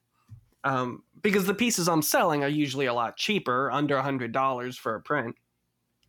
Um, 0.62 1.02
because 1.22 1.46
the 1.46 1.54
pieces 1.54 1.88
i'm 1.88 2.02
selling 2.02 2.42
are 2.42 2.48
usually 2.48 2.86
a 2.86 2.94
lot 2.94 3.16
cheaper 3.16 3.70
under 3.70 3.96
a 3.96 4.02
hundred 4.02 4.32
dollars 4.32 4.76
for 4.76 4.96
a 4.96 5.00
print 5.00 5.36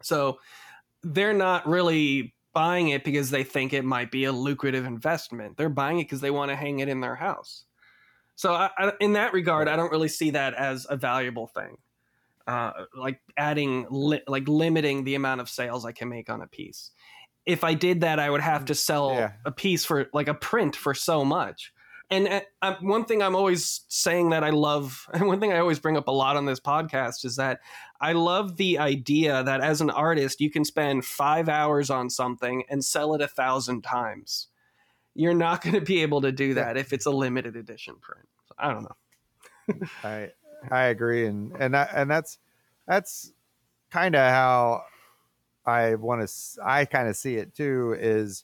so 0.01 0.39
they're 1.03 1.33
not 1.33 1.67
really 1.67 2.33
buying 2.53 2.89
it 2.89 3.03
because 3.03 3.29
they 3.29 3.43
think 3.43 3.73
it 3.73 3.85
might 3.85 4.11
be 4.11 4.23
a 4.25 4.31
lucrative 4.31 4.85
investment 4.85 5.57
they're 5.57 5.69
buying 5.69 5.99
it 5.99 6.03
because 6.03 6.21
they 6.21 6.31
want 6.31 6.49
to 6.49 6.55
hang 6.55 6.79
it 6.79 6.89
in 6.89 7.01
their 7.01 7.15
house 7.15 7.65
so 8.35 8.53
I, 8.53 8.69
I, 8.77 8.91
in 8.99 9.13
that 9.13 9.33
regard 9.33 9.67
i 9.67 9.75
don't 9.75 9.91
really 9.91 10.07
see 10.07 10.31
that 10.31 10.53
as 10.55 10.87
a 10.89 10.97
valuable 10.97 11.47
thing 11.47 11.77
uh, 12.47 12.71
like 12.95 13.19
adding 13.35 13.85
li- 13.89 14.23
like 14.27 14.47
limiting 14.47 15.03
the 15.03 15.15
amount 15.15 15.41
of 15.41 15.49
sales 15.49 15.85
i 15.85 15.91
can 15.91 16.09
make 16.09 16.29
on 16.29 16.41
a 16.41 16.47
piece 16.47 16.91
if 17.45 17.63
I 17.63 17.75
did 17.75 18.01
that, 18.01 18.19
I 18.19 18.29
would 18.29 18.41
have 18.41 18.65
to 18.65 18.75
sell 18.75 19.11
Yeah. 19.13 19.31
a 19.45 19.53
piece 19.53 19.85
for 19.85 20.09
like 20.13 20.27
a 20.27 20.33
print 20.33 20.75
for 20.75 20.93
so 20.93 21.23
much. 21.23 21.71
And 22.09 22.41
uh, 22.61 22.75
one 22.79 23.03
thing 23.03 23.21
I'm 23.21 23.35
always 23.35 23.81
saying 23.89 24.29
that 24.29 24.43
I 24.43 24.51
love, 24.51 25.09
and 25.13 25.27
one 25.27 25.39
thing 25.39 25.51
I 25.51 25.59
always 25.59 25.79
bring 25.79 25.97
up 25.97 26.07
a 26.07 26.11
lot 26.11 26.37
on 26.37 26.45
this 26.45 26.59
podcast 26.59 27.25
is 27.25 27.35
that 27.35 27.59
I 27.99 28.13
love 28.13 28.57
the 28.57 28.79
idea 28.79 29.43
that 29.43 29.61
as 29.61 29.81
an 29.81 29.89
artist, 29.89 30.39
you 30.39 30.49
can 30.49 30.63
spend 30.63 31.03
five 31.05 31.49
hours 31.49 31.89
on 31.89 32.09
something 32.09 32.63
and 32.69 32.83
sell 32.83 33.13
it 33.13 33.21
a 33.21 33.27
thousand 33.27 33.81
times. 33.81 34.47
You're 35.15 35.33
not 35.33 35.61
going 35.63 35.75
to 35.75 35.81
be 35.81 36.01
able 36.01 36.21
to 36.21 36.31
do 36.31 36.53
that 36.53 36.77
if 36.77 36.93
it's 36.93 37.05
a 37.05 37.11
limited 37.11 37.55
edition 37.55 37.95
print. 37.99 38.27
So, 38.47 38.55
I 38.57 38.73
don't 38.73 38.83
know. 38.83 39.87
I 40.03 40.31
I 40.71 40.83
agree, 40.85 41.25
and 41.25 41.51
and 41.59 41.75
I, 41.75 41.89
and 41.93 42.09
that's 42.09 42.39
that's 42.87 43.31
kind 43.91 44.15
of 44.15 44.21
how 44.21 44.83
I 45.65 45.95
want 45.95 46.27
to. 46.27 46.33
I 46.65 46.85
kind 46.85 47.07
of 47.07 47.15
see 47.15 47.35
it 47.35 47.53
too. 47.53 47.95
Is 47.99 48.43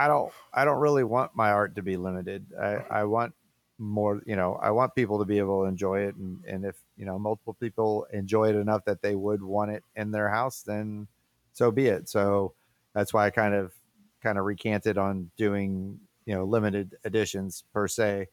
I 0.00 0.08
don't 0.08 0.32
I 0.54 0.64
don't 0.64 0.80
really 0.80 1.04
want 1.04 1.32
my 1.36 1.50
art 1.50 1.76
to 1.76 1.82
be 1.82 1.98
limited. 1.98 2.46
I 2.58 2.76
I 2.90 3.04
want 3.04 3.34
more. 3.78 4.22
You 4.24 4.34
know, 4.34 4.54
I 4.54 4.70
want 4.70 4.94
people 4.94 5.18
to 5.18 5.26
be 5.26 5.38
able 5.38 5.62
to 5.62 5.68
enjoy 5.68 6.00
it, 6.00 6.14
and 6.16 6.42
and 6.46 6.64
if 6.64 6.76
you 6.96 7.04
know 7.04 7.18
multiple 7.18 7.52
people 7.52 8.06
enjoy 8.10 8.48
it 8.48 8.56
enough 8.56 8.86
that 8.86 9.02
they 9.02 9.14
would 9.14 9.42
want 9.42 9.72
it 9.72 9.84
in 9.94 10.10
their 10.10 10.30
house, 10.30 10.62
then 10.62 11.06
so 11.52 11.70
be 11.70 11.88
it. 11.88 12.08
So 12.08 12.54
that's 12.94 13.12
why 13.12 13.26
I 13.26 13.30
kind 13.30 13.54
of 13.54 13.74
kind 14.22 14.38
of 14.38 14.46
recanted 14.46 14.96
on 14.96 15.30
doing 15.36 16.00
you 16.24 16.34
know 16.34 16.44
limited 16.44 16.96
editions 17.04 17.64
per 17.74 17.86
se, 17.86 18.28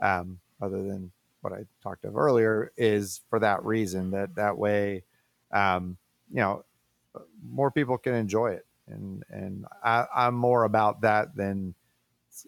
um, 0.00 0.40
other 0.60 0.82
than 0.82 1.12
what 1.42 1.52
I 1.52 1.66
talked 1.84 2.04
of 2.04 2.16
earlier 2.16 2.72
is 2.76 3.20
for 3.30 3.38
that 3.38 3.64
reason 3.64 4.10
that 4.10 4.34
that 4.34 4.58
way, 4.58 5.04
um, 5.52 5.98
you 6.32 6.40
know, 6.40 6.64
more 7.48 7.70
people 7.70 7.96
can 7.96 8.14
enjoy 8.14 8.52
it. 8.54 8.66
And, 8.92 9.24
and 9.30 9.64
I, 9.82 10.06
I'm 10.14 10.34
more 10.34 10.64
about 10.64 11.02
that 11.02 11.34
than 11.36 11.74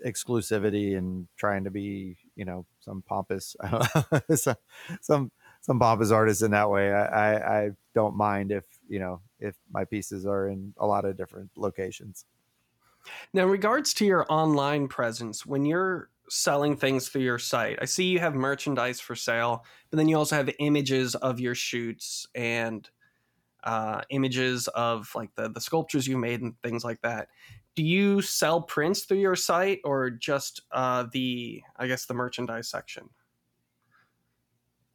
exclusivity 0.05 0.97
and 0.97 1.28
trying 1.36 1.64
to 1.64 1.70
be, 1.70 2.16
you 2.36 2.45
know, 2.45 2.66
some 2.80 3.03
pompous, 3.07 3.57
some, 4.34 4.57
some, 5.01 5.30
some 5.61 5.78
pompous 5.78 6.11
artist 6.11 6.42
in 6.42 6.51
that 6.53 6.70
way. 6.70 6.92
I, 6.92 7.05
I, 7.07 7.64
I 7.64 7.70
don't 7.95 8.16
mind 8.16 8.53
if, 8.53 8.64
you 8.88 8.99
know, 8.99 9.20
if 9.40 9.55
my 9.72 9.84
pieces 9.84 10.26
are 10.26 10.49
in 10.49 10.74
a 10.78 10.86
lot 10.86 11.05
of 11.05 11.16
different 11.16 11.51
locations. 11.57 12.24
Now, 13.32 13.45
in 13.45 13.51
regards 13.51 13.92
to 13.95 14.07
your 14.07 14.26
online 14.30 14.88
presence, 14.88 15.45
when 15.45 15.64
you're 15.64 16.09
selling 16.28 16.76
things 16.76 17.09
through 17.09 17.22
your 17.22 17.38
site, 17.38 17.78
I 17.80 17.84
see 17.84 18.05
you 18.05 18.18
have 18.18 18.34
merchandise 18.34 19.01
for 19.01 19.14
sale, 19.14 19.64
but 19.90 19.99
then 19.99 20.09
you 20.09 20.16
also 20.16 20.36
have 20.36 20.51
images 20.59 21.14
of 21.14 21.40
your 21.40 21.55
shoots 21.55 22.26
and 22.34 22.88
uh, 23.64 24.02
images 24.10 24.68
of 24.68 25.10
like 25.14 25.34
the, 25.34 25.48
the 25.48 25.60
sculptures 25.60 26.06
you 26.06 26.16
made 26.18 26.40
and 26.42 26.60
things 26.62 26.84
like 26.84 27.00
that. 27.00 27.28
Do 27.74 27.82
you 27.82 28.22
sell 28.22 28.62
prints 28.62 29.04
through 29.04 29.18
your 29.18 29.34
site 29.34 29.80
or 29.84 30.10
just 30.10 30.60
uh, 30.70 31.06
the, 31.10 31.62
I 31.76 31.88
guess, 31.88 32.06
the 32.06 32.14
merchandise 32.14 32.68
section? 32.68 33.10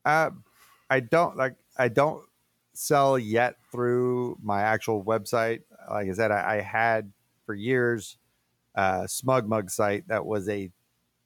Uh, 0.06 0.32
I 0.90 1.02
don't 1.02 1.36
like. 1.36 1.56
I 1.78 1.88
don't 1.88 2.26
sell 2.74 3.20
yet 3.20 3.58
through 3.72 4.38
my 4.42 4.62
actual 4.62 5.04
website. 5.04 5.64
Like 5.90 6.10
I 6.10 6.14
said, 6.14 6.32
I, 6.32 6.58
I 6.58 6.62
had 6.62 7.12
for 7.46 7.54
years 7.54 8.18
a 8.76 9.04
SmugMug 9.06 9.70
site 9.70 10.08
that 10.08 10.26
was 10.26 10.48
a 10.48 10.72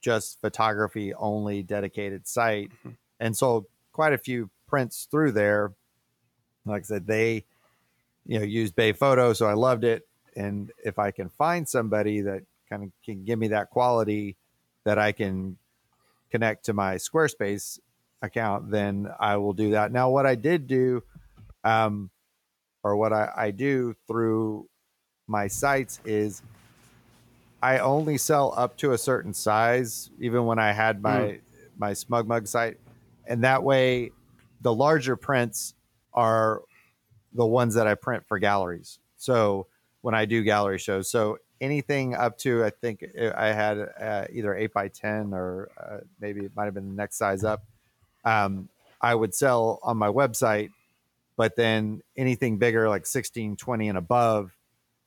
just 0.00 0.40
photography 0.40 1.14
only 1.14 1.62
dedicated 1.62 2.26
site, 2.26 2.70
Mhm. 2.84 2.96
and 3.20 3.36
sold 3.36 3.66
quite 3.92 4.12
a 4.12 4.18
few 4.18 4.50
prints 4.66 5.06
through 5.10 5.32
there. 5.32 5.72
Like 6.66 6.82
I 6.82 6.84
said, 6.84 7.06
they 7.06 7.44
you 8.26 8.38
know 8.38 8.44
use 8.44 8.70
Bay 8.72 8.92
Photo, 8.92 9.32
so 9.32 9.46
I 9.46 9.54
loved 9.54 9.84
it. 9.84 10.06
And 10.36 10.72
if 10.84 10.98
I 10.98 11.10
can 11.10 11.28
find 11.28 11.68
somebody 11.68 12.20
that 12.22 12.42
kind 12.68 12.82
of 12.82 12.90
can 13.04 13.24
give 13.24 13.38
me 13.38 13.48
that 13.48 13.70
quality 13.70 14.36
that 14.84 14.98
I 14.98 15.12
can 15.12 15.56
connect 16.30 16.64
to 16.66 16.72
my 16.72 16.96
Squarespace 16.96 17.78
account, 18.22 18.70
then 18.70 19.08
I 19.20 19.36
will 19.36 19.52
do 19.52 19.70
that. 19.72 19.92
Now, 19.92 20.10
what 20.10 20.26
I 20.26 20.34
did 20.34 20.66
do, 20.66 21.02
um, 21.62 22.10
or 22.82 22.96
what 22.96 23.12
I, 23.12 23.30
I 23.36 23.50
do 23.50 23.94
through 24.06 24.68
my 25.26 25.46
sites 25.46 26.00
is 26.04 26.42
I 27.62 27.78
only 27.78 28.18
sell 28.18 28.52
up 28.56 28.76
to 28.78 28.92
a 28.92 28.98
certain 28.98 29.32
size, 29.32 30.10
even 30.18 30.44
when 30.44 30.58
I 30.58 30.72
had 30.72 31.00
my 31.02 31.40
my 31.78 31.92
SmugMug 31.92 32.46
site, 32.46 32.78
and 33.26 33.42
that 33.44 33.62
way, 33.62 34.12
the 34.60 34.74
larger 34.74 35.16
prints 35.16 35.74
are 36.14 36.62
the 37.32 37.46
ones 37.46 37.74
that 37.74 37.86
I 37.86 37.94
print 37.94 38.24
for 38.26 38.38
galleries. 38.38 38.98
So 39.16 39.66
when 40.02 40.14
I 40.14 40.24
do 40.24 40.42
gallery 40.42 40.78
shows, 40.78 41.10
so 41.10 41.38
anything 41.60 42.14
up 42.14 42.38
to 42.38 42.64
I 42.64 42.70
think 42.70 43.04
I 43.36 43.46
had 43.48 43.78
uh, 43.78 44.26
either 44.32 44.54
eight 44.54 44.72
by 44.72 44.88
ten 44.88 45.32
or 45.32 45.70
uh, 45.78 45.98
maybe 46.20 46.44
it 46.44 46.52
might 46.54 46.66
have 46.66 46.74
been 46.74 46.88
the 46.88 46.94
next 46.96 47.16
size 47.16 47.44
up. 47.44 47.64
Um, 48.24 48.68
I 49.00 49.14
would 49.14 49.34
sell 49.34 49.80
on 49.82 49.96
my 49.96 50.08
website, 50.08 50.70
but 51.36 51.56
then 51.56 52.02
anything 52.16 52.58
bigger 52.58 52.88
like 52.88 53.06
16, 53.06 53.56
20 53.56 53.88
and 53.88 53.98
above, 53.98 54.56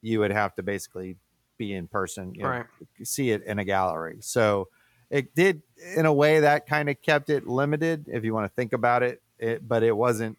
you 0.02 0.20
would 0.20 0.32
have 0.32 0.54
to 0.56 0.64
basically 0.64 1.18
be 1.58 1.74
in 1.74 1.88
person, 1.88 2.36
you 2.36 2.44
know, 2.44 2.50
Right. 2.50 2.66
see 3.04 3.32
it 3.32 3.44
in 3.44 3.58
a 3.58 3.66
gallery. 3.66 4.18
So 4.22 4.68
it 5.10 5.34
did 5.34 5.64
in 5.96 6.06
a 6.06 6.14
way 6.14 6.42
that 6.42 6.68
kind 6.68 6.90
of 6.90 7.02
kept 7.02 7.30
it 7.30 7.48
limited 7.48 8.08
if 8.08 8.24
you 8.24 8.34
want 8.34 8.46
to 8.46 8.56
think 8.56 8.74
about 8.74 9.04
it, 9.04 9.22
it 9.40 9.68
but 9.68 9.82
it 9.84 9.96
wasn't 9.96 10.38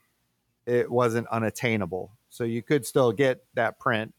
it 0.69 0.91
wasn't 0.91 1.27
unattainable. 1.29 2.13
So 2.29 2.45
you 2.45 2.63
could 2.63 2.85
still 2.85 3.11
get 3.11 3.43
that 3.55 3.79
print. 3.79 4.15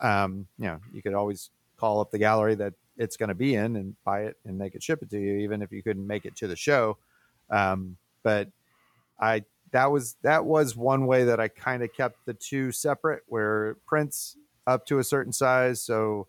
Um, 0.00 0.46
you 0.58 0.66
know, 0.66 0.80
you 0.92 1.02
could 1.02 1.14
always 1.14 1.50
call 1.76 2.00
up 2.00 2.10
the 2.10 2.18
gallery 2.18 2.54
that 2.56 2.72
it's 2.96 3.16
going 3.16 3.28
to 3.28 3.34
be 3.34 3.54
in 3.54 3.76
and 3.76 3.94
buy 4.04 4.22
it 4.22 4.36
and 4.44 4.60
they 4.60 4.70
could 4.70 4.82
ship 4.82 5.02
it 5.02 5.10
to 5.10 5.18
you, 5.18 5.38
even 5.38 5.62
if 5.62 5.70
you 5.70 5.82
couldn't 5.82 6.06
make 6.06 6.24
it 6.24 6.36
to 6.36 6.46
the 6.46 6.56
show. 6.56 6.96
Um, 7.50 7.96
but 8.22 8.48
I 9.20 9.44
that 9.72 9.90
was 9.90 10.16
that 10.22 10.44
was 10.44 10.74
one 10.74 11.06
way 11.06 11.24
that 11.24 11.38
I 11.38 11.48
kind 11.48 11.82
of 11.82 11.92
kept 11.92 12.24
the 12.26 12.34
two 12.34 12.72
separate, 12.72 13.22
where 13.26 13.76
prints 13.86 14.36
up 14.66 14.86
to 14.86 14.98
a 14.98 15.04
certain 15.04 15.32
size, 15.32 15.82
so 15.82 16.26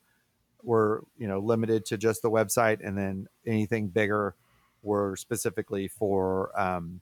were 0.64 1.04
you 1.18 1.28
know 1.28 1.40
limited 1.40 1.86
to 1.86 1.98
just 1.98 2.22
the 2.22 2.30
website, 2.30 2.86
and 2.86 2.98
then 2.98 3.28
anything 3.46 3.88
bigger 3.88 4.36
were 4.84 5.16
specifically 5.16 5.88
for 5.88 6.52
um, 6.60 7.02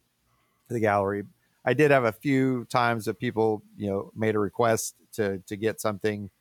the 0.69 0.79
gallery. 0.79 1.23
I 1.69 1.73
did 1.73 1.91
have 1.91 2.03
a 2.03 2.11
few 2.11 2.65
times 2.65 3.05
that 3.05 3.19
people 3.19 3.61
you 3.77 3.91
know 3.91 4.11
made 4.15 4.33
a 4.33 4.39
request 4.39 4.95
to 5.13 5.37
to 5.45 5.55
get 5.55 5.79
something 5.79 6.31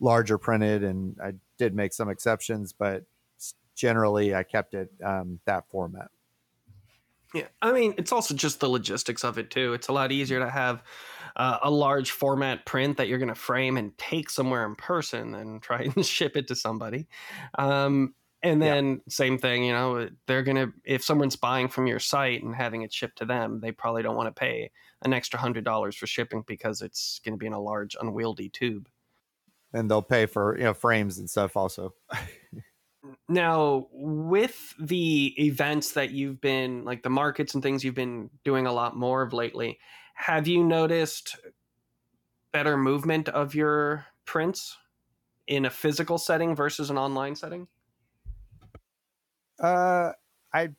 larger 0.00 0.38
printed, 0.38 0.82
and 0.82 1.18
I 1.22 1.34
did 1.58 1.74
make 1.74 1.92
some 1.92 2.08
exceptions, 2.08 2.72
but 2.72 3.04
generally 3.74 4.34
I 4.34 4.42
kept 4.42 4.72
it 4.72 4.90
um, 5.04 5.38
that 5.44 5.68
format. 5.68 6.10
Yeah, 7.34 7.48
I 7.60 7.72
mean, 7.72 7.92
it's 7.98 8.10
also 8.10 8.34
just 8.34 8.60
the 8.60 8.70
logistics 8.70 9.22
of 9.22 9.36
it 9.36 9.50
too. 9.50 9.74
It's 9.74 9.88
a 9.88 9.92
lot 9.92 10.12
easier 10.12 10.38
to 10.38 10.48
have 10.48 10.82
uh, 11.36 11.58
a 11.62 11.70
large 11.70 12.12
format 12.12 12.64
print 12.64 12.96
that 12.96 13.06
you're 13.06 13.18
going 13.18 13.28
to 13.28 13.34
frame 13.34 13.76
and 13.76 13.96
take 13.98 14.30
somewhere 14.30 14.64
in 14.64 14.76
person 14.76 15.32
than 15.32 15.60
try 15.60 15.82
and 15.94 16.06
ship 16.06 16.38
it 16.38 16.48
to 16.48 16.56
somebody. 16.56 17.06
Um, 17.58 18.14
and 18.42 18.60
Yeah. 18.60 18.76
then 18.78 19.02
same 19.08 19.38
thing, 19.38 19.64
you 19.64 19.72
know, 19.72 20.08
they're 20.26 20.42
going 20.42 20.56
to 20.56 20.72
if 20.84 21.04
someone's 21.04 21.36
buying 21.36 21.68
from 21.68 21.86
your 21.86 21.98
site 22.00 22.42
and 22.42 22.54
having 22.54 22.82
it 22.82 22.92
shipped 22.92 23.18
to 23.18 23.26
them, 23.26 23.60
they 23.60 23.72
probably 23.72 24.02
don't 24.02 24.16
want 24.16 24.28
to 24.34 24.38
pay 24.38 24.70
an 25.02 25.12
extra 25.12 25.38
hundred 25.38 25.64
dollars 25.64 25.96
for 25.96 26.06
shipping 26.06 26.42
because 26.46 26.82
it's 26.82 27.20
going 27.24 27.34
to 27.34 27.38
be 27.38 27.46
in 27.46 27.52
a 27.52 27.60
large 27.60 27.96
unwieldy 28.00 28.48
tube. 28.48 28.88
and 29.72 29.90
they'll 29.90 30.02
pay 30.02 30.26
for 30.26 30.56
you 30.56 30.64
know 30.64 30.74
frames 30.74 31.18
and 31.18 31.28
stuff 31.30 31.56
also. 31.56 31.94
Now, 33.28 33.88
with 33.92 34.74
the 34.78 35.34
events 35.42 35.92
that 35.92 36.10
you've 36.10 36.40
been 36.40 36.84
like 36.84 37.02
the 37.02 37.08
markets 37.10 37.54
and 37.54 37.62
things 37.62 37.82
you've 37.82 37.94
been 37.94 38.28
doing 38.44 38.66
a 38.66 38.72
lot 38.72 38.94
more 38.96 39.22
of 39.22 39.32
lately, 39.32 39.78
have 40.14 40.46
you 40.46 40.62
noticed 40.62 41.36
better 42.52 42.76
movement 42.76 43.28
of 43.28 43.54
your 43.54 44.06
prints 44.24 44.76
in 45.46 45.64
a 45.66 45.70
physical 45.70 46.18
setting 46.18 46.56
versus 46.56 46.90
an 46.90 46.98
online 46.98 47.36
setting? 47.36 47.68
Uh, 49.60 50.12
I, 50.52 50.70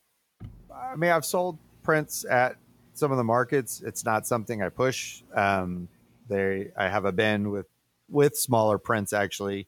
I 0.74 0.96
mean, 0.96 1.12
I've 1.12 1.26
sold 1.26 1.58
prints 1.84 2.26
at 2.26 2.56
some 2.94 3.12
of 3.12 3.18
the 3.18 3.24
markets. 3.24 3.82
It's 3.86 4.04
not 4.06 4.26
something 4.28 4.62
I 4.62 4.70
push. 4.70 5.24
Um, 5.34 5.88
they, 6.28 6.72
I 6.78 6.90
have 6.90 7.06
a 7.06 7.12
bin 7.12 7.52
with 7.52 7.68
with 8.10 8.36
smaller 8.38 8.78
prints 8.78 9.14
actually. 9.14 9.68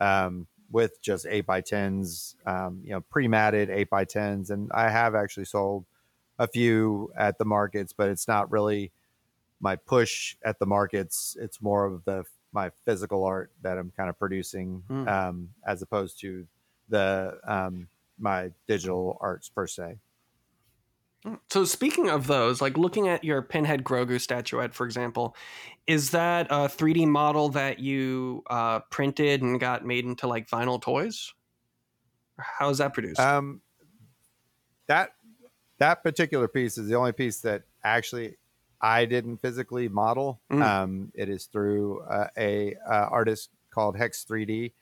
Um, 0.00 0.46
with 0.70 1.00
just 1.00 1.24
eight 1.26 1.46
by 1.46 1.62
tens, 1.62 2.36
um, 2.44 2.82
you 2.84 2.90
know, 2.90 3.00
pre-matted 3.00 3.70
eight 3.70 3.88
by 3.88 4.04
tens, 4.04 4.50
and 4.50 4.70
I 4.72 4.90
have 4.90 5.14
actually 5.14 5.46
sold 5.46 5.86
a 6.38 6.46
few 6.46 7.10
at 7.16 7.38
the 7.38 7.46
markets, 7.46 7.94
but 7.96 8.10
it's 8.10 8.28
not 8.28 8.50
really 8.50 8.92
my 9.60 9.76
push 9.76 10.36
at 10.44 10.58
the 10.58 10.66
markets. 10.66 11.38
It's 11.40 11.62
more 11.62 11.86
of 11.86 12.04
the 12.04 12.24
my 12.52 12.70
physical 12.84 13.24
art 13.24 13.50
that 13.62 13.78
I'm 13.78 13.92
kind 13.96 14.10
of 14.10 14.18
producing, 14.18 14.82
Mm. 14.90 15.08
um, 15.08 15.48
as 15.66 15.80
opposed 15.82 16.20
to 16.20 16.46
the 16.90 17.38
um, 17.44 17.88
my 18.18 18.50
digital 18.66 19.18
arts 19.20 19.48
per 19.48 19.66
se. 19.66 19.98
So 21.50 21.64
speaking 21.64 22.08
of 22.08 22.26
those, 22.26 22.60
like 22.60 22.78
looking 22.78 23.08
at 23.08 23.24
your 23.24 23.42
Pinhead 23.42 23.84
Grogu 23.84 24.20
statuette, 24.20 24.72
for 24.72 24.86
example, 24.86 25.34
is 25.86 26.10
that 26.10 26.46
a 26.50 26.68
3D 26.68 27.06
model 27.06 27.48
that 27.50 27.80
you 27.80 28.44
uh, 28.48 28.80
printed 28.90 29.42
and 29.42 29.58
got 29.58 29.84
made 29.84 30.04
into 30.04 30.26
like 30.26 30.48
vinyl 30.48 30.80
toys? 30.80 31.34
How 32.38 32.70
is 32.70 32.78
that 32.78 32.94
produced? 32.94 33.20
Um, 33.20 33.60
that 34.86 35.10
that 35.78 36.02
particular 36.02 36.46
piece 36.46 36.78
is 36.78 36.88
the 36.88 36.94
only 36.94 37.12
piece 37.12 37.40
that 37.40 37.62
actually 37.82 38.36
I 38.80 39.04
didn't 39.04 39.38
physically 39.38 39.88
model. 39.88 40.40
Mm. 40.52 40.62
Um, 40.62 41.12
it 41.14 41.28
is 41.28 41.46
through 41.46 42.00
uh, 42.02 42.28
a 42.36 42.76
uh, 42.88 43.08
artist 43.10 43.50
called 43.70 43.96
Hex 43.96 44.24
3D, 44.24 44.72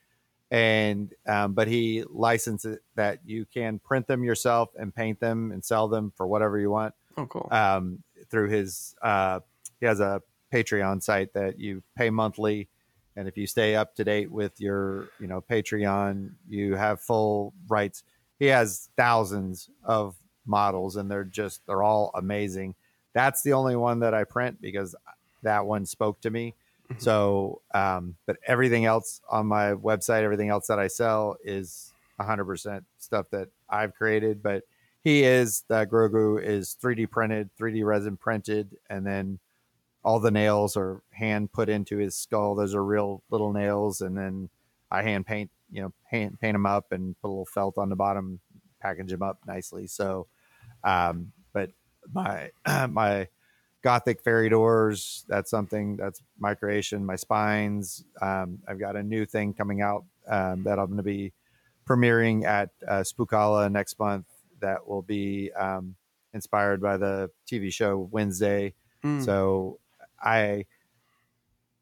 and 0.51 1.13
um, 1.27 1.55
but 1.55 1.69
he 1.69 2.05
licenses 2.09 2.79
that 2.95 3.19
you 3.25 3.47
can 3.53 3.79
print 3.79 4.07
them 4.07 4.23
yourself 4.23 4.71
and 4.79 4.95
paint 4.95 5.19
them 5.19 5.51
and 5.53 5.65
sell 5.65 5.89
them 5.89 6.13
for 6.17 6.27
whatever 6.27 6.59
you 6.59 6.71
want 6.71 6.95
oh, 7.17 7.27
cool. 7.27 7.49
um, 7.51 8.03
through 8.31 8.49
his 8.49 8.95
uh, 9.03 9.41
he 9.81 9.87
has 9.87 10.01
a 10.01 10.23
patreon 10.53 11.03
site 11.03 11.33
that 11.35 11.59
you 11.59 11.83
pay 11.97 12.11
monthly 12.11 12.69
and 13.17 13.27
if 13.27 13.37
you 13.37 13.47
stay 13.47 13.75
up 13.75 13.95
to 13.97 14.05
date 14.05 14.31
with 14.31 14.61
your 14.61 15.09
you 15.19 15.27
know 15.27 15.41
patreon 15.41 16.31
you 16.49 16.75
have 16.75 17.01
full 17.01 17.53
rights. 17.69 18.05
He 18.39 18.47
has 18.47 18.91
thousands 18.99 19.71
of 19.83 20.15
models 20.45 20.97
and 20.97 21.11
they're 21.11 21.25
just 21.25 21.63
they're 21.67 21.83
all 21.83 22.11
amazing. 22.15 22.75
That's 23.15 23.43
the 23.43 23.55
only 23.55 23.77
one 23.77 24.01
that 24.01 24.13
i 24.13 24.25
print 24.25 24.61
because 24.61 24.95
that 25.43 25.65
one 25.65 25.87
spoke 25.87 26.21
to 26.21 26.31
me 26.31 26.55
Mhm. 26.93 27.01
so 27.03 27.63
um, 27.75 28.17
but 28.27 28.37
everything 28.47 28.85
else 28.85 29.21
on 29.31 29.47
my 29.47 29.73
website 29.75 30.23
everything 30.23 30.49
else 30.51 30.67
that 30.69 30.79
i 30.79 30.87
sell 30.87 31.37
is 31.45 31.93
100% 32.19 32.85
stuff 32.99 33.29
that 33.31 33.49
i've 33.69 33.95
created 33.95 34.43
but 34.43 34.63
he 35.03 35.23
is 35.23 35.63
the 35.69 35.87
Grogu 35.87 36.43
is 36.43 36.77
3D 36.83 37.09
printed, 37.09 37.49
3D 37.57 37.85
resin 37.85 38.17
printed, 38.17 38.77
and 38.91 39.07
then 39.07 39.39
all 40.05 40.21
the 40.21 40.31
nails 40.33 40.77
are 40.77 41.03
hand 41.13 41.53
put 41.53 41.69
into 41.69 41.99
his 41.99 42.17
skull. 42.17 42.55
Those 42.57 42.75
are 42.75 42.85
real 42.85 43.23
little 43.31 43.53
nails, 43.53 44.01
and 44.01 44.17
then 44.17 44.49
I 44.91 45.03
hand 45.03 45.27
paint, 45.27 45.51
you 45.71 45.83
know, 45.83 45.93
hand 46.11 46.41
paint 46.41 46.55
them 46.55 46.67
up 46.67 46.93
and 46.93 47.17
put 47.21 47.29
a 47.29 47.31
little 47.31 47.47
felt 47.47 47.79
on 47.79 47.89
the 47.89 47.97
bottom, 47.97 48.41
package 48.81 49.11
them 49.11 49.23
up 49.23 49.39
nicely. 49.47 49.87
So, 49.87 50.27
um, 50.85 51.33
but 51.53 51.71
my 52.13 52.51
my 52.89 53.29
gothic 53.83 54.23
fairy 54.23 54.49
doors, 54.49 55.25
that's 55.29 55.51
something 55.51 55.97
that's 55.97 56.23
my 56.39 56.55
creation. 56.55 57.05
My 57.05 57.17
spines, 57.17 58.05
um, 58.21 58.59
I've 58.69 58.79
got 58.79 58.97
a 58.97 59.03
new 59.03 59.27
thing 59.27 59.55
coming 59.55 59.81
out 59.81 60.05
um, 60.29 60.65
that 60.65 60.79
I'm 60.79 60.87
going 60.87 60.97
to 60.97 61.03
be 61.03 61.33
premiering 61.89 62.45
at 62.45 62.71
uh, 62.87 63.05
Spookala 63.05 63.71
next 63.71 63.99
month 63.99 64.27
that 64.61 64.87
will 64.87 65.03
be 65.03 65.53
um, 65.53 65.95
inspired 66.35 66.81
by 66.81 66.97
the 66.97 67.31
TV 67.51 67.73
show 67.73 68.09
Wednesday. 68.11 68.75
Mm. 69.05 69.25
So 69.25 69.79
I, 70.23 70.67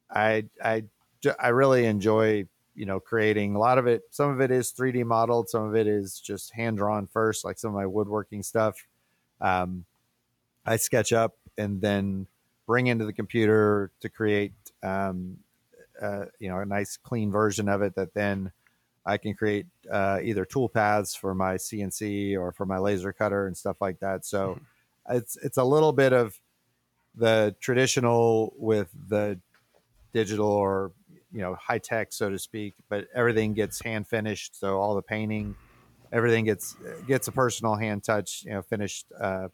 I, 0.09 0.45
I, 0.63 0.83
I 1.39 1.47
really 1.49 1.85
enjoy 1.85 2.45
you 2.75 2.85
know 2.85 2.99
creating 2.99 3.55
a 3.55 3.59
lot 3.59 3.77
of 3.77 3.87
it. 3.87 4.03
Some 4.11 4.29
of 4.29 4.41
it 4.41 4.51
is 4.51 4.73
3D 4.73 5.05
modeled, 5.05 5.49
some 5.49 5.63
of 5.63 5.75
it 5.75 5.87
is 5.87 6.19
just 6.19 6.51
hand 6.53 6.77
drawn 6.77 7.07
first, 7.07 7.43
like 7.43 7.57
some 7.57 7.69
of 7.69 7.75
my 7.75 7.85
woodworking 7.85 8.43
stuff. 8.43 8.75
Um, 9.41 9.85
I 10.65 10.77
sketch 10.77 11.13
up 11.13 11.35
and 11.57 11.81
then 11.81 12.27
bring 12.65 12.87
into 12.87 13.05
the 13.05 13.13
computer 13.13 13.91
to 14.01 14.09
create 14.09 14.53
um, 14.83 15.37
uh, 16.01 16.25
you 16.39 16.49
know 16.49 16.59
a 16.59 16.65
nice 16.65 16.97
clean 16.97 17.31
version 17.31 17.69
of 17.69 17.81
it 17.81 17.95
that 17.95 18.13
then 18.13 18.51
I 19.05 19.17
can 19.17 19.35
create 19.35 19.67
uh, 19.91 20.19
either 20.23 20.45
tool 20.45 20.67
paths 20.67 21.13
for 21.13 21.35
my 21.35 21.55
CNC 21.55 22.37
or 22.37 22.51
for 22.51 22.65
my 22.65 22.79
laser 22.79 23.13
cutter 23.13 23.45
and 23.45 23.55
stuff 23.55 23.77
like 23.79 23.99
that. 23.99 24.25
So 24.25 24.59
it's 25.09 25.37
it's 25.37 25.57
a 25.57 25.63
little 25.63 25.93
bit 25.93 26.11
of 26.11 26.39
the 27.15 27.55
traditional 27.59 28.53
with 28.57 28.89
the 29.07 29.39
digital 30.13 30.47
or 30.47 30.91
you 31.31 31.41
know 31.41 31.55
high 31.55 31.77
tech, 31.77 32.13
so 32.13 32.29
to 32.29 32.39
speak. 32.39 32.73
But 32.89 33.07
everything 33.13 33.53
gets 33.53 33.81
hand 33.81 34.07
finished, 34.07 34.59
so 34.59 34.79
all 34.79 34.95
the 34.95 35.01
painting, 35.01 35.55
everything 36.11 36.45
gets 36.45 36.75
gets 37.07 37.27
a 37.27 37.31
personal 37.31 37.75
hand 37.75 38.03
touch. 38.03 38.43
You 38.45 38.53
know, 38.53 38.61
finished 38.63 39.05
uh, 39.19 39.49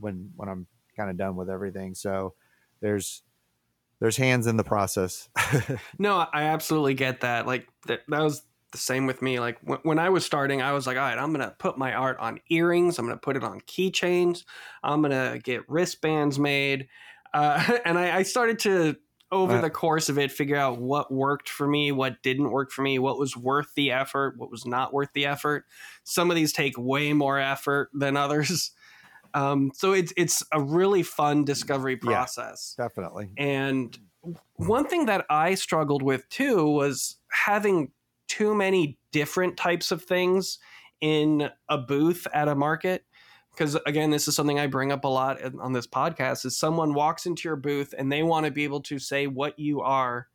when 0.00 0.30
when 0.36 0.48
I'm 0.48 0.66
kind 0.96 1.10
of 1.10 1.16
done 1.16 1.36
with 1.36 1.50
everything. 1.50 1.94
So 1.94 2.34
there's 2.80 3.22
there's 4.00 4.16
hands 4.16 4.46
in 4.46 4.56
the 4.56 4.64
process. 4.64 5.28
No, 5.98 6.16
I 6.32 6.44
absolutely 6.44 6.94
get 6.94 7.20
that. 7.20 7.46
Like 7.46 7.66
that, 7.86 8.00
that 8.08 8.20
was 8.20 8.42
the 8.72 8.78
same 8.78 9.06
with 9.06 9.22
me. 9.22 9.40
Like 9.40 9.58
when, 9.62 9.78
when 9.84 9.98
I 9.98 10.10
was 10.10 10.24
starting, 10.26 10.60
I 10.60 10.72
was 10.72 10.86
like, 10.86 10.96
all 10.96 11.02
right, 11.02 11.18
I'm 11.18 11.32
gonna 11.32 11.54
put 11.58 11.78
my 11.78 11.94
art 11.94 12.18
on 12.18 12.40
earrings. 12.50 12.98
I'm 12.98 13.06
gonna 13.06 13.16
put 13.16 13.36
it 13.36 13.44
on 13.44 13.60
keychains. 13.62 14.44
I'm 14.82 15.00
gonna 15.02 15.38
get 15.42 15.68
wristbands 15.68 16.38
made, 16.38 16.88
uh, 17.32 17.78
and 17.84 17.98
I, 17.98 18.16
I 18.18 18.22
started 18.22 18.58
to 18.60 18.96
over 19.32 19.56
Uh. 19.56 19.60
the 19.60 19.70
course 19.70 20.08
of 20.08 20.18
it 20.18 20.30
figure 20.30 20.56
out 20.56 20.80
what 20.80 21.12
worked 21.12 21.48
for 21.48 21.66
me, 21.66 21.90
what 21.90 22.22
didn't 22.22 22.50
work 22.50 22.70
for 22.70 22.82
me, 22.82 22.98
what 22.98 23.18
was 23.18 23.36
worth 23.36 23.74
the 23.74 23.90
effort, 23.92 24.34
what 24.36 24.50
was 24.50 24.64
not 24.66 24.92
worth 24.92 25.12
the 25.14 25.26
effort. 25.26 25.64
Some 26.04 26.30
of 26.30 26.36
these 26.36 26.52
take 26.52 26.74
way 26.78 27.12
more 27.12 27.38
effort 27.38 27.90
than 27.94 28.16
others. 28.16 28.70
Um, 29.36 29.70
so 29.74 29.92
it's 29.92 30.12
it's 30.16 30.42
a 30.52 30.60
really 30.60 31.02
fun 31.02 31.44
discovery 31.44 31.98
Yeah. 32.02 32.10
process. 32.10 32.74
Definitely. 32.76 33.30
And 33.36 33.96
one 34.54 34.88
thing 34.88 35.06
that 35.06 35.26
I 35.30 35.54
struggled 35.54 36.02
with 36.02 36.28
too 36.30 36.64
was 36.68 37.16
having 37.30 37.92
too 38.28 38.54
many 38.54 38.98
different 39.12 39.56
types 39.56 39.92
of 39.92 40.02
things 40.02 40.58
in 41.00 41.50
a 41.68 41.78
booth 41.78 42.26
at 42.32 42.48
a 42.48 42.54
market. 42.54 43.04
Because 43.50 43.76
again, 43.86 44.10
this 44.10 44.26
is 44.26 44.34
something 44.34 44.58
I 44.58 44.66
bring 44.66 44.90
up 44.90 45.04
a 45.04 45.08
lot 45.08 45.38
on 45.60 45.72
this 45.72 45.86
podcast 45.86 46.44
is 46.44 46.56
someone 46.58 46.94
walks 46.94 47.26
into 47.26 47.48
your 47.48 47.56
booth 47.56 47.94
and 47.96 48.10
they 48.10 48.22
want 48.22 48.46
to 48.46 48.52
be 48.52 48.64
able 48.64 48.80
to 48.82 48.98
say 48.98 49.26
what 49.26 49.58
you 49.58 49.80
are 49.82 50.28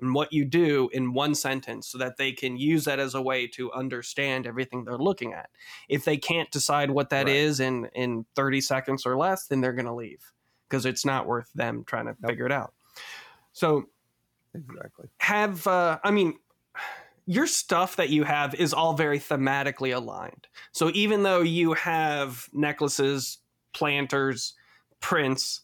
and 0.00 0.14
what 0.14 0.32
you 0.32 0.44
do 0.44 0.88
in 0.92 1.12
one 1.14 1.34
sentence 1.34 1.88
so 1.88 1.98
that 1.98 2.16
they 2.18 2.32
can 2.32 2.56
use 2.56 2.84
that 2.84 2.98
as 2.98 3.14
a 3.14 3.22
way 3.22 3.46
to 3.48 3.72
understand 3.72 4.46
everything 4.46 4.84
they're 4.84 4.98
looking 4.98 5.32
at. 5.32 5.50
If 5.88 6.04
they 6.04 6.16
can't 6.18 6.50
decide 6.50 6.90
what 6.90 7.10
that 7.10 7.28
is 7.28 7.60
Right. 7.60 7.66
in 7.66 7.86
in 7.94 8.26
30 8.34 8.60
seconds 8.60 9.06
or 9.06 9.16
less, 9.16 9.46
then 9.46 9.60
they're 9.60 9.72
going 9.72 9.86
to 9.86 9.94
leave 9.94 10.32
because 10.68 10.84
it's 10.86 11.04
not 11.04 11.26
worth 11.26 11.50
them 11.54 11.84
trying 11.86 12.06
to 12.06 12.16
Nope. 12.20 12.30
figure 12.30 12.46
it 12.46 12.52
out. 12.52 12.74
So 13.52 13.86
Exactly. 14.54 15.08
have 15.18 15.66
uh 15.66 15.98
i 16.04 16.10
mean 16.10 16.34
your 17.26 17.46
stuff 17.46 17.96
that 17.96 18.10
you 18.10 18.24
have 18.24 18.54
is 18.54 18.72
all 18.72 18.94
very 18.94 19.18
thematically 19.18 19.94
aligned 19.94 20.46
so 20.72 20.90
even 20.94 21.22
though 21.22 21.40
you 21.40 21.72
have 21.72 22.48
necklaces 22.52 23.38
planters 23.72 24.54
prints 25.00 25.62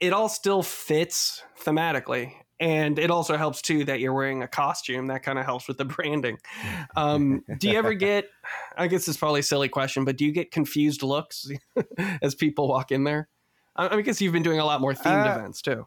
it 0.00 0.12
all 0.12 0.28
still 0.28 0.62
fits 0.62 1.42
thematically 1.60 2.34
and 2.60 2.98
it 2.98 3.10
also 3.10 3.36
helps 3.36 3.60
too 3.60 3.84
that 3.84 4.00
you're 4.00 4.12
wearing 4.12 4.42
a 4.42 4.48
costume 4.48 5.08
that 5.08 5.22
kind 5.22 5.38
of 5.38 5.44
helps 5.44 5.66
with 5.68 5.76
the 5.78 5.84
branding 5.96 6.38
um, 6.96 7.44
do 7.58 7.68
you 7.68 7.76
ever 7.76 7.94
get 7.94 8.28
i 8.76 8.86
guess 8.86 9.08
it's 9.08 9.18
probably 9.18 9.40
a 9.40 9.42
silly 9.42 9.68
question 9.68 10.04
but 10.04 10.16
do 10.16 10.24
you 10.24 10.32
get 10.32 10.50
confused 10.50 11.02
looks 11.02 11.48
as 12.22 12.34
people 12.34 12.68
walk 12.68 12.92
in 12.92 13.04
there 13.04 13.28
i 13.76 13.96
I 13.96 14.00
guess 14.02 14.20
you've 14.20 14.32
been 14.32 14.42
doing 14.42 14.60
a 14.60 14.64
lot 14.64 14.80
more 14.80 14.94
themed 14.94 15.26
Uh, 15.26 15.38
events 15.38 15.62
too 15.62 15.86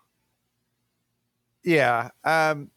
Yeah. 1.63 2.09
Um, 2.23 2.71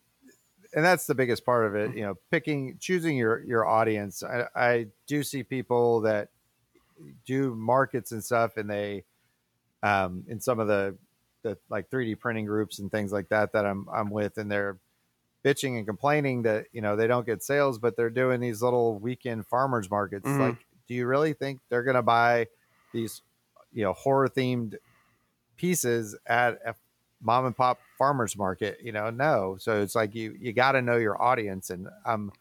and 0.74 0.84
that's 0.84 1.07
the 1.07 1.14
biggest 1.14 1.45
part 1.45 1.66
of 1.66 1.74
it, 1.74 1.97
you 1.97 2.03
know, 2.03 2.14
picking, 2.30 2.76
choosing 2.80 3.16
your, 3.16 3.43
your 3.45 3.66
audience. 3.66 4.22
I, 4.22 4.47
I 4.55 4.86
do 5.07 5.22
see 5.22 5.43
people 5.43 6.01
that 6.03 6.28
do 7.26 7.55
markets 7.55 8.12
and 8.12 8.22
stuff 8.22 8.57
and 8.57 8.68
they, 8.70 9.05
um, 9.82 10.24
in 10.28 10.41
some 10.41 10.59
of 10.61 10.68
the, 10.68 10.97
the 11.43 11.59
like 11.68 11.91
3D 11.91 12.18
printing 12.18 12.47
groups 12.47 12.78
and 12.78 12.91
things 12.91 13.12
like 13.12 13.28
that, 13.30 13.53
that 13.53 13.66
I'm, 13.66 13.86
I'm 13.93 14.11
with 14.11 14.38
and 14.38 14.51
they're, 14.51 14.78
bitching 15.45 15.78
and 15.78 15.86
complaining 15.86 16.43
that 16.43 16.66
you 16.72 16.80
know 16.80 16.97
they 16.97 17.07
don't 17.07 17.26
get 17.26 17.43
sales, 17.43 17.78
but 17.78 17.97
they're 17.97 18.11
doing 18.11 18.41
these 18.41 18.62
little 18.62 18.99
weekend 18.99 19.47
farmers 19.47 19.91
markets. 19.91 20.28
Mhm. 20.28 20.38
Like, 20.38 20.66
do 20.86 20.95
you 20.95 21.07
really 21.07 21.32
think 21.32 21.61
they're 21.68 21.82
going 21.82 21.97
to 21.97 22.03
buy 22.03 22.49
these 22.93 23.22
you 23.72 23.82
know 23.82 23.93
horror 23.93 24.28
themed 24.28 24.76
pieces 25.57 26.16
at 26.26 26.59
a 26.66 26.74
mom 27.22 27.47
and 27.47 27.57
pop 27.57 27.78
farmers 27.99 28.36
market? 28.36 28.78
You 28.82 28.93
know, 28.93 29.11
no. 29.11 29.57
So 29.59 29.80
it's 29.80 29.95
like 29.95 30.14
you 30.14 30.36
you 30.38 30.53
got 30.53 30.72
to 30.72 30.82
know 30.82 30.97
your 30.97 31.20
audience, 31.20 31.70
and 31.70 31.88
um, 32.05 32.32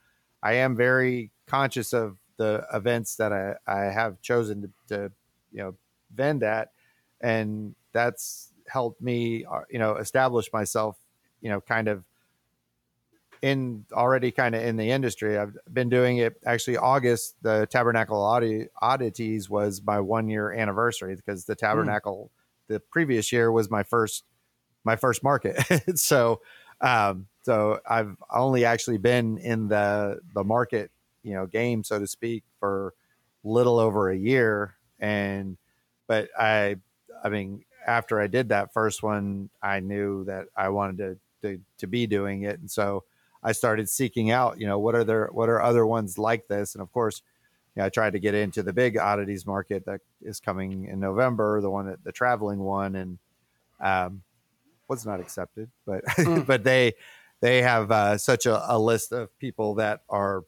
I 0.43 0.53
am 0.55 0.75
very 0.75 1.31
conscious 1.47 1.93
of 1.93 2.17
the 2.37 2.65
events 2.73 3.15
that 3.15 3.31
I 3.31 3.55
I 3.65 3.85
have 3.85 4.21
chosen 4.21 4.61
to, 4.61 4.97
to 4.97 5.11
you 5.51 5.59
know 5.59 5.75
vend 6.13 6.43
at, 6.43 6.71
and 7.21 7.75
that's 7.93 8.48
helped 8.69 9.01
me 9.01 9.45
uh, 9.45 9.61
you 9.69 9.79
know 9.79 9.95
establish 9.95 10.51
myself 10.53 10.97
you 11.41 11.49
know 11.49 11.61
kind 11.61 11.87
of 11.87 12.03
in 13.41 13.85
already 13.93 14.31
kind 14.31 14.55
of 14.55 14.63
in 14.63 14.75
the 14.75 14.91
industry. 14.91 15.37
I've 15.37 15.57
been 15.71 15.89
doing 15.89 16.17
it 16.17 16.37
actually 16.45 16.77
August, 16.77 17.35
the 17.41 17.67
Tabernacle 17.69 18.21
Oddity, 18.21 18.67
Oddities 18.81 19.49
was 19.49 19.81
my 19.81 19.99
one 19.99 20.27
year 20.29 20.51
anniversary 20.51 21.15
because 21.15 21.45
the 21.45 21.55
Tabernacle 21.55 22.31
the 22.67 22.79
previous 22.79 23.31
year 23.31 23.51
was 23.51 23.69
my 23.69 23.83
first 23.83 24.25
my 24.83 24.95
first 24.95 25.23
market. 25.23 25.57
so 25.97 26.41
um 26.81 27.27
so 27.43 27.79
I've 27.89 28.15
only 28.31 28.65
actually 28.65 28.97
been 28.97 29.37
in 29.37 29.67
the 29.67 30.19
the 30.33 30.43
market, 30.43 30.91
you 31.23 31.33
know, 31.33 31.45
game 31.45 31.83
so 31.83 31.99
to 31.99 32.07
speak 32.07 32.43
for 32.59 32.93
little 33.43 33.79
over 33.79 34.09
a 34.09 34.17
year 34.17 34.75
and 34.99 35.57
but 36.07 36.29
I 36.37 36.75
I 37.23 37.29
mean 37.29 37.63
after 37.87 38.19
I 38.19 38.27
did 38.27 38.49
that 38.49 38.73
first 38.73 39.03
one, 39.03 39.49
I 39.61 39.79
knew 39.79 40.23
that 40.25 40.45
I 40.55 40.69
wanted 40.69 40.97
to 40.97 41.17
to, 41.41 41.61
to 41.77 41.87
be 41.87 42.05
doing 42.05 42.43
it 42.43 42.59
and 42.59 42.69
so 42.69 43.03
I 43.41 43.53
started 43.53 43.89
seeking 43.89 44.31
out, 44.31 44.59
you 44.59 44.67
know, 44.67 44.79
what 44.79 44.95
are 44.95 45.03
there, 45.03 45.29
what 45.31 45.49
are 45.49 45.61
other 45.61 45.85
ones 45.85 46.17
like 46.17 46.47
this? 46.47 46.75
And 46.75 46.81
of 46.81 46.91
course, 46.91 47.21
you 47.75 47.81
know, 47.81 47.85
I 47.85 47.89
tried 47.89 48.13
to 48.13 48.19
get 48.19 48.33
into 48.35 48.63
the 48.63 48.73
big 48.73 48.97
oddities 48.97 49.45
market 49.45 49.85
that 49.85 50.01
is 50.21 50.39
coming 50.39 50.85
in 50.85 50.99
November, 50.99 51.61
the 51.61 51.69
one 51.69 51.85
that 51.85 52.03
the 52.03 52.11
traveling 52.11 52.59
one, 52.59 52.95
and 52.95 53.17
um, 53.79 54.23
was 54.87 55.05
not 55.05 55.19
accepted, 55.19 55.69
but 55.85 56.03
Mm. 56.17 56.45
but 56.45 56.63
they 56.63 56.93
they 57.41 57.61
have 57.61 57.91
uh, 57.91 58.17
such 58.17 58.45
a, 58.45 58.73
a 58.73 58.77
list 58.77 59.13
of 59.13 59.37
people 59.39 59.75
that 59.75 60.01
are 60.09 60.43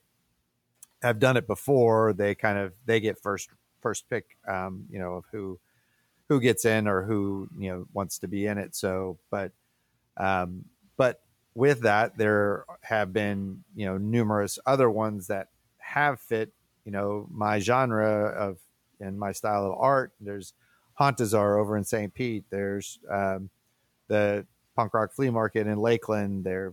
have 1.01 1.19
done 1.19 1.38
it 1.38 1.47
before. 1.47 2.11
They 2.11 2.36
kind 2.36 2.57
of 2.57 2.73
they 2.86 2.99
get 2.99 3.17
first 3.19 3.49
first 3.82 4.09
pick, 4.09 4.38
um, 4.47 4.86
you 4.89 4.99
know, 4.99 5.13
of 5.13 5.25
who 5.32 5.59
who 6.32 6.39
gets 6.39 6.63
in 6.63 6.88
or 6.88 7.03
who 7.03 7.49
you 7.57 7.69
know 7.69 7.86
wants 7.91 8.17
to 8.19 8.25
be 8.25 8.45
in 8.45 8.57
it. 8.57 8.73
So, 8.73 9.17
but 9.29 9.51
um, 10.15 10.63
but 10.95 11.19
with 11.55 11.82
that, 11.82 12.17
there 12.17 12.63
have 12.84 13.11
been 13.11 13.65
you 13.75 13.86
know 13.86 13.97
numerous 13.97 14.57
other 14.65 14.89
ones 14.89 15.27
that 15.27 15.49
have 15.79 16.21
fit 16.21 16.53
you 16.86 16.91
know 16.93 17.27
my 17.29 17.59
genre 17.59 18.27
of 18.29 18.59
and 19.01 19.19
my 19.19 19.34
style 19.34 19.65
of 19.65 19.77
art. 19.77 20.13
There's 20.21 20.53
Hauntazar 20.97 21.59
over 21.59 21.75
in 21.75 21.84
St. 21.84 22.13
Pete. 22.13 22.45
There's 22.49 22.97
um, 23.09 23.49
the 24.07 24.45
punk 24.73 24.93
rock 24.93 25.11
flea 25.11 25.32
market 25.32 25.67
in 25.67 25.79
Lakeland. 25.79 26.45
There 26.45 26.71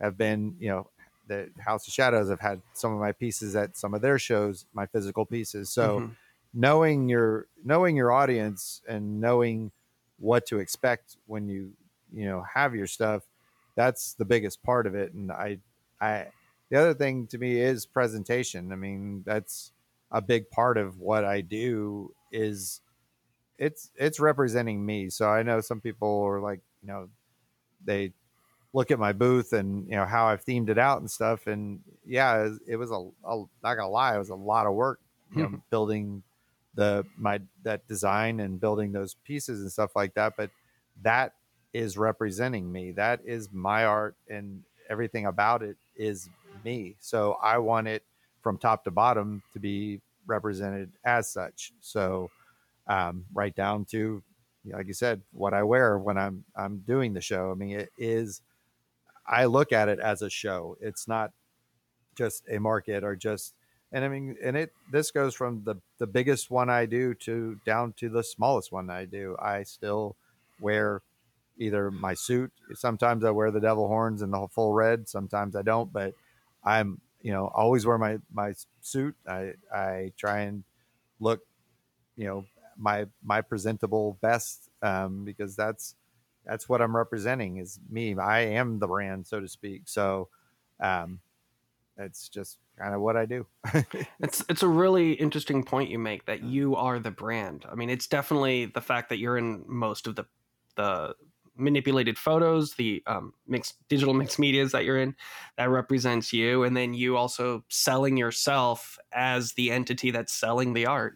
have 0.00 0.16
been 0.16 0.56
you 0.58 0.70
know 0.70 0.88
the 1.26 1.50
House 1.58 1.86
of 1.86 1.92
Shadows. 1.92 2.30
have 2.30 2.40
had 2.40 2.62
some 2.72 2.94
of 2.94 3.00
my 3.00 3.12
pieces 3.12 3.54
at 3.54 3.76
some 3.76 3.92
of 3.92 4.00
their 4.00 4.18
shows, 4.18 4.64
my 4.72 4.86
physical 4.86 5.26
pieces. 5.26 5.68
So 5.68 6.00
Mhm. 6.00 6.16
Knowing 6.54 7.08
your 7.08 7.48
knowing 7.64 7.96
your 7.96 8.12
audience 8.12 8.80
and 8.88 9.20
knowing 9.20 9.72
what 10.18 10.46
to 10.46 10.58
expect 10.58 11.16
when 11.26 11.48
you 11.48 11.72
you 12.12 12.24
know 12.24 12.44
have 12.54 12.74
your 12.74 12.86
stuff 12.86 13.24
that's 13.74 14.14
the 14.14 14.24
biggest 14.24 14.62
part 14.62 14.86
of 14.86 14.94
it. 14.94 15.12
And 15.12 15.30
i 15.32 15.58
i 16.00 16.26
the 16.70 16.80
other 16.80 16.94
thing 16.94 17.26
to 17.28 17.38
me 17.38 17.60
is 17.60 17.86
presentation. 17.86 18.72
I 18.72 18.76
mean 18.76 19.22
that's 19.26 19.72
a 20.10 20.22
big 20.22 20.48
part 20.50 20.78
of 20.78 21.00
what 21.00 21.24
i 21.24 21.40
do 21.40 22.14
is 22.30 22.80
it's 23.58 23.90
it's 23.96 24.20
representing 24.20 24.84
me. 24.84 25.10
So 25.10 25.28
i 25.28 25.42
know 25.42 25.60
some 25.60 25.80
people 25.80 26.22
are 26.22 26.40
like 26.40 26.60
you 26.82 26.88
know 26.88 27.08
they 27.84 28.12
look 28.72 28.90
at 28.90 28.98
my 28.98 29.12
booth 29.12 29.52
and 29.52 29.86
you 29.88 29.94
know 29.94 30.04
how 30.04 30.26
i've 30.26 30.44
themed 30.44 30.68
it 30.68 30.78
out 30.78 31.00
and 31.00 31.10
stuff. 31.10 31.46
And 31.46 31.80
yeah 32.06 32.48
it 32.66 32.76
was, 32.76 32.90
a, 32.90 33.28
a 33.28 33.44
not 33.62 33.74
gonna 33.74 33.88
lie 33.88 34.14
it 34.14 34.18
was 34.18 34.30
a 34.30 34.34
lot 34.34 34.66
of 34.66 34.74
work 34.74 35.00
you 35.34 35.42
know 35.42 35.48
mm-hmm. 35.48 35.56
building 35.70 36.22
the 36.74 37.04
my 37.16 37.40
that 37.62 37.86
design 37.88 38.40
and 38.40 38.60
building 38.60 38.92
those 38.92 39.14
pieces 39.24 39.60
and 39.62 39.70
stuff 39.72 39.94
like 39.96 40.14
that 40.14 40.34
but 40.36 40.50
that 41.02 41.34
is 41.74 41.98
representing 41.98 42.70
me. 42.70 42.92
That 42.92 43.20
is 43.24 43.50
my 43.52 43.84
art 43.84 44.16
and 44.28 44.62
everything 44.88 45.26
about 45.26 45.62
it 45.62 45.76
is 45.96 46.28
me. 46.64 46.96
So 47.00 47.36
i 47.42 47.58
want 47.58 47.88
it 47.88 48.04
from 48.42 48.58
top 48.58 48.84
to 48.84 48.90
bottom 48.90 49.42
to 49.52 49.58
be 49.58 50.00
represented 50.26 50.92
as 51.04 51.28
such. 51.28 51.72
So 51.80 52.30
um, 52.86 53.24
right 53.34 53.54
down 53.54 53.84
to 53.86 54.22
like 54.66 54.86
you 54.86 54.94
said 54.94 55.20
what 55.32 55.52
i 55.52 55.62
wear 55.62 55.98
when 55.98 56.16
i'm 56.16 56.44
i'm 56.56 56.78
doing 56.86 57.12
the 57.12 57.20
show. 57.20 57.50
I 57.50 57.54
mean 57.54 57.80
it 57.80 57.90
is 57.98 58.40
i 59.26 59.46
look 59.46 59.72
at 59.72 59.88
it 59.88 59.98
as 59.98 60.22
a 60.22 60.30
show. 60.30 60.76
It's 60.80 61.08
not 61.08 61.32
just 62.14 62.44
a 62.50 62.58
market 62.60 63.04
or 63.04 63.16
just 63.16 63.54
and 63.94 64.04
I 64.04 64.08
mean, 64.08 64.36
and 64.42 64.56
it 64.56 64.72
this 64.90 65.12
goes 65.12 65.36
from 65.36 65.62
the 65.64 65.76
the 65.98 66.06
biggest 66.08 66.50
one 66.50 66.68
I 66.68 66.84
do 66.84 67.14
to 67.14 67.60
down 67.64 67.92
to 67.98 68.08
the 68.08 68.24
smallest 68.24 68.72
one 68.72 68.90
I 68.90 69.04
do. 69.04 69.36
I 69.40 69.62
still 69.62 70.16
wear 70.60 71.00
either 71.58 71.92
my 71.92 72.14
suit. 72.14 72.50
Sometimes 72.74 73.24
I 73.24 73.30
wear 73.30 73.52
the 73.52 73.60
devil 73.60 73.86
horns 73.86 74.20
and 74.20 74.32
the 74.32 74.48
full 74.50 74.72
red. 74.72 75.08
Sometimes 75.08 75.54
I 75.54 75.62
don't, 75.62 75.92
but 75.92 76.14
I'm 76.64 77.00
you 77.22 77.32
know 77.32 77.46
always 77.54 77.86
wear 77.86 77.96
my 77.96 78.18
my 78.32 78.54
suit. 78.80 79.14
I 79.28 79.52
I 79.72 80.12
try 80.16 80.40
and 80.40 80.64
look, 81.20 81.42
you 82.16 82.26
know, 82.26 82.46
my 82.76 83.06
my 83.22 83.42
presentable 83.42 84.18
best 84.20 84.70
um, 84.82 85.24
because 85.24 85.54
that's 85.54 85.94
that's 86.44 86.68
what 86.68 86.82
I'm 86.82 86.96
representing 86.96 87.58
is 87.58 87.78
me. 87.88 88.16
I 88.18 88.40
am 88.40 88.80
the 88.80 88.88
brand, 88.88 89.28
so 89.28 89.38
to 89.38 89.46
speak. 89.46 89.82
So 89.86 90.30
um, 90.80 91.20
it's 91.96 92.28
just 92.28 92.58
kind 92.78 92.94
of 92.94 93.00
what 93.00 93.16
I 93.16 93.26
do. 93.26 93.46
It's 94.20 94.44
it's 94.48 94.62
a 94.62 94.68
really 94.68 95.12
interesting 95.12 95.64
point 95.64 95.90
you 95.90 95.98
make 95.98 96.24
that 96.26 96.42
you 96.42 96.76
are 96.76 96.98
the 96.98 97.10
brand. 97.10 97.66
I 97.70 97.74
mean, 97.74 97.90
it's 97.90 98.06
definitely 98.06 98.66
the 98.66 98.80
fact 98.80 99.08
that 99.10 99.18
you're 99.18 99.38
in 99.38 99.64
most 99.66 100.06
of 100.06 100.16
the 100.16 100.24
the 100.76 101.14
manipulated 101.56 102.18
photos, 102.18 102.74
the 102.74 103.02
um, 103.06 103.32
mixed 103.46 103.76
digital 103.88 104.14
mixed 104.14 104.38
medias 104.38 104.72
that 104.72 104.84
you're 104.84 104.98
in, 104.98 105.14
that 105.56 105.70
represents 105.70 106.32
you, 106.32 106.64
and 106.64 106.76
then 106.76 106.94
you 106.94 107.16
also 107.16 107.64
selling 107.68 108.16
yourself 108.16 108.98
as 109.12 109.52
the 109.52 109.70
entity 109.70 110.10
that's 110.10 110.32
selling 110.32 110.72
the 110.72 110.86
art. 110.86 111.14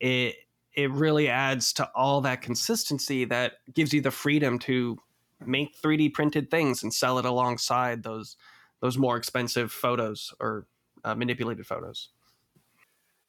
It 0.00 0.36
it 0.74 0.90
really 0.90 1.28
adds 1.28 1.72
to 1.74 1.88
all 1.94 2.20
that 2.22 2.42
consistency 2.42 3.24
that 3.26 3.52
gives 3.74 3.92
you 3.92 4.00
the 4.00 4.10
freedom 4.10 4.58
to 4.58 4.98
make 5.44 5.80
3D 5.80 6.14
printed 6.14 6.50
things 6.50 6.82
and 6.82 6.92
sell 6.92 7.18
it 7.18 7.24
alongside 7.24 8.02
those 8.02 8.36
those 8.80 8.98
more 8.98 9.16
expensive 9.16 9.70
photos 9.70 10.34
or 10.40 10.66
uh, 11.04 11.14
manipulated 11.14 11.66
photos. 11.66 12.08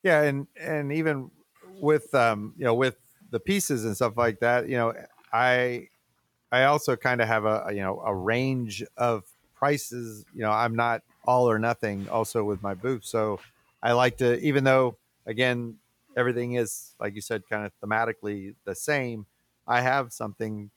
yeah 0.03 0.21
and 0.21 0.47
and 0.59 0.91
even 0.91 1.32
with 1.80 2.13
um 2.13 2.53
you 2.57 2.65
know 2.65 2.74
with 2.74 2.97
the 3.32 3.39
pieces 3.39 3.86
and 3.86 3.95
stuff 3.95 4.15
like 4.17 4.39
that 4.39 4.69
you 4.69 4.78
know 4.78 4.93
i 5.32 5.88
i 6.51 6.63
also 6.65 6.95
kind 6.95 7.21
of 7.21 7.28
have 7.28 7.45
a, 7.45 7.65
you 7.69 7.82
know 7.82 8.01
a 8.05 8.13
range 8.13 8.84
of 8.97 9.24
prices. 9.55 10.26
You 10.36 10.41
know 10.41 10.51
i'm 10.51 10.76
not 10.76 11.01
all 11.26 11.49
or 11.49 11.57
nothing 11.57 12.09
also 12.09 12.43
with 12.43 12.61
my 12.61 12.74
booth. 12.74 13.05
So 13.05 13.39
i 13.82 13.93
like 13.93 14.17
to 14.17 14.39
even 14.39 14.63
though 14.63 14.97
again 15.26 15.78
everything 16.15 16.53
is 16.53 16.93
like 16.99 17.15
you 17.15 17.21
said 17.21 17.41
kind 17.49 17.65
of 17.65 17.71
thematically 17.82 18.55
the 18.65 18.76
same 18.76 19.26
i 19.67 19.82
have 19.82 20.11
something. 20.13 20.69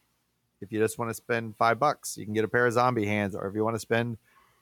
If 0.62 0.72
you 0.72 0.78
just 0.78 0.98
want 0.98 1.10
to 1.10 1.14
spend 1.14 1.56
five 1.56 1.78
bucks 1.78 2.16
you 2.16 2.24
can 2.24 2.32
get 2.32 2.44
a 2.44 2.48
pair 2.48 2.66
of 2.66 2.72
zombie 2.72 3.06
hands 3.06 3.34
or 3.34 3.46
if 3.48 3.54
you 3.54 3.62
want 3.64 3.76
to 3.76 3.80
spend 3.80 4.16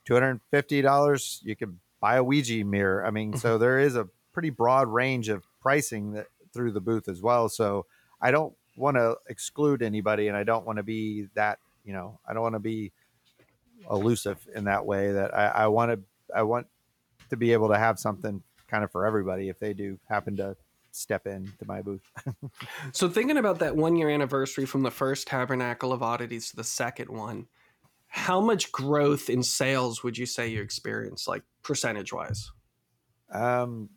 $250 0.08 1.44
you 1.44 1.54
can 1.54 1.78
buy 2.04 2.16
a 2.16 2.22
ouija 2.22 2.62
mirror. 2.64 3.06
I 3.06 3.10
mean 3.10 3.30
mm-hmm. 3.30 3.38
so 3.38 3.56
there 3.56 3.78
is 3.78 3.96
a 3.96 4.06
pretty 4.34 4.50
broad 4.50 4.88
range 4.88 5.30
of 5.30 5.42
pricing 5.62 6.12
that 6.12 6.26
through 6.52 6.72
the 6.72 6.80
booth 6.80 7.08
as 7.08 7.22
well. 7.22 7.48
So 7.48 7.86
i 8.20 8.30
don't 8.30 8.54
want 8.76 8.96
to 8.96 9.16
exclude 9.28 9.82
anybody 9.82 10.28
and 10.28 10.36
i 10.36 10.42
don't 10.42 10.66
want 10.66 10.78
to 10.78 10.82
be 10.82 11.28
that 11.34 11.58
you 11.84 11.92
know 11.92 12.18
i 12.26 12.32
don't 12.32 12.42
want 12.42 12.54
to 12.54 12.66
be 12.74 12.92
elusive 13.90 14.38
in 14.54 14.64
that 14.64 14.84
way 14.84 15.12
that 15.12 15.32
i, 15.32 15.46
I 15.46 15.66
want 15.68 15.92
to 15.92 16.00
i 16.34 16.42
want 16.42 16.66
to 17.30 17.36
be 17.36 17.52
able 17.52 17.68
to 17.68 17.78
have 17.78 17.98
something 17.98 18.42
kind 18.68 18.82
of 18.82 18.90
for 18.90 19.06
everybody 19.06 19.48
if 19.48 19.58
they 19.58 19.74
do 19.74 19.98
happen 20.08 20.36
to 20.36 20.56
step 20.90 21.26
in 21.26 21.52
to 21.58 21.66
my 21.66 21.82
booth. 21.82 22.08
So 22.92 23.08
thinking 23.08 23.36
about 23.36 23.58
that 23.58 23.76
one 23.76 23.96
year 23.96 24.08
anniversary 24.08 24.66
from 24.66 24.82
the 24.82 24.90
first 24.90 25.26
Tabernacle 25.26 25.92
of 25.92 26.02
Oddities 26.02 26.50
to 26.50 26.56
the 26.56 26.64
second 26.64 27.10
one, 27.10 27.48
how 28.16 28.40
much 28.40 28.70
growth 28.70 29.28
in 29.28 29.42
sales 29.42 30.04
would 30.04 30.16
you 30.16 30.24
say 30.24 30.46
you 30.46 30.62
experienced, 30.62 31.26
like 31.26 31.42
percentage 31.64 32.12
wise? 32.12 32.52
Um, 33.32 33.90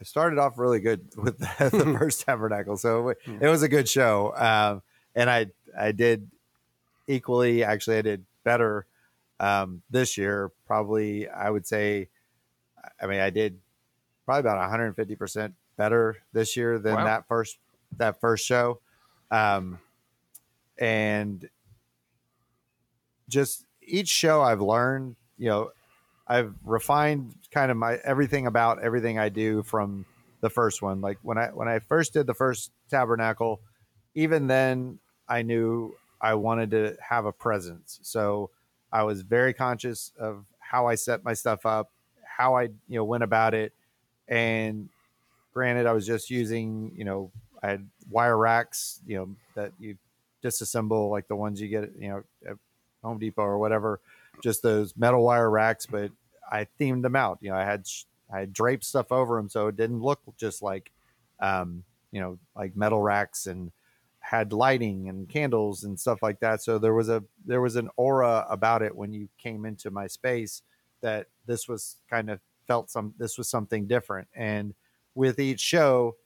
I 0.00 0.04
started 0.04 0.38
off 0.38 0.58
really 0.58 0.80
good 0.80 1.10
with 1.16 1.38
the, 1.58 1.68
the 1.70 1.94
first 1.98 2.22
Tabernacle, 2.22 2.78
so 2.78 3.10
it, 3.10 3.18
it 3.42 3.46
was 3.48 3.62
a 3.62 3.68
good 3.68 3.86
show. 3.88 4.34
Um, 4.34 4.82
and 5.14 5.28
I 5.28 5.46
I 5.78 5.92
did 5.92 6.30
equally, 7.06 7.62
actually, 7.62 7.98
I 7.98 8.02
did 8.02 8.24
better 8.42 8.86
Um, 9.38 9.82
this 9.90 10.16
year, 10.16 10.50
probably 10.66 11.28
I 11.28 11.50
would 11.50 11.66
say, 11.66 12.08
I 13.00 13.06
mean, 13.06 13.20
I 13.20 13.28
did 13.30 13.58
probably 14.24 14.40
about 14.40 14.58
150 14.58 15.14
percent 15.16 15.54
better 15.76 16.16
this 16.32 16.56
year 16.56 16.78
than 16.78 16.94
Wow. 16.94 17.04
that 17.04 17.28
first 17.28 17.58
that 17.98 18.18
first 18.20 18.46
show, 18.46 18.80
um, 19.30 19.78
and 20.78 21.46
just 23.30 23.64
each 23.82 24.08
show 24.08 24.42
I've 24.42 24.60
learned, 24.60 25.16
you 25.38 25.48
know, 25.48 25.70
I've 26.26 26.54
refined 26.64 27.34
kind 27.50 27.70
of 27.70 27.76
my 27.76 27.96
everything 28.04 28.46
about 28.46 28.82
everything 28.82 29.18
I 29.18 29.30
do 29.30 29.62
from 29.62 30.06
the 30.40 30.50
first 30.50 30.82
one. 30.82 31.00
Like 31.00 31.18
when 31.22 31.38
I 31.38 31.48
when 31.48 31.68
I 31.68 31.78
first 31.78 32.12
did 32.12 32.26
the 32.26 32.34
first 32.34 32.70
tabernacle, 32.88 33.60
even 34.14 34.46
then 34.46 34.98
I 35.28 35.42
knew 35.42 35.94
I 36.20 36.34
wanted 36.34 36.70
to 36.72 36.96
have 37.00 37.24
a 37.24 37.32
presence. 37.32 37.98
So 38.02 38.50
I 38.92 39.04
was 39.04 39.22
very 39.22 39.54
conscious 39.54 40.12
of 40.18 40.44
how 40.58 40.86
I 40.86 40.94
set 40.94 41.24
my 41.24 41.32
stuff 41.32 41.64
up, 41.64 41.90
how 42.24 42.56
I, 42.56 42.64
you 42.64 42.96
know, 42.98 43.04
went 43.04 43.22
about 43.24 43.54
it. 43.54 43.72
And 44.28 44.88
granted, 45.52 45.86
I 45.86 45.92
was 45.92 46.06
just 46.06 46.30
using, 46.30 46.92
you 46.94 47.04
know, 47.04 47.30
I 47.62 47.68
had 47.70 47.88
wire 48.10 48.36
racks, 48.36 49.00
you 49.06 49.16
know, 49.16 49.36
that 49.54 49.72
you 49.78 49.96
disassemble 50.42 51.10
like 51.10 51.28
the 51.28 51.36
ones 51.36 51.60
you 51.60 51.68
get, 51.68 51.90
you 51.98 52.08
know, 52.08 52.22
Home 53.02 53.18
Depot 53.18 53.42
or 53.42 53.58
whatever, 53.58 54.00
just 54.42 54.62
those 54.62 54.96
metal 54.96 55.24
wire 55.24 55.50
racks, 55.50 55.86
but 55.86 56.10
I 56.50 56.66
themed 56.78 57.02
them 57.02 57.16
out. 57.16 57.38
You 57.40 57.50
know, 57.50 57.56
I 57.56 57.64
had 57.64 57.86
I 58.32 58.40
had 58.40 58.52
draped 58.52 58.84
stuff 58.84 59.10
over 59.10 59.36
them 59.36 59.48
so 59.48 59.68
it 59.68 59.76
didn't 59.76 60.02
look 60.02 60.20
just 60.36 60.62
like, 60.62 60.90
um, 61.40 61.84
you 62.12 62.20
know, 62.20 62.38
like 62.56 62.76
metal 62.76 63.02
racks 63.02 63.46
and 63.46 63.72
had 64.20 64.52
lighting 64.52 65.08
and 65.08 65.28
candles 65.28 65.84
and 65.84 65.98
stuff 65.98 66.22
like 66.22 66.40
that. 66.40 66.62
So 66.62 66.78
there 66.78 66.94
was 66.94 67.08
a 67.08 67.24
there 67.46 67.60
was 67.60 67.76
an 67.76 67.88
aura 67.96 68.46
about 68.48 68.82
it 68.82 68.94
when 68.94 69.12
you 69.12 69.28
came 69.38 69.64
into 69.64 69.90
my 69.90 70.06
space 70.06 70.62
that 71.00 71.26
this 71.46 71.66
was 71.66 71.96
kind 72.08 72.30
of 72.30 72.40
felt 72.66 72.90
some 72.90 73.14
this 73.18 73.38
was 73.38 73.48
something 73.48 73.86
different. 73.86 74.28
And 74.34 74.74
with 75.14 75.40
each 75.40 75.60
show, 75.60 76.16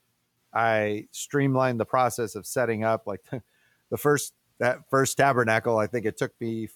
I 0.53 1.07
streamlined 1.11 1.79
the 1.79 1.85
process 1.85 2.35
of 2.35 2.45
setting 2.45 2.83
up 2.83 3.07
like 3.07 3.21
the 3.89 3.97
first 3.97 4.33
that 4.59 4.79
first 4.89 5.17
tabernacle. 5.17 5.77
I 5.77 5.87
think 5.87 6.05
it 6.05 6.17
took 6.17 6.31
me 6.39 6.69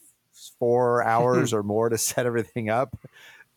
four 0.58 1.04
hours 1.08 1.54
or 1.54 1.64
more 1.64 1.90
to 1.90 1.98
set 1.98 2.26
everything 2.26 2.70
up, 2.70 2.98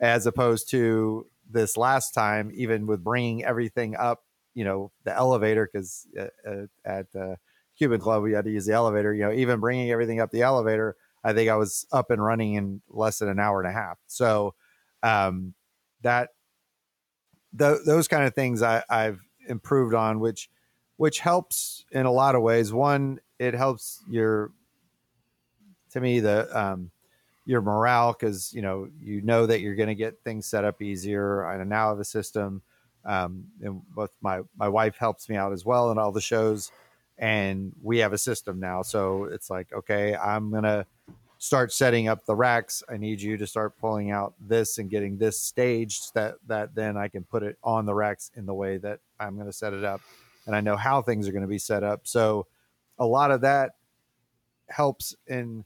as 0.00 0.26
opposed 0.26 0.70
to 0.70 1.26
this 1.50 1.76
last 1.76 2.12
time, 2.12 2.50
even 2.54 2.86
with 2.86 3.04
bringing 3.04 3.44
everything 3.44 3.96
up, 3.96 4.24
you 4.54 4.64
know, 4.64 4.90
the 5.04 5.14
elevator 5.14 5.68
because 5.70 6.06
uh, 6.18 6.66
at 6.84 7.06
uh, 7.14 7.36
Cuban 7.76 8.00
Club 8.00 8.22
we 8.22 8.32
had 8.32 8.44
to 8.44 8.50
use 8.50 8.66
the 8.66 8.72
elevator. 8.72 9.12
You 9.14 9.24
know, 9.24 9.32
even 9.32 9.60
bringing 9.60 9.90
everything 9.90 10.20
up 10.20 10.30
the 10.30 10.42
elevator, 10.42 10.96
I 11.24 11.32
think 11.32 11.50
I 11.50 11.56
was 11.56 11.86
up 11.92 12.10
and 12.10 12.22
running 12.22 12.54
in 12.54 12.82
less 12.88 13.18
than 13.18 13.28
an 13.28 13.38
hour 13.38 13.60
and 13.60 13.68
a 13.68 13.72
half. 13.72 13.98
So 14.06 14.54
um, 15.02 15.54
that 16.02 16.30
th- 17.58 17.80
those 17.84 18.08
kind 18.08 18.24
of 18.24 18.34
things 18.34 18.62
I, 18.62 18.82
I've 18.88 19.20
improved 19.48 19.94
on, 19.94 20.20
which 20.20 20.48
which 20.96 21.20
helps 21.20 21.84
in 21.90 22.06
a 22.06 22.12
lot 22.12 22.34
of 22.34 22.42
ways. 22.42 22.72
One, 22.72 23.18
it 23.42 23.54
helps 23.54 24.04
your 24.08 24.52
to 25.90 26.00
me 26.00 26.20
the 26.20 26.48
um, 26.58 26.90
your 27.44 27.60
morale 27.60 28.12
because 28.12 28.52
you 28.54 28.62
know 28.62 28.88
you 29.00 29.20
know 29.22 29.46
that 29.46 29.60
you're 29.60 29.74
going 29.74 29.88
to 29.88 29.96
get 29.96 30.22
things 30.22 30.46
set 30.46 30.64
up 30.64 30.80
easier. 30.80 31.44
I 31.44 31.62
now 31.64 31.88
have 31.88 31.98
a 31.98 32.04
system, 32.04 32.62
um, 33.04 33.44
and 33.60 33.82
both 33.94 34.10
my 34.20 34.42
my 34.56 34.68
wife 34.68 34.96
helps 34.96 35.28
me 35.28 35.36
out 35.36 35.52
as 35.52 35.64
well 35.64 35.90
in 35.90 35.98
all 35.98 36.12
the 36.12 36.20
shows, 36.20 36.70
and 37.18 37.72
we 37.82 37.98
have 37.98 38.12
a 38.12 38.18
system 38.18 38.60
now. 38.60 38.82
So 38.82 39.24
it's 39.24 39.50
like 39.50 39.72
okay, 39.72 40.14
I'm 40.14 40.52
gonna 40.52 40.86
start 41.38 41.72
setting 41.72 42.06
up 42.06 42.24
the 42.24 42.36
racks. 42.36 42.84
I 42.88 42.96
need 42.96 43.20
you 43.20 43.36
to 43.38 43.46
start 43.48 43.76
pulling 43.80 44.12
out 44.12 44.34
this 44.40 44.78
and 44.78 44.88
getting 44.88 45.18
this 45.18 45.40
staged 45.40 46.14
that 46.14 46.36
that 46.46 46.76
then 46.76 46.96
I 46.96 47.08
can 47.08 47.24
put 47.24 47.42
it 47.42 47.58
on 47.64 47.86
the 47.86 47.94
racks 47.94 48.30
in 48.36 48.46
the 48.46 48.54
way 48.54 48.76
that 48.76 49.00
I'm 49.18 49.34
going 49.34 49.48
to 49.48 49.52
set 49.52 49.72
it 49.72 49.82
up, 49.82 50.00
and 50.46 50.54
I 50.54 50.60
know 50.60 50.76
how 50.76 51.02
things 51.02 51.26
are 51.26 51.32
going 51.32 51.42
to 51.42 51.48
be 51.48 51.58
set 51.58 51.82
up. 51.82 52.02
So 52.04 52.46
a 53.02 53.06
lot 53.06 53.32
of 53.32 53.40
that 53.40 53.72
helps 54.68 55.14
in 55.26 55.64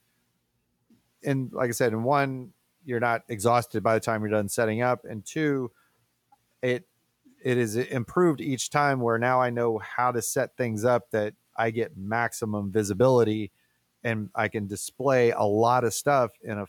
in 1.22 1.50
like 1.52 1.68
I 1.68 1.72
said, 1.72 1.92
in 1.92 2.02
one, 2.02 2.52
you're 2.84 3.00
not 3.00 3.22
exhausted 3.28 3.82
by 3.82 3.94
the 3.94 4.00
time 4.00 4.22
you're 4.22 4.30
done 4.30 4.48
setting 4.48 4.80
up, 4.80 5.04
and 5.04 5.24
two, 5.24 5.70
it 6.62 6.84
it 7.44 7.58
is 7.58 7.76
improved 7.76 8.40
each 8.40 8.70
time 8.70 9.00
where 9.00 9.18
now 9.18 9.40
I 9.40 9.50
know 9.50 9.78
how 9.78 10.12
to 10.12 10.22
set 10.22 10.56
things 10.56 10.84
up 10.84 11.10
that 11.10 11.34
I 11.56 11.70
get 11.70 11.96
maximum 11.96 12.72
visibility 12.72 13.52
and 14.02 14.30
I 14.34 14.48
can 14.48 14.66
display 14.66 15.30
a 15.32 15.42
lot 15.42 15.84
of 15.84 15.92
stuff 15.92 16.30
in 16.42 16.58
a 16.58 16.66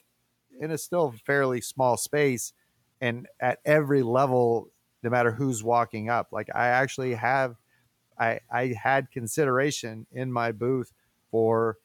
in 0.59 0.71
a 0.71 0.77
still 0.77 1.13
fairly 1.25 1.61
small 1.61 1.97
space 1.97 2.51
and 2.99 3.27
at 3.39 3.59
every 3.63 4.03
level 4.03 4.69
no 5.03 5.09
matter 5.09 5.31
who's 5.31 5.63
walking 5.63 6.09
up. 6.09 6.27
Like 6.31 6.49
I 6.53 6.67
actually 6.67 7.13
have 7.13 7.55
I 8.19 8.39
I 8.51 8.75
had 8.81 9.11
consideration 9.11 10.05
in 10.11 10.31
my 10.31 10.51
booth 10.51 10.91
for 11.31 11.77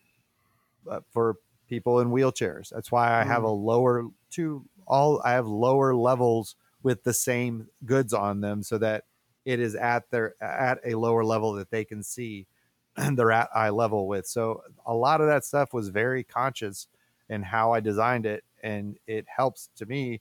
uh, 0.89 1.01
for 1.11 1.37
people 1.69 2.01
in 2.01 2.11
wheelchairs. 2.11 2.71
That's 2.71 2.93
why 2.93 3.21
I 3.21 3.25
have 3.25 3.45
a 3.45 3.49
lower 3.49 4.09
two 4.31 4.65
all 4.87 5.21
I 5.25 5.33
have 5.33 5.47
lower 5.47 5.95
levels 5.95 6.57
with 6.83 7.05
the 7.05 7.13
same 7.13 7.69
goods 7.85 8.13
on 8.13 8.41
them 8.41 8.63
so 8.63 8.79
that 8.79 9.05
it 9.45 9.61
is 9.61 9.75
at 9.75 10.11
their 10.11 10.35
at 10.43 10.81
a 10.85 10.95
lower 10.95 11.25
level 11.25 11.53
that 11.55 11.71
they 11.71 11.85
can 11.85 12.03
see 12.03 12.47
and 12.97 13.19
they're 13.19 13.33
at 13.33 13.49
eye 13.55 13.71
level 13.71 14.07
with. 14.07 14.27
So 14.27 14.63
a 14.85 14.95
lot 14.95 15.21
of 15.21 15.27
that 15.29 15.45
stuff 15.45 15.73
was 15.73 15.89
very 15.89 16.25
conscious 16.25 16.89
in 17.29 17.43
how 17.43 17.73
I 17.73 17.81
designed 17.81 18.27
it 18.27 18.45
and 18.63 18.99
it 19.07 19.27
helps 19.35 19.71
to 19.77 19.87
me 19.87 20.21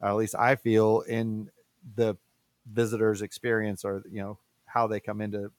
at 0.00 0.14
least 0.14 0.34
I 0.34 0.56
feel 0.56 1.00
in 1.02 1.50
the 1.96 2.16
visitors 2.70 3.22
experience 3.22 3.84
or 3.84 4.02
you 4.10 4.20
know 4.20 4.38
how 4.72 4.86
they 4.86 5.00
come 5.00 5.20
in 5.20 5.32
to 5.32 5.50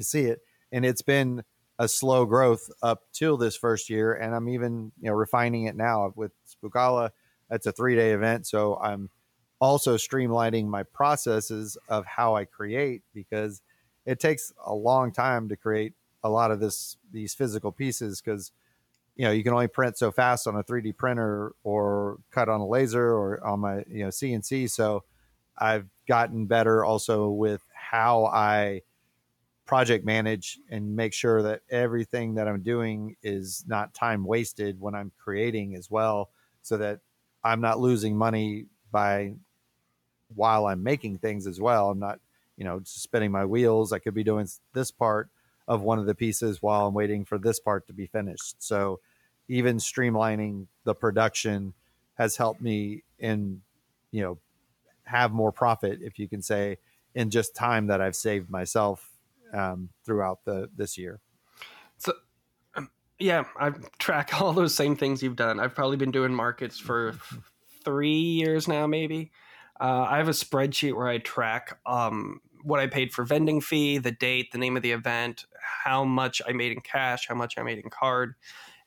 see 0.00 0.22
it. 0.22 0.40
And 0.72 0.84
it's 0.84 1.02
been 1.02 1.44
a 1.78 1.88
slow 1.88 2.26
growth 2.26 2.70
up 2.82 3.04
till 3.12 3.36
this 3.36 3.56
first 3.56 3.88
year. 3.88 4.14
And 4.14 4.34
i'm 4.34 4.48
even 4.48 4.92
you 5.00 5.08
know 5.08 5.14
refining 5.14 5.64
it 5.64 5.76
now 5.76 6.12
with 6.16 6.32
spookala 6.46 7.10
that's 7.48 7.66
a 7.66 7.72
three 7.72 7.96
day 7.96 8.12
event. 8.12 8.46
So 8.46 8.76
i'm 8.76 9.10
also 9.60 9.96
streamlining 9.96 10.66
my 10.66 10.82
processes 10.82 11.76
of 11.88 12.06
how 12.06 12.34
i 12.34 12.44
create 12.44 13.02
because 13.14 13.60
it 14.06 14.18
takes 14.18 14.52
a 14.64 14.74
long 14.74 15.12
time 15.12 15.48
to 15.48 15.56
create 15.56 15.92
a 16.22 16.28
lot 16.28 16.50
of 16.50 16.60
this 16.60 16.96
these 17.12 17.34
physical 17.34 17.70
pieces 17.70 18.20
because 18.20 18.52
you 19.16 19.24
know 19.24 19.30
you 19.30 19.42
can 19.42 19.52
only 19.52 19.68
print 19.68 19.98
so 19.98 20.10
fast 20.10 20.46
on 20.46 20.56
a 20.56 20.64
3d 20.64 20.96
printer 20.96 21.52
or 21.62 22.18
cut 22.30 22.48
on 22.48 22.60
a 22.60 22.66
laser 22.66 23.12
or 23.12 23.44
on 23.44 23.60
my 23.60 23.84
you 23.88 24.02
know 24.04 24.08
cnc 24.08 24.70
so 24.70 25.04
i've 25.58 25.86
gotten 26.08 26.46
better 26.46 26.84
also 26.84 27.28
with 27.28 27.62
how 27.90 28.26
i 28.26 28.80
project 29.70 30.04
manage 30.04 30.58
and 30.68 30.96
make 30.96 31.12
sure 31.12 31.42
that 31.42 31.60
everything 31.70 32.34
that 32.34 32.48
I'm 32.48 32.60
doing 32.60 33.14
is 33.22 33.62
not 33.68 33.94
time 33.94 34.24
wasted 34.24 34.80
when 34.80 34.96
I'm 34.96 35.12
creating 35.16 35.76
as 35.76 35.88
well, 35.88 36.30
so 36.60 36.76
that 36.78 36.98
I'm 37.44 37.60
not 37.60 37.78
losing 37.78 38.16
money 38.16 38.66
by 38.90 39.34
while 40.34 40.66
I'm 40.66 40.82
making 40.82 41.18
things 41.18 41.46
as 41.46 41.60
well. 41.60 41.88
I'm 41.90 42.00
not, 42.00 42.18
you 42.56 42.64
know, 42.64 42.80
spinning 42.82 43.30
my 43.30 43.44
wheels. 43.44 43.92
I 43.92 44.00
could 44.00 44.12
be 44.12 44.24
doing 44.24 44.48
this 44.72 44.90
part 44.90 45.28
of 45.68 45.82
one 45.82 46.00
of 46.00 46.06
the 46.06 46.16
pieces 46.16 46.60
while 46.60 46.88
I'm 46.88 46.94
waiting 46.94 47.24
for 47.24 47.38
this 47.38 47.60
part 47.60 47.86
to 47.86 47.92
be 47.92 48.06
finished. 48.06 48.56
So 48.58 48.98
even 49.46 49.76
streamlining 49.76 50.66
the 50.82 50.96
production 50.96 51.74
has 52.14 52.36
helped 52.36 52.60
me 52.60 53.04
in, 53.20 53.62
you 54.10 54.22
know, 54.22 54.38
have 55.04 55.30
more 55.30 55.52
profit, 55.52 56.00
if 56.02 56.18
you 56.18 56.26
can 56.26 56.42
say, 56.42 56.78
in 57.14 57.30
just 57.30 57.54
time 57.54 57.88
that 57.88 58.00
I've 58.00 58.16
saved 58.16 58.50
myself 58.50 59.10
um, 59.52 59.90
throughout 60.04 60.44
the 60.44 60.68
this 60.74 60.96
year. 60.96 61.20
So, 61.98 62.12
um, 62.74 62.90
yeah, 63.18 63.44
I 63.58 63.72
track 63.98 64.30
all 64.40 64.52
those 64.52 64.74
same 64.74 64.96
things 64.96 65.22
you've 65.22 65.36
done. 65.36 65.60
I've 65.60 65.74
probably 65.74 65.96
been 65.96 66.10
doing 66.10 66.34
markets 66.34 66.78
for 66.78 67.14
three 67.84 68.12
years 68.12 68.68
now, 68.68 68.86
maybe. 68.86 69.32
Uh, 69.80 70.06
I 70.08 70.18
have 70.18 70.28
a 70.28 70.32
spreadsheet 70.32 70.94
where 70.94 71.08
I 71.08 71.18
track 71.18 71.78
um, 71.86 72.40
what 72.62 72.80
I 72.80 72.86
paid 72.86 73.12
for 73.12 73.24
vending 73.24 73.60
fee, 73.60 73.98
the 73.98 74.10
date, 74.10 74.52
the 74.52 74.58
name 74.58 74.76
of 74.76 74.82
the 74.82 74.92
event, 74.92 75.46
how 75.84 76.04
much 76.04 76.42
I 76.46 76.52
made 76.52 76.72
in 76.72 76.80
cash, 76.80 77.26
how 77.28 77.34
much 77.34 77.56
I 77.58 77.62
made 77.62 77.78
in 77.78 77.88
card, 77.88 78.34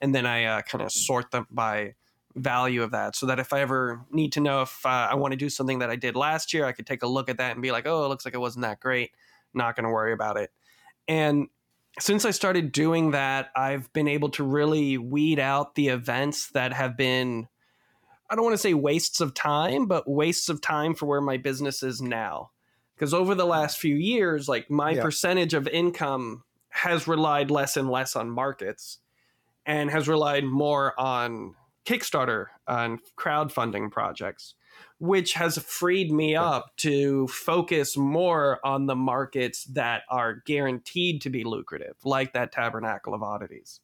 and 0.02 0.14
then 0.14 0.26
I 0.26 0.46
uh, 0.46 0.62
kind 0.62 0.84
of 0.84 0.92
sort 0.92 1.32
them 1.32 1.48
by 1.50 1.96
value 2.36 2.84
of 2.84 2.92
that, 2.92 3.16
so 3.16 3.26
that 3.28 3.40
if 3.40 3.54
I 3.54 3.62
ever 3.62 4.06
need 4.12 4.32
to 4.34 4.40
know 4.40 4.62
if 4.64 4.86
uh, 4.86 4.90
I 5.12 5.16
want 5.16 5.34
to 5.34 5.38
do 5.38 5.50
something 5.50 5.80
that 5.80 5.90
I 5.90 5.96
did 5.96 6.16
last 6.16 6.54
year, 6.54 6.66
I 6.66 6.72
could 6.72 6.88
take 6.88 7.04
a 7.04 7.08
look 7.08 7.30
at 7.30 7.38
that 7.38 7.52
and 7.52 7.62
be 7.62 7.72
like, 7.72 7.86
oh, 7.86 8.06
it 8.06 8.08
looks 8.08 8.26
like 8.26 8.34
it 8.34 8.40
wasn't 8.40 8.64
that 8.64 8.80
great 8.80 9.12
not 9.54 9.76
going 9.76 9.84
to 9.84 9.92
worry 9.92 10.14
about 10.14 10.38
it. 10.38 10.52
And 11.08 11.48
since 12.00 12.26
I 12.26 12.32
started 12.32 12.72
doing 12.72 13.12
that, 13.12 13.52
I've 13.56 13.92
been 13.94 14.08
able 14.08 14.30
to 14.30 14.44
really 14.44 14.98
weed 14.98 15.40
out 15.40 15.76
the 15.76 15.90
events 15.90 16.50
that 16.52 16.74
have 16.74 16.98
been, 16.98 17.48
I 18.30 18.36
don't 18.36 18.44
want 18.44 18.56
to 18.56 18.58
say 18.58 18.74
wastes 18.74 19.22
of 19.22 19.36
time, 19.36 19.86
but 19.86 20.10
wastes 20.10 20.50
of 20.50 20.60
time 20.60 20.96
for 20.96 21.06
where 21.06 21.22
my 21.22 21.38
business 21.38 21.84
is 21.84 22.02
now. 22.02 22.50
Because 22.96 23.14
over 23.14 23.36
the 23.36 23.46
last 23.46 23.78
few 23.78 23.96
years, 23.96 24.50
like 24.50 24.72
my 24.72 24.92
Yeah. 24.92 25.04
percentage 25.04 25.54
of 25.54 25.68
income 25.68 26.44
has 26.70 27.08
relied 27.08 27.52
less 27.52 27.78
and 27.78 27.90
less 27.90 28.16
on 28.16 28.32
markets 28.32 28.98
and 29.64 29.92
has 29.92 30.08
relied 30.08 30.46
more 30.46 31.00
on 31.00 31.56
Kickstarter 31.86 32.48
and 32.68 33.00
crowdfunding 33.18 33.92
projects, 33.92 34.56
which 35.00 35.34
has 35.34 35.58
freed 35.58 36.12
me 36.12 36.36
up 36.36 36.76
to 36.78 37.28
focus 37.28 37.98
more 37.98 38.60
on 38.66 38.86
the 38.86 38.96
markets 38.96 39.66
that 39.66 40.04
are 40.10 40.42
guaranteed 40.46 41.22
to 41.22 41.30
be 41.30 41.44
lucrative, 41.44 41.96
like 42.04 42.34
that 42.34 42.52
Tabernacle 42.52 43.14
of 43.14 43.22
Oddities. 43.22 43.82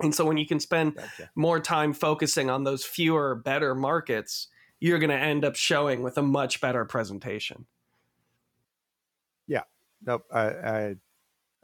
And 0.00 0.14
so 0.14 0.24
when 0.24 0.36
you 0.36 0.46
can 0.46 0.60
spend 0.60 0.94
Gotcha. 0.94 1.30
more 1.34 1.60
time 1.60 1.92
focusing 1.92 2.50
on 2.50 2.64
those 2.64 2.84
fewer, 2.84 3.34
better 3.34 3.74
markets, 3.74 4.48
you're 4.80 4.98
going 4.98 5.10
to 5.10 5.16
end 5.16 5.44
up 5.44 5.56
showing 5.56 6.02
with 6.02 6.16
a 6.18 6.22
much 6.22 6.60
better 6.60 6.84
presentation. 6.84 7.66
Yeah. 9.46 9.64
Nope, 10.06 10.24
I, 10.32 10.44
I 10.44 10.94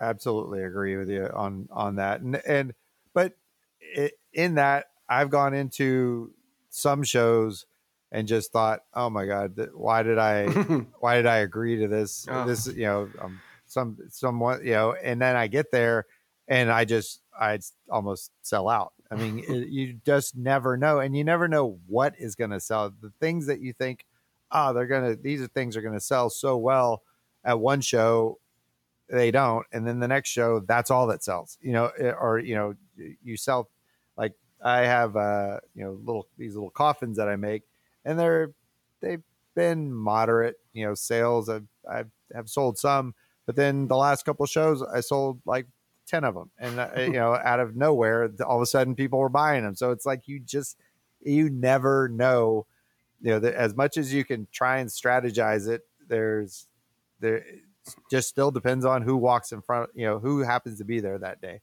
absolutely 0.00 0.64
agree 0.64 0.96
with 0.96 1.08
you 1.08 1.28
on 1.32 1.68
on 1.70 1.96
that. 1.96 2.20
And 2.20 2.36
and 2.44 2.74
but 3.12 3.34
it, 3.80 4.14
in 4.32 4.56
that, 4.56 4.86
I've 5.08 5.30
gone 5.30 5.54
into 5.54 6.32
some 6.70 7.02
shows 7.02 7.66
and 8.10 8.28
just 8.28 8.52
thought, 8.52 8.80
oh 8.94 9.10
my 9.10 9.26
god, 9.26 9.58
why 9.74 10.02
did 10.02 10.18
I 10.18 10.46
why 11.00 11.16
did 11.16 11.26
I 11.26 11.38
agree 11.38 11.78
to 11.78 11.88
this? 11.88 12.26
Oh. 12.30 12.46
This 12.46 12.66
you 12.68 12.84
know 12.84 13.10
um, 13.20 13.40
some 13.66 13.98
somewhat 14.10 14.64
you 14.64 14.72
know, 14.72 14.94
and 14.94 15.20
then 15.20 15.36
I 15.36 15.46
get 15.46 15.70
there 15.70 16.06
and 16.48 16.70
I 16.70 16.84
just 16.84 17.20
I 17.38 17.58
almost 17.90 18.30
sell 18.42 18.68
out. 18.68 18.92
I 19.10 19.16
mean, 19.16 19.38
it, 19.48 19.68
you 19.68 20.00
just 20.04 20.36
never 20.36 20.76
know, 20.76 21.00
and 21.00 21.16
you 21.16 21.24
never 21.24 21.48
know 21.48 21.78
what 21.86 22.14
is 22.18 22.34
going 22.34 22.50
to 22.50 22.60
sell. 22.60 22.90
The 22.90 23.12
things 23.20 23.46
that 23.46 23.60
you 23.60 23.72
think, 23.72 24.04
oh, 24.50 24.72
they're 24.72 24.86
gonna 24.86 25.16
these 25.16 25.42
are 25.42 25.48
things 25.48 25.76
are 25.76 25.82
going 25.82 25.94
to 25.94 26.00
sell 26.00 26.30
so 26.30 26.56
well 26.56 27.02
at 27.44 27.60
one 27.60 27.80
show 27.80 28.38
they 29.08 29.30
don't 29.30 29.66
and 29.70 29.86
then 29.86 30.00
the 30.00 30.08
next 30.08 30.30
show 30.30 30.60
that's 30.60 30.90
all 30.90 31.06
that 31.06 31.22
sells 31.22 31.58
you 31.60 31.72
know 31.72 31.90
eh, 31.98 32.10
or 32.10 32.38
you 32.38 32.54
know 32.54 32.74
you 33.22 33.36
sell 33.36 33.68
like 34.16 34.32
i 34.64 34.80
have 34.80 35.16
uh 35.16 35.58
you 35.74 35.84
know 35.84 35.98
little 36.04 36.26
these 36.36 36.54
little 36.54 36.70
coffins 36.70 37.16
that 37.16 37.28
i 37.28 37.36
make 37.36 37.62
and 38.04 38.18
they're 38.18 38.52
they've 39.00 39.22
been 39.54 39.94
moderate 39.94 40.56
you 40.72 40.84
know 40.84 40.94
sales. 40.94 41.48
I've 41.48 41.68
i've 41.88 42.10
have 42.34 42.48
sold 42.48 42.78
some 42.78 43.14
but 43.46 43.54
then 43.54 43.86
the 43.86 43.96
last 43.96 44.24
couple 44.24 44.44
shows 44.46 44.82
i 44.82 45.00
sold 45.00 45.40
like 45.44 45.66
10 46.06 46.24
of 46.24 46.34
them 46.34 46.50
and 46.58 46.80
uh, 46.80 46.88
you 46.96 47.12
know 47.12 47.34
out 47.34 47.60
of 47.60 47.76
nowhere 47.76 48.30
all 48.44 48.56
of 48.56 48.62
a 48.62 48.66
sudden 48.66 48.94
people 48.94 49.18
were 49.18 49.28
buying 49.28 49.62
them 49.62 49.74
so 49.74 49.90
it's 49.90 50.04
like 50.04 50.26
you 50.26 50.40
just 50.40 50.76
you 51.22 51.48
never 51.48 52.08
know 52.08 52.66
you 53.22 53.30
know 53.30 53.48
as 53.48 53.76
much 53.76 53.96
as 53.96 54.12
you 54.12 54.24
can 54.24 54.48
try 54.52 54.78
and 54.78 54.90
strategize 54.90 55.68
it 55.68 55.86
there's 56.08 56.66
there 57.20 57.44
just 58.10 58.28
still 58.28 58.50
depends 58.50 58.84
on 58.84 59.02
who 59.02 59.16
walks 59.16 59.52
in 59.52 59.60
front 59.60 59.90
you 59.94 60.06
know 60.06 60.18
who 60.18 60.40
happens 60.40 60.78
to 60.78 60.84
be 60.84 61.00
there 61.00 61.18
that 61.18 61.40
day. 61.40 61.60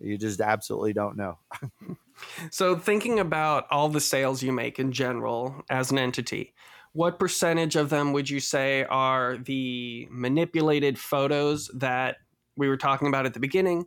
You 0.00 0.18
just 0.18 0.40
absolutely 0.40 0.92
don't 0.92 1.16
know 1.16 1.38
So, 2.50 2.76
thinking 2.76 3.18
about 3.18 3.66
all 3.70 3.88
the 3.88 4.00
sales 4.00 4.42
you 4.42 4.52
make 4.52 4.78
in 4.78 4.92
general 4.92 5.62
as 5.70 5.90
an 5.90 5.98
entity, 5.98 6.54
what 6.92 7.18
percentage 7.18 7.76
of 7.76 7.90
them 7.90 8.12
would 8.12 8.30
you 8.30 8.40
say 8.40 8.84
are 8.84 9.36
the 9.38 10.06
manipulated 10.10 10.98
photos 10.98 11.68
that 11.74 12.18
we 12.56 12.68
were 12.68 12.76
talking 12.76 13.08
about 13.08 13.26
at 13.26 13.34
the 13.34 13.40
beginning 13.40 13.86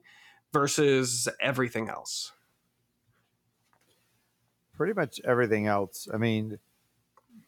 versus 0.54 1.28
everything 1.40 1.90
else? 1.90 2.32
pretty 4.76 4.94
much 4.94 5.20
everything 5.26 5.68
else 5.68 6.08
i 6.14 6.18
mean 6.18 6.60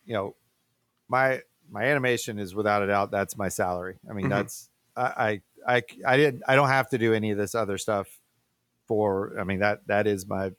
you 0.05 0.13
know 0.13 0.35
my 1.09 1.41
my 1.69 1.83
animation 1.85 2.39
is 2.39 2.55
without 2.55 2.83
a 2.83 2.87
doubt 2.87 3.11
that's 3.11 3.37
my 3.37 3.49
salary 3.49 3.99
i 4.09 4.13
mean 4.13 4.27
Mhm. 4.27 4.29
that's 4.29 4.69
I, 4.95 5.41
I 5.67 5.77
i 5.77 5.83
i 6.07 6.17
didn't 6.17 6.43
i 6.47 6.55
don't 6.55 6.69
have 6.69 6.89
to 6.89 6.97
do 6.97 7.13
any 7.13 7.31
of 7.31 7.37
this 7.37 7.55
other 7.55 7.77
stuff 7.77 8.21
for 8.87 9.39
i 9.39 9.43
mean 9.43 9.59
that 9.59 9.87
that 9.87 10.07
is 10.07 10.27
my 10.27 10.51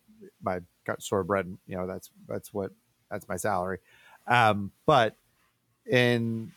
my 0.42 0.60
sort 0.98 1.20
of 1.20 1.26
bread 1.26 1.46
you 1.66 1.76
know 1.76 1.86
that's 1.86 2.10
that's 2.28 2.52
what 2.52 2.70
that's 3.10 3.28
my 3.28 3.36
salary 3.36 3.78
um 4.26 4.70
but 4.86 5.16
in 5.86 6.50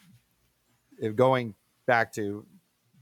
if 0.99 1.15
going 1.15 1.53
back 1.85 2.11
to 2.13 2.45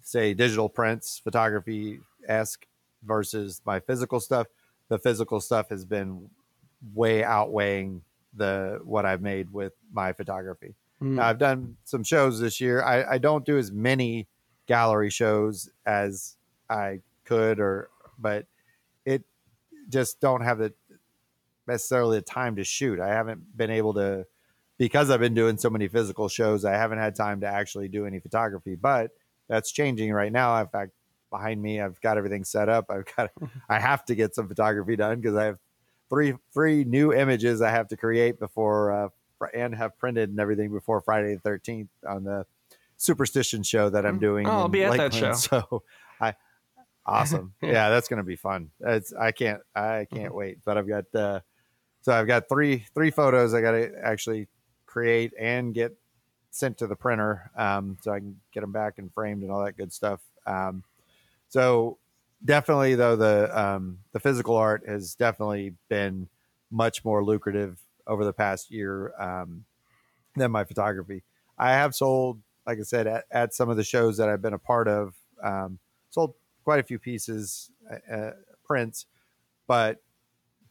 say 0.02 0.34
digital 0.34 0.68
prints 0.70 1.20
photography 1.24 2.00
esque 2.28 2.66
versus 3.04 3.62
my 3.66 3.80
physical 3.80 4.20
stuff 4.20 4.48
the 4.90 4.98
physical 5.00 5.40
stuff 5.40 5.70
has 5.70 5.86
been 5.86 6.30
way 6.94 7.24
outweighing 7.24 8.02
the 8.36 8.80
what 8.84 9.06
i've 9.06 9.22
made 9.22 9.52
with 9.54 9.74
my 9.92 10.12
photography 10.14 10.76
Mm. 11.02 11.16
now, 11.16 11.28
I've 11.28 11.40
done 11.40 11.78
some 11.84 12.04
shows 12.04 12.40
this 12.40 12.62
year. 12.62 12.84
I, 12.84 13.14
I 13.14 13.18
don't 13.18 13.44
do 13.44 13.58
as 13.58 13.72
many 13.72 14.28
gallery 14.68 15.10
shows 15.10 15.68
as 15.86 16.38
I 16.70 17.00
could, 17.26 17.60
or 17.60 17.90
but 18.20 18.46
just 19.92 20.20
don't 20.20 20.42
have 20.42 20.58
the 20.60 20.74
necessarily 21.68 22.18
the 22.18 22.22
time 22.24 22.56
to 22.56 22.64
shoot. 22.64 23.00
I 23.00 23.10
haven't 23.10 23.56
been 23.56 23.70
able 23.70 23.94
to 23.96 24.26
because 24.78 25.10
I've 25.12 25.20
been 25.20 25.34
doing 25.36 25.58
so 25.58 25.70
many 25.70 25.88
physical 25.88 26.28
shows. 26.28 26.66
I 26.66 26.72
haven't 26.74 26.98
had 26.98 27.16
time 27.16 27.42
to 27.42 27.48
actually 27.48 27.88
do 27.88 28.06
any 28.06 28.20
photography, 28.20 28.76
but 28.76 29.12
that's 29.48 29.72
changing 29.72 30.12
right 30.12 30.32
now. 30.32 30.60
In 30.60 30.68
fact, 30.68 30.92
behind 31.30 31.62
me, 31.62 31.80
I've 31.80 32.00
got 32.02 32.18
everything 32.18 32.44
set 32.44 32.68
up. 32.70 32.86
I've 32.90 33.06
got 33.16 33.32
I 33.70 33.80
have 33.80 34.04
to 34.06 34.16
get 34.16 34.34
some 34.36 34.48
photography 34.48 34.96
done 34.96 35.22
because 35.22 35.36
I 35.36 35.46
have 35.46 35.58
three 36.10 36.34
three 36.54 36.84
new 36.84 37.14
images 37.14 37.62
I 37.62 37.70
have 37.70 37.88
to 37.90 37.98
create 37.98 38.40
before 38.40 38.92
uh, 38.92 39.10
and 39.54 39.76
have 39.76 39.98
printed 39.98 40.30
and 40.30 40.40
everything 40.40 40.72
before 40.72 41.02
Friday 41.02 41.36
the 41.36 41.42
thirteenth 41.42 41.90
on 42.08 42.24
the 42.24 42.46
superstition 42.98 43.64
show 43.64 43.90
that 43.90 44.06
I'm 44.06 44.18
Mm. 44.18 44.22
doing. 44.22 44.48
Oh, 44.48 44.52
I'll 44.52 44.68
be 44.68 44.84
at 44.84 44.92
that 44.98 45.14
Lakeland. 45.14 45.36
So 45.52 45.84
I 46.20 46.36
awesome. 47.06 47.54
Yeah. 47.62 47.90
that's 47.90 48.08
gonna 48.08 48.24
be 48.24 48.36
fun. 48.36 48.72
It's 48.80 49.14
I 49.14 49.32
can't 49.32 49.62
I 49.76 50.08
can't 50.12 50.34
wait. 50.34 50.60
But 50.64 50.78
I've 50.78 50.88
got 50.88 51.06
uh 51.16 51.40
so 52.02 52.14
I've 52.14 52.28
got 52.28 52.50
three 52.50 52.86
three 52.94 53.12
photos 53.12 53.54
I 53.54 53.62
gotta 53.62 53.92
actually 54.04 54.48
create 54.86 55.34
and 55.40 55.74
get 55.74 55.96
sent 56.52 56.78
to 56.80 56.88
the 56.88 56.96
printer 56.96 57.50
um 57.56 57.98
so 58.02 58.12
I 58.12 58.20
can 58.20 58.40
get 58.54 58.62
them 58.62 58.72
back 58.72 58.98
and 58.98 59.14
framed 59.14 59.44
and 59.44 59.52
all 59.52 59.64
that 59.64 59.78
good 59.78 59.94
stuff. 59.94 60.22
Um 60.46 60.84
so 61.50 61.98
definitely 62.44 62.96
though 62.96 63.16
the 63.16 63.50
um 63.60 64.00
the 64.12 64.20
physical 64.20 64.56
art 64.56 64.84
has 64.88 65.16
definitely 65.16 65.76
been 65.90 66.28
much 66.72 67.04
more 67.06 67.24
lucrative 67.24 67.80
over 68.08 68.26
the 68.26 68.34
past 68.34 68.72
year 68.72 69.14
um 69.20 69.66
than 70.36 70.52
my 70.52 70.64
photography. 70.64 71.24
I 71.58 71.72
have 71.74 71.94
sold, 71.94 72.40
like 72.66 72.80
I 72.80 72.84
said, 72.84 73.06
at, 73.08 73.26
at 73.32 73.54
some 73.54 73.70
of 73.70 73.78
the 73.78 73.84
shows 73.84 74.18
that 74.18 74.30
I've 74.30 74.42
been 74.42 74.54
a 74.54 74.60
part 74.60 74.88
of, 74.88 75.14
um, 75.44 75.78
sold 76.10 76.34
quite 76.64 76.80
a 76.80 76.84
few 76.84 77.00
pieces, 77.00 77.72
uh, 77.90 78.14
uh, 78.14 78.32
prints, 78.64 79.06
but 79.68 80.02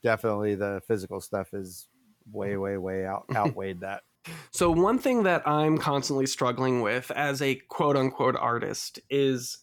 definitely 0.02 0.54
the 0.54 0.82
physical 0.86 1.20
stuff 1.20 1.52
is 1.52 1.88
way, 2.32 2.56
way, 2.56 2.76
way 2.76 3.06
out 3.06 3.24
outweighed 3.34 3.80
that. 3.80 4.02
So, 4.50 4.70
one 4.70 4.98
thing 4.98 5.22
that 5.22 5.46
I'm 5.48 5.78
constantly 5.78 6.26
struggling 6.26 6.82
with 6.82 7.10
as 7.10 7.40
a 7.40 7.54
quote 7.54 7.96
unquote 7.96 8.36
artist 8.36 9.00
is 9.08 9.58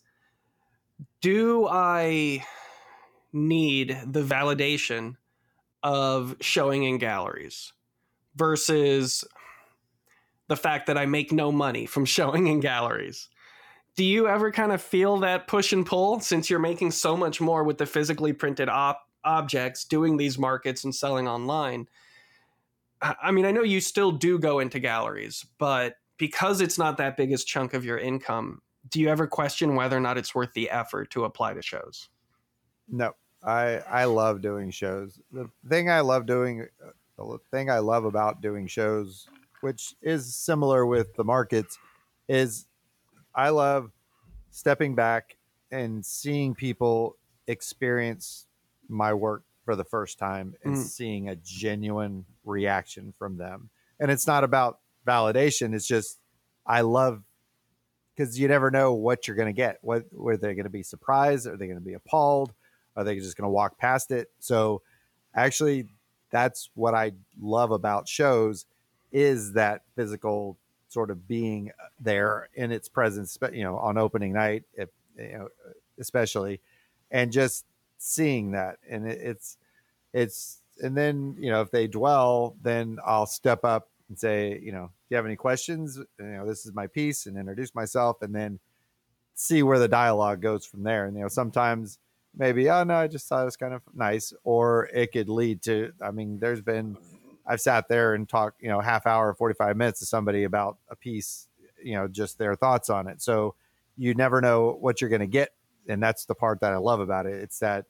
do 1.22 1.68
I 1.68 2.44
need 3.34 3.98
the 4.06 4.24
validation 4.24 5.16
of 5.84 6.36
showing 6.42 6.84
in 6.84 6.98
galleries 6.98 7.74
versus 8.36 9.24
the 10.48 10.56
fact 10.56 10.88
that 10.88 10.98
I 10.98 11.06
make 11.06 11.32
no 11.32 11.52
money 11.52 11.86
from 11.86 12.06
showing 12.18 12.48
in 12.48 12.60
galleries? 12.60 13.30
Do 13.98 14.06
you 14.06 14.28
ever 14.28 14.52
kind 14.52 14.72
of 14.72 14.82
feel 14.82 15.18
that 15.18 15.48
push 15.48 15.74
and 15.74 15.84
pull 15.84 16.20
since 16.20 16.52
you're 16.52 16.60
making 16.60 16.92
so 16.92 17.18
much 17.18 17.42
more 17.42 17.64
with 17.64 17.80
the 17.80 17.86
physically 17.88 18.32
printed 18.32 18.70
op- 18.70 19.10
objects, 19.24 19.86
doing 19.86 20.18
these 20.18 20.38
markets 20.38 20.84
and 20.84 20.94
selling 20.94 21.28
online? 21.28 21.90
I 23.02 23.32
mean, 23.32 23.46
I 23.46 23.52
know 23.52 23.64
you 23.64 23.82
still 23.82 24.12
do 24.12 24.38
go 24.38 24.60
into 24.60 24.80
galleries, 24.80 25.44
but 25.58 25.96
because 26.18 26.62
it's 26.62 26.78
not 26.78 26.98
that 26.98 27.18
biggest 27.18 27.48
chunk 27.48 27.74
of 27.74 27.84
your 27.84 27.98
income, 27.98 28.62
do 28.90 29.02
you 29.02 29.10
ever 29.10 29.26
question 29.26 29.76
whether 29.76 29.98
or 29.98 30.00
not 30.00 30.18
it's 30.18 30.36
worth 30.36 30.54
the 30.54 30.70
effort 30.70 31.10
to 31.12 31.26
apply 31.26 31.56
to 31.56 31.64
shows? 31.64 32.08
No, 32.88 33.14
I 33.44 33.80
I 33.90 34.06
love 34.06 34.42
doing 34.42 34.70
shows. 34.70 35.20
The 35.32 35.50
thing 35.68 35.90
I 35.90 36.02
love 36.02 36.28
doing, 36.28 36.68
uh, 36.86 36.92
the 37.18 37.40
thing 37.50 37.72
I 37.72 37.80
love 37.80 38.06
about 38.06 38.42
doing 38.42 38.68
shows, 38.68 39.28
which 39.62 39.96
is 40.04 40.36
similar 40.36 40.86
with 40.86 41.16
the 41.16 41.24
markets, 41.24 41.80
is 42.30 42.67
I 43.38 43.50
love 43.50 43.92
stepping 44.50 44.96
back 44.96 45.38
and 45.72 46.06
seeing 46.06 46.56
people 46.56 47.16
experience 47.48 48.48
my 48.90 49.14
work 49.14 49.44
for 49.64 49.76
the 49.76 49.84
first 49.84 50.18
time 50.18 50.56
and 50.64 50.76
Mm. 50.76 50.84
seeing 50.84 51.30
a 51.30 51.36
genuine 51.36 52.26
reaction 52.44 53.12
from 53.12 53.38
them. 53.38 53.70
And 54.00 54.10
it's 54.10 54.26
not 54.28 54.44
about 54.44 54.80
validation. 55.06 55.74
It's 55.76 55.88
just 55.88 56.20
I 56.66 56.82
love 56.82 57.24
because 58.16 58.40
you 58.40 58.48
never 58.48 58.72
know 58.72 58.94
what 58.94 59.28
you're 59.28 59.38
going 59.38 59.48
to 59.48 59.54
get. 59.54 59.78
What 59.82 60.12
were 60.12 60.36
they 60.36 60.56
going 60.56 60.64
to 60.66 60.70
be 60.70 60.84
surprised? 60.84 61.46
Are 61.48 61.56
they 61.56 61.68
going 61.68 61.80
to 61.80 61.86
be 61.86 61.94
appalled? 61.94 62.54
Are 62.96 63.04
they 63.04 63.16
just 63.20 63.38
going 63.38 63.46
to 63.46 63.50
walk 63.52 63.78
past 63.78 64.10
it? 64.12 64.32
So, 64.40 64.82
actually, 65.36 65.88
that's 66.32 66.70
what 66.74 66.96
I 66.96 67.12
love 67.40 67.72
about 67.72 68.08
shows 68.10 68.66
is 69.12 69.54
that 69.54 69.84
physical 69.96 70.58
sort 70.90 71.12
of 71.12 71.28
being 71.28 71.72
uh, 71.72 71.88
there 72.00 72.50
in 72.54 72.72
its 72.72 72.90
presence. 72.90 73.38
You 73.52 73.64
know, 73.64 73.78
on 73.78 73.98
opening 73.98 74.34
night, 74.34 74.64
if, 74.74 74.90
you 75.18 75.38
know, 75.38 75.48
especially, 76.00 76.62
and 77.12 77.32
just 77.32 77.66
seeing 77.98 78.52
that, 78.52 78.78
and 78.90 79.08
it, 79.08 79.20
it's 79.22 79.58
it's 80.14 80.62
and 80.82 80.96
then 80.96 81.36
you 81.40 81.50
know 81.50 81.62
if 81.62 81.72
they 81.72 81.88
dwell, 81.88 82.56
then 82.62 82.98
I'll 83.06 83.26
step 83.26 83.64
up 83.64 83.90
and 84.10 84.18
say, 84.18 84.60
you 84.62 84.72
know, 84.72 84.86
do 84.88 84.92
you 85.10 85.16
have 85.18 85.26
any 85.26 85.36
questions? 85.36 85.98
You 86.20 86.26
know, 86.26 86.48
this 86.48 86.66
is 86.66 86.74
my 86.74 86.88
piece, 86.88 87.26
and 87.26 87.38
introduce 87.38 87.76
myself, 87.76 88.22
and 88.22 88.34
then 88.34 88.60
see 89.36 89.64
where 89.64 89.80
the 89.80 89.88
dialogue 89.88 90.42
goes 90.42 90.66
from 90.66 90.84
there. 90.84 91.06
And 91.06 91.16
you 91.16 91.24
know, 91.24 91.28
sometimes 91.28 92.00
maybe, 92.36 92.70
oh 92.70 92.84
no, 92.84 92.96
I 92.96 93.08
just 93.08 93.28
thought 93.28 93.42
it 93.42 93.46
was 93.46 93.58
kind 93.58 93.74
of 93.74 93.82
nice, 93.94 94.34
or 94.44 94.90
it 94.94 95.12
could 95.12 95.30
lead 95.30 95.62
to. 95.64 95.92
I 96.02 96.12
mean, 96.12 96.40
there's 96.40 96.62
been 96.62 96.98
I've 97.48 97.62
sat 97.62 97.88
there 97.88 98.14
and 98.14 98.28
talked, 98.28 98.62
you 98.62 98.68
know, 98.68 98.82
half 98.82 99.08
hour, 99.08 99.34
45 99.34 99.78
minutes 99.78 100.00
to 100.00 100.06
somebody 100.06 100.44
about 100.44 100.78
a 100.90 100.96
piece, 100.96 101.48
you 101.82 101.96
know, 101.96 102.08
just 102.08 102.38
their 102.38 102.56
thoughts 102.56 102.90
on 102.90 103.08
it. 103.08 103.22
So 103.22 103.56
you 103.96 104.14
never 104.14 104.42
know 104.42 104.78
what 104.80 105.00
you're 105.00 105.10
going 105.10 105.22
to 105.22 105.28
get. 105.28 105.54
And 105.88 106.04
that's 106.04 106.26
the 106.26 106.36
part 106.36 106.60
that 106.60 106.74
I 106.74 106.78
love 106.78 107.00
about 107.00 107.26
it. 107.26 107.36
It's 107.36 107.60
that, 107.60 107.86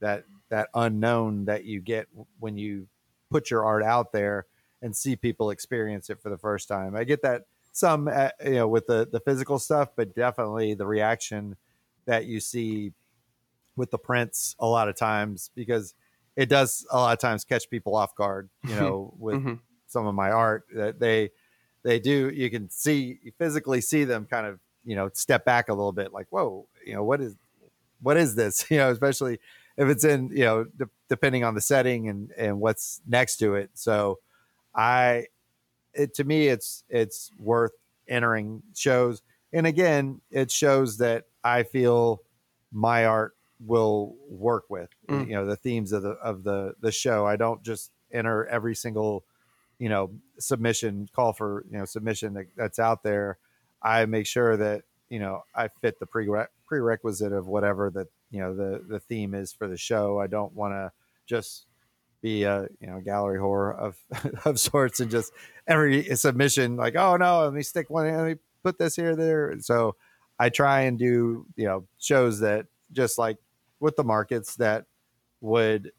that, 0.00 0.24
that 0.48 0.68
unknown 0.74 1.44
that 1.44 1.64
you 1.64 1.80
get 1.80 2.08
when 2.40 2.56
you 2.56 2.88
put 3.30 3.50
your 3.50 3.64
art 3.64 3.82
out 3.82 4.12
there 4.12 4.46
and 4.80 4.96
see 4.96 5.14
people 5.14 5.50
experience 5.50 6.08
it 6.08 6.20
for 6.20 6.30
the 6.30 6.38
first 6.38 6.66
time. 6.66 6.96
I 6.96 7.04
get 7.04 7.22
that 7.22 7.42
some, 7.72 8.08
uh, 8.08 8.30
you 8.44 8.52
know, 8.52 8.68
with 8.68 8.86
the, 8.86 9.08
the 9.10 9.20
physical 9.20 9.58
stuff, 9.58 9.90
but 9.94 10.14
definitely 10.14 10.74
the 10.74 10.86
reaction 10.86 11.56
that 12.06 12.24
you 12.24 12.40
see 12.40 12.92
with 13.76 13.90
the 13.90 13.98
prints 13.98 14.56
a 14.58 14.66
lot 14.66 14.88
of 14.88 14.96
times 14.96 15.50
because 15.54 15.94
it 16.36 16.48
does 16.48 16.86
a 16.90 16.96
lot 16.96 17.12
of 17.12 17.18
times 17.18 17.44
catch 17.44 17.68
people 17.68 17.94
off 17.94 18.14
guard, 18.14 18.48
you 18.64 18.74
know, 18.74 19.14
with 19.18 19.36
mm-hmm. 19.36 19.54
some 19.86 20.06
of 20.06 20.14
my 20.14 20.30
art 20.30 20.64
that 20.74 20.98
they 20.98 21.30
they 21.82 21.98
do 21.98 22.30
you 22.30 22.48
can 22.48 22.70
see 22.70 23.18
you 23.22 23.32
physically 23.38 23.80
see 23.80 24.04
them 24.04 24.26
kind 24.30 24.46
of, 24.46 24.60
you 24.84 24.96
know, 24.96 25.10
step 25.14 25.44
back 25.44 25.68
a 25.68 25.74
little 25.74 25.92
bit 25.92 26.12
like, 26.12 26.26
whoa, 26.30 26.66
you 26.86 26.94
know, 26.94 27.04
what 27.04 27.20
is 27.20 27.36
what 28.00 28.16
is 28.16 28.34
this? 28.34 28.66
You 28.70 28.78
know, 28.78 28.90
especially 28.90 29.38
if 29.76 29.88
it's 29.88 30.04
in, 30.04 30.30
you 30.30 30.44
know, 30.44 30.64
de- 30.64 30.90
depending 31.08 31.44
on 31.44 31.54
the 31.54 31.60
setting 31.60 32.08
and 32.08 32.30
and 32.36 32.60
what's 32.60 33.00
next 33.06 33.36
to 33.38 33.54
it. 33.54 33.70
So 33.74 34.18
I 34.74 35.26
it 35.94 36.14
to 36.14 36.24
me 36.24 36.48
it's 36.48 36.84
it's 36.88 37.30
worth 37.38 37.72
entering 38.08 38.62
shows. 38.74 39.22
And 39.52 39.66
again, 39.66 40.20
it 40.30 40.50
shows 40.50 40.98
that 40.98 41.24
I 41.44 41.64
feel 41.64 42.22
my 42.72 43.04
art 43.04 43.34
will 43.64 44.16
work 44.28 44.64
with 44.68 44.90
mm. 45.08 45.26
you 45.26 45.34
know 45.34 45.46
the 45.46 45.56
themes 45.56 45.92
of 45.92 46.02
the 46.02 46.10
of 46.10 46.44
the 46.44 46.74
the 46.80 46.92
show. 46.92 47.26
I 47.26 47.36
don't 47.36 47.62
just 47.62 47.90
enter 48.12 48.46
every 48.46 48.74
single 48.74 49.24
you 49.78 49.88
know 49.88 50.10
submission 50.38 51.08
call 51.12 51.32
for 51.32 51.64
you 51.70 51.78
know 51.78 51.84
submission 51.84 52.34
that, 52.34 52.46
that's 52.56 52.78
out 52.78 53.02
there. 53.02 53.38
I 53.82 54.06
make 54.06 54.26
sure 54.26 54.56
that 54.56 54.82
you 55.08 55.18
know 55.18 55.42
i 55.54 55.68
fit 55.68 55.98
the 55.98 56.06
pre- 56.06 56.28
prerequisite 56.66 57.32
of 57.32 57.46
whatever 57.46 57.90
the 57.90 58.06
you 58.30 58.40
know 58.40 58.54
the 58.54 58.82
the 58.88 59.00
theme 59.00 59.34
is 59.34 59.52
for 59.52 59.68
the 59.68 59.76
show. 59.76 60.18
I 60.18 60.26
don't 60.26 60.54
want 60.54 60.72
to 60.72 60.92
just 61.26 61.66
be 62.22 62.44
a 62.44 62.68
you 62.80 62.86
know 62.86 63.00
gallery 63.00 63.38
whore 63.38 63.76
of 63.76 63.96
of 64.44 64.58
sorts 64.58 65.00
and 65.00 65.10
just 65.10 65.32
every 65.66 66.04
submission 66.16 66.76
like 66.76 66.96
oh 66.96 67.16
no 67.16 67.44
let 67.44 67.52
me 67.52 67.62
stick 67.62 67.90
one 67.90 68.06
let 68.14 68.26
me 68.26 68.36
put 68.62 68.78
this 68.78 68.96
here 68.96 69.14
there. 69.16 69.54
So 69.60 69.96
i 70.38 70.48
try 70.48 70.82
and 70.82 70.98
do 70.98 71.44
you 71.56 71.66
know 71.66 71.84
shows 71.98 72.40
that 72.40 72.66
just 72.92 73.18
like 73.18 73.36
with 73.82 73.96
the 73.96 74.04
markets 74.04 74.54
that 74.56 74.86
would 75.40 75.90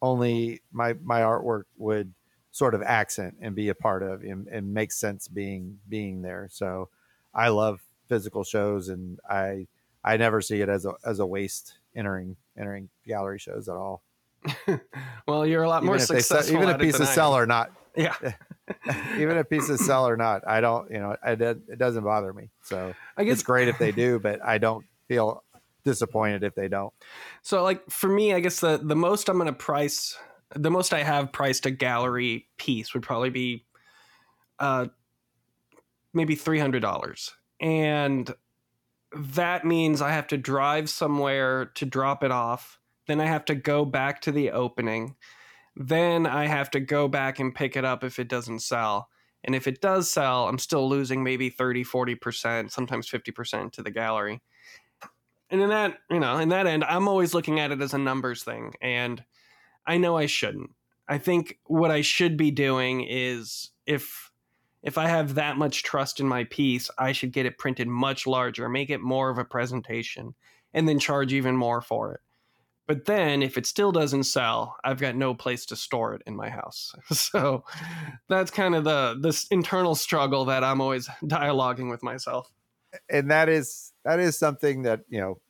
only 0.00 0.62
my 0.72 0.94
my 1.02 1.20
artwork 1.20 1.64
would 1.76 2.14
sort 2.52 2.74
of 2.74 2.82
accent 2.82 3.34
and 3.40 3.54
be 3.54 3.68
a 3.70 3.74
part 3.74 4.02
of 4.02 4.22
and, 4.22 4.46
and 4.46 4.72
make 4.72 4.92
sense 4.92 5.26
being 5.26 5.78
being 5.88 6.22
there. 6.22 6.48
So 6.50 6.88
I 7.34 7.48
love 7.48 7.80
physical 8.08 8.44
shows 8.44 8.88
and 8.88 9.18
I 9.28 9.66
I 10.04 10.16
never 10.16 10.40
see 10.40 10.60
it 10.60 10.68
as 10.68 10.86
a 10.86 10.94
as 11.04 11.18
a 11.18 11.26
waste 11.26 11.74
entering 11.96 12.36
entering 12.56 12.88
gallery 13.06 13.40
shows 13.40 13.68
at 13.68 13.74
all. 13.74 14.02
well, 15.26 15.44
you're 15.44 15.64
a 15.64 15.68
lot 15.68 15.82
even 15.82 15.86
more 15.86 15.98
successful. 15.98 16.42
Sell, 16.42 16.62
even 16.62 16.68
a 16.68 16.78
piece 16.78 17.00
of 17.00 17.08
sell 17.08 17.36
or 17.36 17.46
not. 17.46 17.72
Yeah. 17.94 18.14
even 19.18 19.36
a 19.36 19.44
piece 19.44 19.68
of 19.68 19.78
sell 19.78 20.08
or 20.08 20.16
not, 20.16 20.48
I 20.48 20.62
don't. 20.62 20.90
You 20.90 20.98
know, 20.98 21.14
it, 21.26 21.42
it 21.42 21.78
doesn't 21.78 22.02
bother 22.02 22.32
me. 22.32 22.48
So 22.62 22.94
I 23.18 23.24
guess 23.24 23.34
it's 23.34 23.42
great 23.42 23.68
if 23.68 23.78
they 23.78 23.92
do, 23.92 24.18
but 24.18 24.42
I 24.42 24.56
don't 24.56 24.86
feel 25.08 25.44
disappointed 25.84 26.42
if 26.44 26.54
they 26.54 26.68
don't. 26.68 26.92
So 27.42 27.62
like 27.62 27.90
for 27.90 28.08
me, 28.08 28.32
I 28.34 28.40
guess 28.40 28.60
the 28.60 28.78
the 28.82 28.96
most 28.96 29.28
I'm 29.28 29.36
going 29.36 29.46
to 29.46 29.52
price 29.52 30.16
the 30.54 30.70
most 30.70 30.92
I 30.92 31.02
have 31.02 31.32
priced 31.32 31.66
a 31.66 31.70
gallery 31.70 32.48
piece 32.58 32.94
would 32.94 33.02
probably 33.02 33.30
be 33.30 33.64
uh 34.58 34.86
maybe 36.14 36.36
$300. 36.36 37.30
And 37.60 38.34
that 39.16 39.64
means 39.64 40.02
I 40.02 40.12
have 40.12 40.26
to 40.28 40.36
drive 40.36 40.90
somewhere 40.90 41.66
to 41.66 41.86
drop 41.86 42.22
it 42.22 42.30
off. 42.30 42.78
Then 43.06 43.20
I 43.20 43.26
have 43.26 43.44
to 43.46 43.54
go 43.54 43.84
back 43.84 44.20
to 44.22 44.32
the 44.32 44.50
opening. 44.50 45.16
Then 45.74 46.26
I 46.26 46.46
have 46.46 46.70
to 46.72 46.80
go 46.80 47.08
back 47.08 47.38
and 47.38 47.54
pick 47.54 47.76
it 47.76 47.84
up 47.84 48.04
if 48.04 48.18
it 48.18 48.28
doesn't 48.28 48.60
sell. 48.60 49.08
And 49.44 49.54
if 49.54 49.66
it 49.66 49.80
does 49.80 50.10
sell, 50.10 50.48
I'm 50.48 50.58
still 50.58 50.88
losing 50.88 51.24
maybe 51.24 51.50
30, 51.50 51.84
40%, 51.84 52.70
sometimes 52.70 53.10
50% 53.10 53.72
to 53.72 53.82
the 53.82 53.90
gallery 53.90 54.42
and 55.52 55.60
in 55.60 55.68
that 55.68 55.98
you 56.10 56.18
know 56.18 56.38
in 56.38 56.48
that 56.48 56.66
end 56.66 56.82
i'm 56.84 57.06
always 57.06 57.34
looking 57.34 57.60
at 57.60 57.70
it 57.70 57.80
as 57.80 57.94
a 57.94 57.98
numbers 57.98 58.42
thing 58.42 58.72
and 58.80 59.22
i 59.86 59.98
know 59.98 60.16
i 60.16 60.26
shouldn't. 60.26 60.70
I 61.08 61.18
think 61.18 61.58
what 61.66 61.90
i 61.90 62.00
should 62.00 62.36
be 62.36 62.50
doing 62.50 63.06
is 63.08 63.70
if 63.86 64.32
if 64.82 64.98
i 64.98 65.06
have 65.06 65.34
that 65.34 65.58
much 65.58 65.82
trust 65.84 66.18
in 66.18 66.26
my 66.26 66.44
piece 66.44 66.90
i 66.98 67.12
should 67.12 67.32
get 67.32 67.46
it 67.46 67.58
printed 67.58 67.86
much 67.86 68.26
larger 68.26 68.68
make 68.68 68.90
it 68.90 69.00
more 69.00 69.30
of 69.30 69.38
a 69.38 69.44
presentation 69.44 70.34
and 70.74 70.88
then 70.88 70.98
charge 70.98 71.32
even 71.32 71.56
more 71.56 71.82
for 71.82 72.14
it. 72.14 72.20
But 72.86 73.04
then 73.04 73.42
if 73.42 73.56
it 73.56 73.66
still 73.66 73.92
doesn't 73.92 74.24
sell 74.24 74.76
i've 74.84 75.00
got 75.00 75.14
no 75.14 75.34
place 75.34 75.66
to 75.66 75.76
store 75.76 76.14
it 76.14 76.22
in 76.26 76.34
my 76.34 76.48
house. 76.48 76.94
So 77.12 77.64
that's 78.28 78.50
kind 78.50 78.74
of 78.74 78.84
the 78.84 79.18
this 79.20 79.46
internal 79.48 79.94
struggle 79.94 80.46
that 80.46 80.64
i'm 80.64 80.80
always 80.80 81.08
dialoguing 81.24 81.90
with 81.90 82.02
myself. 82.02 82.50
And 83.10 83.30
that 83.30 83.48
is 83.48 83.92
that 84.04 84.18
is 84.18 84.38
something 84.38 84.82
that 84.82 85.00
you 85.08 85.20
know 85.20 85.40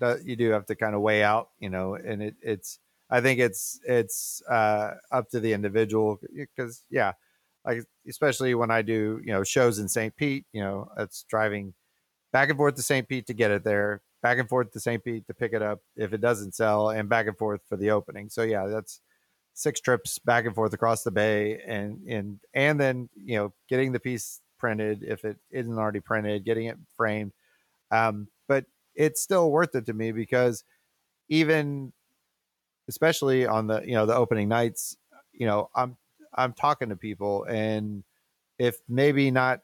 that 0.00 0.26
you 0.26 0.36
do 0.36 0.50
have 0.50 0.66
to 0.66 0.74
kind 0.74 0.94
of 0.94 1.00
weigh 1.00 1.22
out 1.22 1.50
you 1.58 1.70
know 1.70 1.94
and 1.94 2.22
it, 2.22 2.34
it's 2.42 2.78
i 3.10 3.20
think 3.20 3.38
it's 3.40 3.80
it's 3.84 4.42
uh 4.50 4.92
up 5.10 5.28
to 5.30 5.40
the 5.40 5.52
individual 5.52 6.18
because 6.34 6.84
yeah 6.90 7.12
like 7.64 7.84
especially 8.08 8.54
when 8.54 8.70
i 8.70 8.82
do 8.82 9.20
you 9.24 9.32
know 9.32 9.44
shows 9.44 9.78
in 9.78 9.88
st 9.88 10.14
pete 10.16 10.44
you 10.52 10.62
know 10.62 10.88
it's 10.98 11.24
driving 11.28 11.74
back 12.32 12.48
and 12.48 12.58
forth 12.58 12.74
to 12.74 12.82
st 12.82 13.08
pete 13.08 13.26
to 13.26 13.34
get 13.34 13.50
it 13.50 13.64
there 13.64 14.00
back 14.22 14.38
and 14.38 14.48
forth 14.48 14.70
to 14.72 14.80
st 14.80 15.04
pete 15.04 15.26
to 15.26 15.34
pick 15.34 15.52
it 15.52 15.62
up 15.62 15.80
if 15.96 16.12
it 16.12 16.20
doesn't 16.20 16.54
sell 16.54 16.90
and 16.90 17.08
back 17.08 17.26
and 17.26 17.38
forth 17.38 17.60
for 17.68 17.76
the 17.76 17.90
opening 17.90 18.28
so 18.28 18.42
yeah 18.42 18.66
that's 18.66 19.00
six 19.54 19.80
trips 19.80 20.18
back 20.18 20.46
and 20.46 20.54
forth 20.54 20.72
across 20.72 21.02
the 21.02 21.10
bay 21.10 21.60
and 21.66 22.00
and 22.08 22.38
and 22.54 22.80
then 22.80 23.08
you 23.14 23.36
know 23.36 23.52
getting 23.68 23.92
the 23.92 24.00
piece 24.00 24.40
printed 24.60 25.02
if 25.02 25.24
it 25.24 25.38
isn't 25.50 25.78
already 25.78 25.98
printed, 25.98 26.44
getting 26.44 26.66
it 26.66 26.78
framed. 26.96 27.32
Um, 27.90 28.28
but 28.46 28.66
it's 29.00 29.22
still 29.22 29.50
worth 29.50 29.74
it 29.74 29.86
to 29.86 29.94
me 29.94 30.12
because 30.12 30.62
even 31.30 31.92
especially 32.86 33.46
on 33.46 33.66
the 33.66 33.82
you 33.86 33.94
know 33.94 34.04
the 34.04 34.14
opening 34.14 34.48
nights, 34.48 34.96
you 35.32 35.46
know, 35.46 35.70
I'm 35.74 35.96
I'm 36.34 36.52
talking 36.52 36.90
to 36.90 36.96
people 36.96 37.44
and 37.44 38.04
if 38.58 38.76
maybe 38.88 39.30
not 39.30 39.60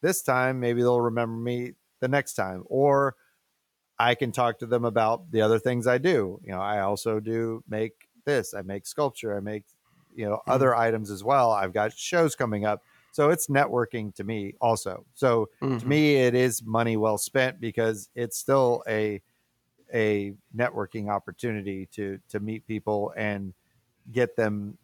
this 0.00 0.22
time, 0.22 0.58
maybe 0.58 0.80
they'll 0.80 1.02
remember 1.02 1.36
me 1.36 1.74
the 2.00 2.08
next 2.08 2.32
time. 2.32 2.64
Or 2.66 3.14
I 3.98 4.14
can 4.14 4.32
talk 4.32 4.58
to 4.60 4.66
them 4.66 4.86
about 4.86 5.30
the 5.30 5.42
other 5.42 5.58
things 5.58 5.86
I 5.86 5.98
do. 5.98 6.40
You 6.42 6.52
know, 6.52 6.60
I 6.60 6.80
also 6.80 7.20
do 7.20 7.62
make 7.68 7.92
this, 8.24 8.54
I 8.54 8.62
make 8.62 8.86
sculpture, 8.86 9.36
I 9.36 9.40
make, 9.40 9.64
you 10.14 10.24
know, 10.24 10.36
mm-hmm. 10.36 10.50
other 10.50 10.74
items 10.74 11.10
as 11.10 11.22
well. 11.22 11.50
I've 11.50 11.74
got 11.74 11.92
shows 11.92 12.34
coming 12.34 12.64
up. 12.64 12.82
So 13.12 13.30
it's 13.30 13.48
networking 13.48 14.14
to 14.16 14.24
me 14.24 14.54
also. 14.60 15.04
So 15.14 15.48
mm-hmm. 15.60 15.78
to 15.78 15.86
me, 15.86 16.16
it 16.16 16.34
is 16.34 16.62
money 16.64 16.96
well 16.96 17.18
spent 17.18 17.60
because 17.60 18.08
it's 18.14 18.38
still 18.38 18.82
a 18.88 19.20
a 19.92 20.34
networking 20.56 21.08
opportunity 21.10 21.86
to 21.92 22.18
to 22.28 22.40
meet 22.40 22.66
people 22.66 23.12
and 23.16 23.54
get 24.12 24.36
them 24.36 24.78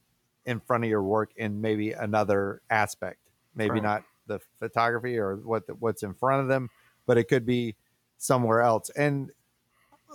in 0.46 0.60
front 0.60 0.84
of 0.84 0.90
your 0.90 1.02
work 1.02 1.30
in 1.36 1.60
maybe 1.60 1.92
another 1.92 2.60
aspect. 2.70 3.18
Maybe 3.54 3.74
right. 3.74 3.82
not 3.82 4.04
the 4.26 4.40
photography 4.58 5.18
or 5.18 5.36
what 5.36 5.66
the, 5.66 5.74
what's 5.74 6.02
in 6.02 6.14
front 6.14 6.42
of 6.42 6.48
them, 6.48 6.70
but 7.06 7.18
it 7.18 7.28
could 7.28 7.46
be 7.46 7.76
somewhere 8.18 8.62
else. 8.62 8.90
And 8.90 9.30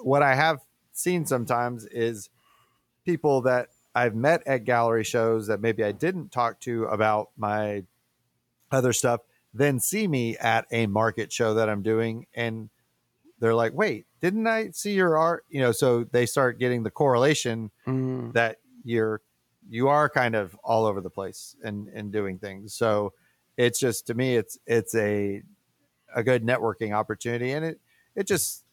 what 0.02 0.24
I 0.24 0.36
have 0.36 0.60
seen 0.94 1.26
sometimes 1.26 1.86
is 1.86 2.30
people 3.06 3.42
that 3.42 3.70
I've 3.96 4.16
met 4.16 4.44
at 4.46 4.66
gallery 4.66 5.04
shows 5.04 5.48
that 5.48 5.62
maybe 5.62 5.84
I 5.84 5.92
didn't 5.92 6.32
talk 6.32 6.60
to 6.62 6.86
about 6.86 7.30
my 7.38 7.84
other 8.72 8.94
stuff, 8.94 9.22
then 9.54 9.80
see 9.80 10.08
me 10.08 10.38
at 10.38 10.66
a 10.72 10.88
market 10.88 11.32
show 11.32 11.56
that 11.56 11.70
I'm 11.70 11.82
doing 11.82 12.28
and 12.34 12.70
they're 13.40 13.56
like, 13.56 13.74
wait, 13.74 14.06
didn't 14.22 14.48
I 14.48 14.72
see 14.72 14.94
your 14.94 15.18
art? 15.18 15.46
You 15.50 15.62
know, 15.62 15.72
so 15.72 16.04
they 16.04 16.26
start 16.26 16.60
getting 16.60 16.84
the 16.84 16.92
correlation 16.92 17.72
mm. 17.88 18.34
that 18.34 18.58
you're 18.84 19.22
you 19.70 19.88
are 19.88 20.10
kind 20.10 20.36
of 20.36 20.56
all 20.64 20.86
over 20.86 21.00
the 21.00 21.10
place 21.10 21.56
and 21.64 21.88
and 21.90 22.12
doing 22.12 22.38
things. 22.38 22.74
So 22.74 23.14
it's 23.58 23.80
just 23.80 24.08
to 24.08 24.14
me 24.14 24.36
it's 24.36 24.58
it's 24.66 24.94
a 24.96 25.42
a 26.14 26.24
good 26.24 26.44
networking 26.44 26.94
opportunity 26.94 27.52
and 27.52 27.64
it 27.64 27.80
it 28.16 28.28
just 28.28 28.64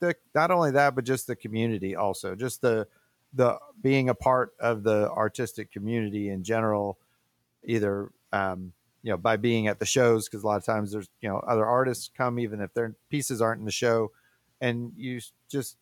the 0.00 0.14
not 0.34 0.50
only 0.50 0.72
that 0.72 0.94
but 0.94 1.04
just 1.04 1.26
the 1.26 1.36
community 1.36 1.94
also 1.94 2.34
just 2.34 2.62
the 2.62 2.86
the 3.34 3.58
being 3.82 4.08
a 4.08 4.14
part 4.14 4.52
of 4.60 4.84
the 4.84 5.10
artistic 5.10 5.72
community 5.72 6.30
in 6.30 6.44
general, 6.44 6.98
either 7.64 8.10
um, 8.32 8.72
you 9.04 9.10
know 9.10 9.16
by 9.16 9.36
being 9.36 9.68
at 9.68 9.78
the 9.78 9.86
shows 9.86 10.28
because 10.28 10.42
a 10.42 10.46
lot 10.46 10.56
of 10.56 10.64
times 10.64 10.90
there's 10.90 11.08
you 11.20 11.28
know 11.28 11.36
other 11.46 11.64
artists 11.64 12.10
come 12.16 12.40
even 12.40 12.60
if 12.60 12.74
their 12.74 12.96
pieces 13.10 13.40
aren't 13.40 13.60
in 13.60 13.64
the 13.66 13.70
show, 13.70 14.10
and 14.60 14.92
you 14.96 15.20
just 15.48 15.76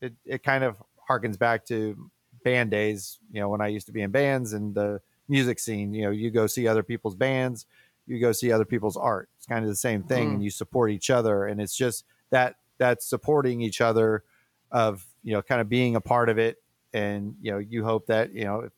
it 0.00 0.14
it 0.24 0.42
kind 0.42 0.64
of 0.64 0.76
harkens 1.10 1.38
back 1.38 1.66
to 1.66 2.10
band 2.44 2.70
days. 2.70 3.18
You 3.30 3.40
know 3.40 3.48
when 3.50 3.60
I 3.60 3.66
used 3.68 3.86
to 3.86 3.92
be 3.92 4.00
in 4.02 4.10
bands 4.10 4.54
and 4.54 4.74
the 4.74 5.00
music 5.28 5.58
scene. 5.58 5.92
You 5.92 6.04
know 6.04 6.10
you 6.10 6.30
go 6.30 6.46
see 6.46 6.66
other 6.66 6.82
people's 6.82 7.14
bands, 7.16 7.66
you 8.06 8.18
go 8.18 8.32
see 8.32 8.50
other 8.52 8.64
people's 8.64 8.96
art. 8.96 9.28
It's 9.36 9.46
kind 9.46 9.62
of 9.64 9.68
the 9.70 9.76
same 9.76 10.02
thing, 10.04 10.28
Mm. 10.30 10.34
and 10.34 10.44
you 10.44 10.50
support 10.50 10.90
each 10.90 11.10
other, 11.10 11.44
and 11.46 11.60
it's 11.60 11.76
just 11.76 12.04
that 12.30 12.56
that 12.78 13.02
supporting 13.02 13.60
each 13.60 13.80
other 13.80 14.22
of 14.70 15.04
you 15.24 15.32
know 15.32 15.42
kind 15.42 15.60
of 15.60 15.68
being 15.68 15.96
a 15.96 16.00
part 16.00 16.28
of 16.28 16.38
it 16.38 16.62
and 16.92 17.34
you 17.42 17.50
know 17.50 17.58
you 17.58 17.84
hope 17.84 18.06
that 18.06 18.32
you 18.32 18.44
know 18.44 18.60
if, 18.60 18.72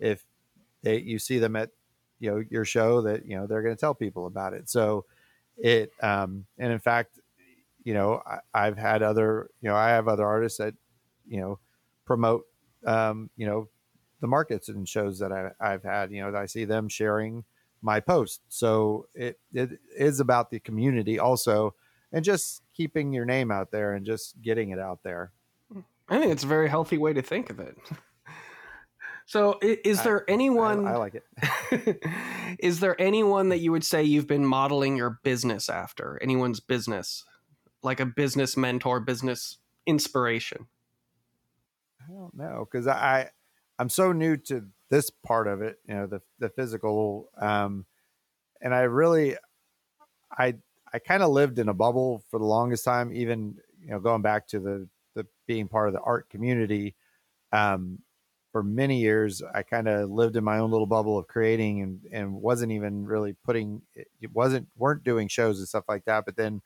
if 0.00 0.24
they 0.82 0.98
you 0.98 1.18
see 1.18 1.38
them 1.38 1.54
at 1.54 1.70
you 2.24 2.30
know 2.30 2.42
your 2.50 2.64
show 2.64 3.02
that 3.02 3.26
you 3.26 3.36
know 3.36 3.46
they're 3.46 3.62
going 3.62 3.74
to 3.74 3.80
tell 3.80 3.94
people 3.94 4.26
about 4.26 4.54
it. 4.54 4.68
So 4.68 5.04
it 5.56 5.92
um 6.02 6.46
and 6.58 6.72
in 6.72 6.80
fact 6.80 7.20
you 7.84 7.94
know 7.94 8.20
I, 8.26 8.38
i've 8.52 8.76
had 8.76 9.04
other 9.04 9.50
you 9.60 9.68
know 9.68 9.76
i 9.76 9.90
have 9.90 10.08
other 10.08 10.26
artists 10.26 10.58
that 10.58 10.74
you 11.28 11.40
know 11.40 11.60
promote 12.04 12.44
um 12.84 13.30
you 13.36 13.46
know 13.46 13.68
the 14.20 14.26
markets 14.26 14.68
and 14.68 14.88
shows 14.88 15.20
that 15.20 15.30
I, 15.30 15.52
i've 15.60 15.84
had 15.84 16.10
you 16.10 16.20
know 16.20 16.36
i 16.36 16.46
see 16.46 16.64
them 16.64 16.88
sharing 16.88 17.44
my 17.82 18.00
post 18.00 18.40
so 18.48 19.06
it 19.14 19.38
it 19.52 19.78
is 19.96 20.18
about 20.18 20.50
the 20.50 20.58
community 20.58 21.20
also 21.20 21.76
and 22.14 22.24
just 22.24 22.62
keeping 22.74 23.12
your 23.12 23.24
name 23.24 23.50
out 23.50 23.72
there 23.72 23.94
and 23.94 24.06
just 24.06 24.40
getting 24.40 24.70
it 24.70 24.78
out 24.78 25.00
there. 25.02 25.32
I 26.08 26.20
think 26.20 26.32
it's 26.32 26.44
a 26.44 26.46
very 26.46 26.68
healthy 26.68 26.96
way 26.96 27.12
to 27.12 27.22
think 27.22 27.50
of 27.50 27.58
it. 27.58 27.76
So, 29.26 29.58
is 29.62 30.02
there 30.02 30.24
I- 30.28 30.32
anyone? 30.32 30.86
I, 30.86 30.96
like 30.96 31.14
it 31.14 32.00
is 32.58 32.80
there 32.80 33.00
anyone 33.00 33.48
that 33.48 33.58
you 33.58 33.72
would 33.72 33.84
say 33.84 34.02
you've 34.02 34.26
been 34.26 34.44
modeling 34.44 34.96
your 34.96 35.18
business 35.22 35.68
after? 35.68 36.18
Anyone's 36.22 36.60
business, 36.60 37.24
like 37.82 38.00
a 38.00 38.06
business 38.06 38.56
mentor, 38.56 39.00
business 39.00 39.58
inspiration? 39.86 40.66
I 42.02 42.12
don't 42.12 42.34
know 42.34 42.68
because 42.70 42.86
I 42.86 43.30
I'm 43.78 43.88
so 43.88 44.12
new 44.12 44.36
to 44.36 44.66
this 44.90 45.10
part 45.10 45.48
of 45.48 45.62
it, 45.62 45.78
you 45.88 45.94
know, 45.94 46.06
the 46.06 46.20
the 46.38 46.48
physical, 46.50 47.30
um, 47.38 47.86
and 48.60 48.74
I 48.74 48.82
really 48.82 49.36
I 50.36 50.54
I 50.92 50.98
kind 50.98 51.22
of 51.22 51.30
lived 51.30 51.58
in 51.58 51.68
a 51.68 51.74
bubble 51.74 52.22
for 52.30 52.38
the 52.38 52.44
longest 52.44 52.84
time, 52.84 53.12
even 53.12 53.56
you 53.80 53.90
know 53.90 54.00
going 54.00 54.22
back 54.22 54.46
to 54.48 54.60
the 54.60 54.88
the 55.14 55.26
being 55.46 55.68
part 55.68 55.88
of 55.88 55.94
the 55.94 56.00
art 56.00 56.28
community. 56.28 56.94
Um, 57.52 58.00
for 58.54 58.62
many 58.62 59.00
years, 59.00 59.42
I 59.52 59.64
kind 59.64 59.88
of 59.88 60.10
lived 60.12 60.36
in 60.36 60.44
my 60.44 60.58
own 60.60 60.70
little 60.70 60.86
bubble 60.86 61.18
of 61.18 61.26
creating 61.26 61.82
and 61.82 62.00
and 62.12 62.34
wasn't 62.34 62.70
even 62.70 63.04
really 63.04 63.34
putting 63.44 63.82
it 63.96 64.30
wasn't 64.32 64.68
weren't 64.76 65.02
doing 65.02 65.26
shows 65.26 65.58
and 65.58 65.66
stuff 65.66 65.86
like 65.88 66.04
that. 66.04 66.24
But 66.24 66.36
then 66.36 66.62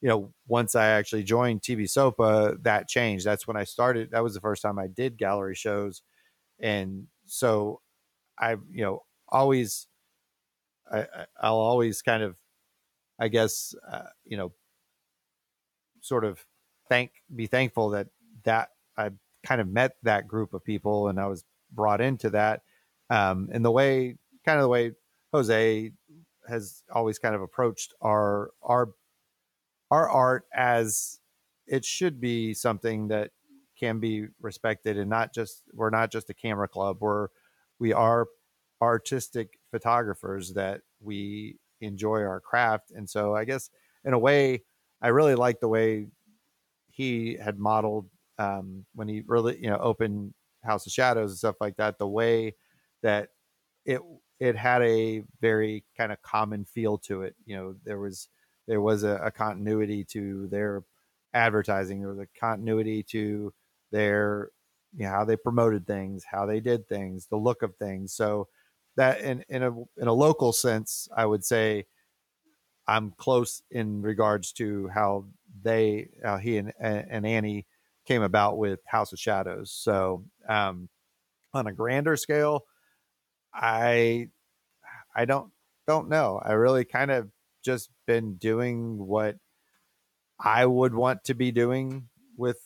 you 0.00 0.08
know, 0.08 0.32
once 0.46 0.76
I 0.76 0.88
actually 0.88 1.24
joined 1.24 1.62
TB 1.62 1.90
SOPA, 1.90 2.58
that 2.62 2.88
changed. 2.88 3.26
That's 3.26 3.48
when 3.48 3.56
I 3.56 3.64
started. 3.64 4.12
That 4.12 4.22
was 4.22 4.34
the 4.34 4.40
first 4.40 4.62
time 4.62 4.78
I 4.78 4.86
did 4.86 5.16
gallery 5.18 5.56
shows. 5.56 6.02
And 6.60 7.08
so 7.26 7.80
i've 8.38 8.62
you 8.70 8.82
know, 8.84 9.04
always, 9.28 9.88
I, 10.90 11.06
I'll 11.40 11.56
always 11.56 12.02
kind 12.02 12.22
of, 12.22 12.36
I 13.18 13.28
guess, 13.28 13.74
uh, 13.90 14.08
you 14.24 14.36
know, 14.36 14.52
sort 16.00 16.24
of 16.24 16.44
thank, 16.88 17.12
be 17.34 17.46
thankful 17.46 17.90
that, 17.90 18.08
that 18.44 18.70
kind 19.44 19.60
of 19.60 19.68
met 19.68 19.92
that 20.02 20.26
group 20.26 20.54
of 20.54 20.64
people 20.64 21.08
and 21.08 21.20
I 21.20 21.26
was 21.26 21.44
brought 21.72 22.00
into 22.00 22.30
that. 22.30 22.62
Um, 23.10 23.48
and 23.52 23.64
the 23.64 23.70
way, 23.70 24.16
kind 24.44 24.58
of 24.58 24.62
the 24.62 24.68
way 24.68 24.92
Jose 25.32 25.92
has 26.48 26.82
always 26.92 27.18
kind 27.18 27.34
of 27.34 27.42
approached 27.42 27.94
our, 28.00 28.50
our 28.62 28.88
our 29.90 30.08
art 30.08 30.44
as 30.52 31.20
it 31.66 31.84
should 31.84 32.20
be 32.20 32.54
something 32.54 33.08
that 33.08 33.30
can 33.78 34.00
be 34.00 34.26
respected 34.40 34.98
and 34.98 35.08
not 35.10 35.32
just 35.32 35.62
we're 35.72 35.90
not 35.90 36.10
just 36.10 36.30
a 36.30 36.34
camera 36.34 36.68
club 36.68 36.96
we're 37.00 37.28
we 37.78 37.92
are 37.92 38.26
artistic 38.82 39.58
photographers 39.70 40.54
that 40.54 40.80
we 41.00 41.56
enjoy 41.80 42.22
our 42.22 42.40
craft 42.40 42.90
and 42.90 43.08
so 43.08 43.34
i 43.34 43.44
guess 43.44 43.70
in 44.04 44.12
a 44.12 44.18
way 44.18 44.62
i 45.02 45.08
really 45.08 45.34
like 45.34 45.60
the 45.60 45.68
way 45.68 46.06
he 46.90 47.36
had 47.36 47.58
modeled 47.58 48.08
um, 48.38 48.84
when 48.94 49.08
he 49.08 49.22
really 49.26 49.58
you 49.62 49.70
know 49.70 49.78
opened 49.78 50.34
house 50.64 50.86
of 50.86 50.92
shadows 50.92 51.30
and 51.30 51.38
stuff 51.38 51.56
like 51.60 51.76
that 51.76 51.98
the 51.98 52.08
way 52.08 52.54
that 53.02 53.28
it 53.84 54.00
it 54.40 54.56
had 54.56 54.82
a 54.82 55.22
very 55.40 55.84
kind 55.96 56.12
of 56.12 56.20
common 56.22 56.64
feel 56.64 56.98
to 56.98 57.22
it 57.22 57.34
you 57.44 57.56
know 57.56 57.74
there 57.84 57.98
was 57.98 58.28
there 58.66 58.80
was 58.80 59.04
a, 59.04 59.16
a 59.16 59.30
continuity 59.30 60.04
to 60.04 60.48
their 60.48 60.82
advertising 61.34 62.00
there 62.00 62.08
was 62.08 62.18
a 62.18 62.38
continuity 62.38 63.02
to 63.02 63.52
their 63.90 64.50
you 64.96 65.04
know, 65.04 65.10
how 65.10 65.24
they 65.24 65.36
promoted 65.36 65.86
things 65.86 66.24
how 66.24 66.46
they 66.46 66.60
did 66.60 66.88
things 66.88 67.26
the 67.26 67.36
look 67.36 67.62
of 67.62 67.76
things 67.76 68.14
so 68.14 68.48
that 68.96 69.20
in, 69.20 69.44
in 69.48 69.62
a 69.62 69.70
in 69.96 70.08
a 70.08 70.12
local 70.12 70.52
sense 70.52 71.08
i 71.16 71.26
would 71.26 71.44
say 71.44 71.84
i'm 72.86 73.12
close 73.12 73.62
in 73.70 74.02
regards 74.02 74.52
to 74.52 74.88
how 74.88 75.26
they 75.62 76.08
how 76.22 76.36
he 76.36 76.56
and, 76.58 76.72
and 76.80 77.26
annie 77.26 77.66
came 78.04 78.22
about 78.22 78.58
with 78.58 78.80
house 78.86 79.12
of 79.12 79.18
shadows 79.18 79.70
so 79.72 80.24
um 80.48 80.88
on 81.52 81.66
a 81.66 81.72
grander 81.72 82.16
scale 82.16 82.64
i 83.54 84.28
i 85.14 85.24
don't 85.24 85.50
don't 85.86 86.08
know 86.08 86.40
i 86.44 86.52
really 86.52 86.84
kind 86.84 87.10
of 87.10 87.28
just 87.64 87.90
been 88.06 88.34
doing 88.36 88.98
what 88.98 89.36
I 90.38 90.66
would 90.66 90.94
want 90.94 91.24
to 91.24 91.34
be 91.34 91.52
doing 91.52 92.08
with 92.36 92.58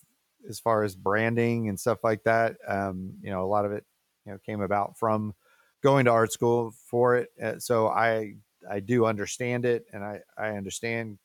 as 0.49 0.59
far 0.59 0.83
as 0.83 0.97
branding 0.97 1.69
and 1.69 1.79
stuff 1.79 2.03
like 2.03 2.25
that. 2.25 2.57
Um, 2.67 3.15
you 3.21 3.31
know, 3.31 3.45
a 3.45 3.47
lot 3.47 3.65
of 3.65 3.73
it, 3.73 3.85
you 4.25 4.33
know, 4.33 4.39
came 4.45 4.61
about 4.61 4.99
from 4.99 5.35
going 5.83 6.07
to 6.07 6.11
art 6.11 6.33
school 6.33 6.73
for 6.87 7.17
it. 7.17 7.29
Uh, 7.43 7.59
so 7.59 7.89
I 7.89 8.35
I 8.69 8.81
do 8.81 9.07
understand 9.07 9.65
it, 9.65 9.87
and 9.93 10.03
I 10.03 10.21
I 10.37 10.57
understand 10.57 11.19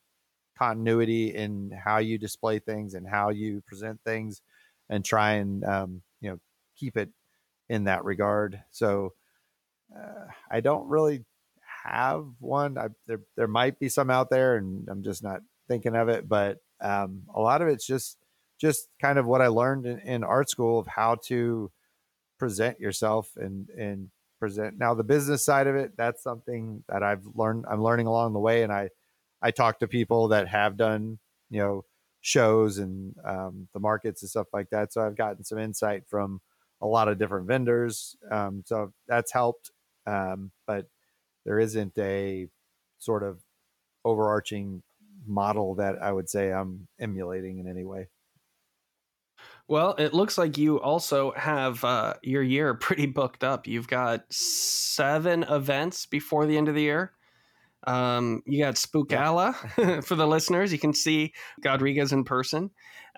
continuity 0.57 1.35
in 1.35 1.71
how 1.71 1.97
you 1.97 2.17
display 2.17 2.59
things 2.59 2.93
and 2.93 3.07
how 3.07 3.29
you 3.29 3.61
present 3.67 3.99
things, 4.05 4.41
and 4.89 5.03
try 5.03 5.33
and 5.33 5.63
um, 5.63 6.01
you 6.21 6.29
know 6.29 6.39
keep 6.75 6.97
it 6.97 7.09
in 7.69 7.85
that 7.85 8.03
regard. 8.03 8.61
So 8.71 9.13
uh, 9.95 10.25
I 10.49 10.59
don't 10.61 10.87
really 10.87 11.25
have 11.83 12.25
one. 12.39 12.77
I, 12.77 12.87
there 13.07 13.21
there 13.35 13.47
might 13.47 13.79
be 13.79 13.89
some 13.89 14.09
out 14.09 14.29
there, 14.29 14.57
and 14.57 14.87
I'm 14.89 15.03
just 15.03 15.23
not 15.23 15.41
thinking 15.67 15.95
of 15.95 16.09
it. 16.09 16.27
But 16.27 16.59
um, 16.81 17.23
a 17.33 17.41
lot 17.41 17.61
of 17.61 17.67
it's 17.67 17.85
just 17.85 18.17
just 18.59 18.87
kind 19.01 19.19
of 19.19 19.25
what 19.25 19.41
I 19.41 19.47
learned 19.47 19.85
in, 19.85 19.99
in 19.99 20.23
art 20.23 20.49
school 20.49 20.79
of 20.79 20.87
how 20.87 21.15
to 21.25 21.71
present 22.39 22.79
yourself 22.79 23.29
and 23.35 23.69
and 23.69 24.09
present. 24.39 24.77
Now 24.77 24.93
the 24.93 25.03
business 25.03 25.43
side 25.43 25.67
of 25.67 25.75
it, 25.75 25.95
that's 25.97 26.23
something 26.23 26.83
that 26.89 27.03
I've 27.03 27.25
learned. 27.35 27.65
I'm 27.69 27.83
learning 27.83 28.07
along 28.07 28.33
the 28.33 28.39
way, 28.39 28.63
and 28.63 28.71
I 28.71 28.89
I 29.43 29.51
talk 29.51 29.79
to 29.79 29.87
people 29.87 30.29
that 30.29 30.47
have 30.47 30.77
done 30.77 31.19
you 31.49 31.59
know 31.59 31.85
shows 32.21 32.77
and 32.77 33.15
um, 33.25 33.67
the 33.73 33.79
markets 33.79 34.23
and 34.23 34.29
stuff 34.29 34.47
like 34.53 34.69
that. 34.71 34.93
So 34.93 35.05
I've 35.05 35.17
gotten 35.17 35.43
some 35.43 35.59
insight 35.59 36.03
from 36.07 36.41
a 36.81 36.87
lot 36.87 37.09
of 37.09 37.19
different 37.19 37.47
vendors. 37.47 38.15
Um, 38.31 38.63
so 38.65 38.93
that's 39.07 39.31
helped. 39.33 39.71
Um, 40.07 40.51
but 40.65 40.87
there 41.45 41.59
isn't 41.59 41.97
a 41.97 42.47
sort 42.97 43.23
of 43.23 43.41
overarching 44.05 44.83
model 45.25 45.75
that 45.75 46.01
I 46.01 46.11
would 46.11 46.29
say 46.29 46.51
I'm 46.51 46.87
emulating 46.99 47.59
in 47.59 47.67
any 47.67 47.83
way. 47.83 48.07
Well, 49.67 49.95
it 49.97 50.13
looks 50.13 50.37
like 50.37 50.57
you 50.57 50.79
also 50.81 51.31
have 51.31 51.83
uh, 51.83 52.15
your 52.21 52.43
year 52.43 52.73
pretty 52.73 53.05
booked 53.05 53.43
up. 53.43 53.67
You've 53.67 53.87
got 53.87 54.31
seven 54.31 55.43
events 55.43 56.05
before 56.05 56.45
the 56.45 56.57
end 56.57 56.67
of 56.67 56.75
the 56.75 56.81
year. 56.81 57.13
Um, 57.85 58.41
you 58.45 58.63
got 58.63 58.75
Spookala 58.75 60.03
for 60.05 60.15
the 60.15 60.27
listeners. 60.27 60.71
You 60.71 60.79
can 60.79 60.93
see 60.93 61.33
Godriguez 61.63 62.11
in 62.13 62.23
person 62.23 62.71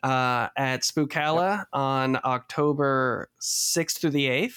uh, 0.03 0.49
at 0.57 0.81
Spookala 0.81 1.65
on 1.73 2.19
October 2.23 3.29
6th 3.41 3.99
through 3.99 4.11
the 4.11 4.27
8th. 4.27 4.55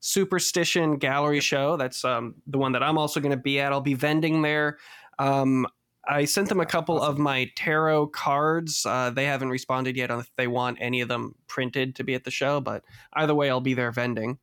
Superstition 0.00 0.98
Gallery 0.98 1.40
Show. 1.40 1.76
That's 1.76 2.04
um, 2.04 2.36
the 2.46 2.58
one 2.58 2.72
that 2.72 2.82
I'm 2.82 2.96
also 2.98 3.18
going 3.18 3.32
to 3.36 3.36
be 3.42 3.58
at. 3.60 3.72
I'll 3.72 3.80
be 3.80 3.94
vending 3.94 4.42
there. 4.42 4.78
Um, 5.18 5.66
I 6.08 6.24
sent 6.26 6.48
them 6.48 6.60
a 6.60 6.66
couple 6.66 7.02
of 7.02 7.18
my 7.18 7.50
tarot 7.56 8.08
cards. 8.08 8.86
Uh, 8.86 9.10
they 9.10 9.24
haven't 9.24 9.48
responded 9.50 9.96
yet 9.96 10.10
on 10.12 10.20
if 10.20 10.30
they 10.36 10.46
want 10.46 10.78
any 10.80 11.00
of 11.00 11.08
them 11.08 11.34
printed 11.48 11.96
to 11.96 12.04
be 12.04 12.14
at 12.14 12.22
the 12.22 12.30
show, 12.30 12.60
but 12.60 12.84
either 13.14 13.34
way, 13.34 13.50
I'll 13.50 13.60
be 13.60 13.74
there 13.74 13.90
vending. 13.90 14.38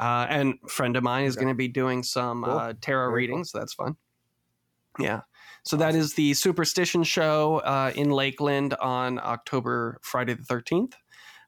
Uh, 0.00 0.26
and 0.28 0.54
friend 0.68 0.96
of 0.96 1.04
mine 1.04 1.26
is 1.26 1.36
Okay. 1.36 1.44
going 1.44 1.54
to 1.54 1.56
be 1.56 1.68
doing 1.68 2.02
some 2.02 2.42
Cool. 2.42 2.58
uh, 2.58 2.72
tarot 2.80 3.10
Very 3.10 3.10
cool. 3.10 3.14
readings. 3.36 3.50
So 3.52 3.58
that's 3.60 3.74
fun. 3.74 3.96
Yeah. 4.98 5.22
So 5.62 5.76
that 5.78 5.94
is 5.94 6.14
the 6.14 6.34
Superstition 6.34 7.02
Show 7.04 7.58
uh, 7.58 7.92
in 7.94 8.10
Lakeland 8.10 8.74
on 8.74 9.18
October 9.18 9.98
Friday 10.02 10.34
the 10.34 10.42
13th. 10.42 10.92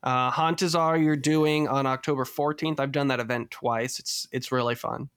Uh, 0.02 0.31
Hauntazar 0.31 1.02
you're 1.02 1.16
doing 1.16 1.68
on 1.68 1.86
October 1.86 2.24
14th. 2.24 2.81
I've 2.81 2.93
done 2.93 3.09
that 3.09 3.20
event 3.20 3.51
twice. 3.51 3.98
It's 3.98 4.27
it's 4.32 4.52
really 4.52 4.74
fun. 4.74 5.10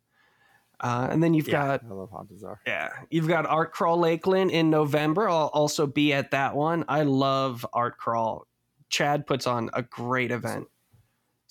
Uh, 0.81 1.07
and 1.11 1.22
then 1.22 1.34
you've 1.34 1.47
Yeah, 1.47 1.77
got 1.77 1.84
I 1.84 1.93
love 1.93 2.10
Hauntazar. 2.10 2.57
yeah, 2.65 2.89
you've 3.10 3.27
got 3.27 3.45
Art 3.45 3.72
Crawl 3.73 3.97
Lakeland 3.99 4.51
in 4.51 4.69
November. 4.69 5.30
I'll 5.30 5.47
also 5.53 5.85
be 5.85 6.14
at 6.14 6.31
that 6.31 6.56
one. 6.56 6.85
I 6.88 7.03
love 7.03 7.65
Art 7.73 7.97
Crawl. 7.97 8.47
Chad 8.89 9.27
puts 9.27 9.45
on 9.45 9.69
a 9.73 9.81
great 9.84 10.31
event. 10.31 10.68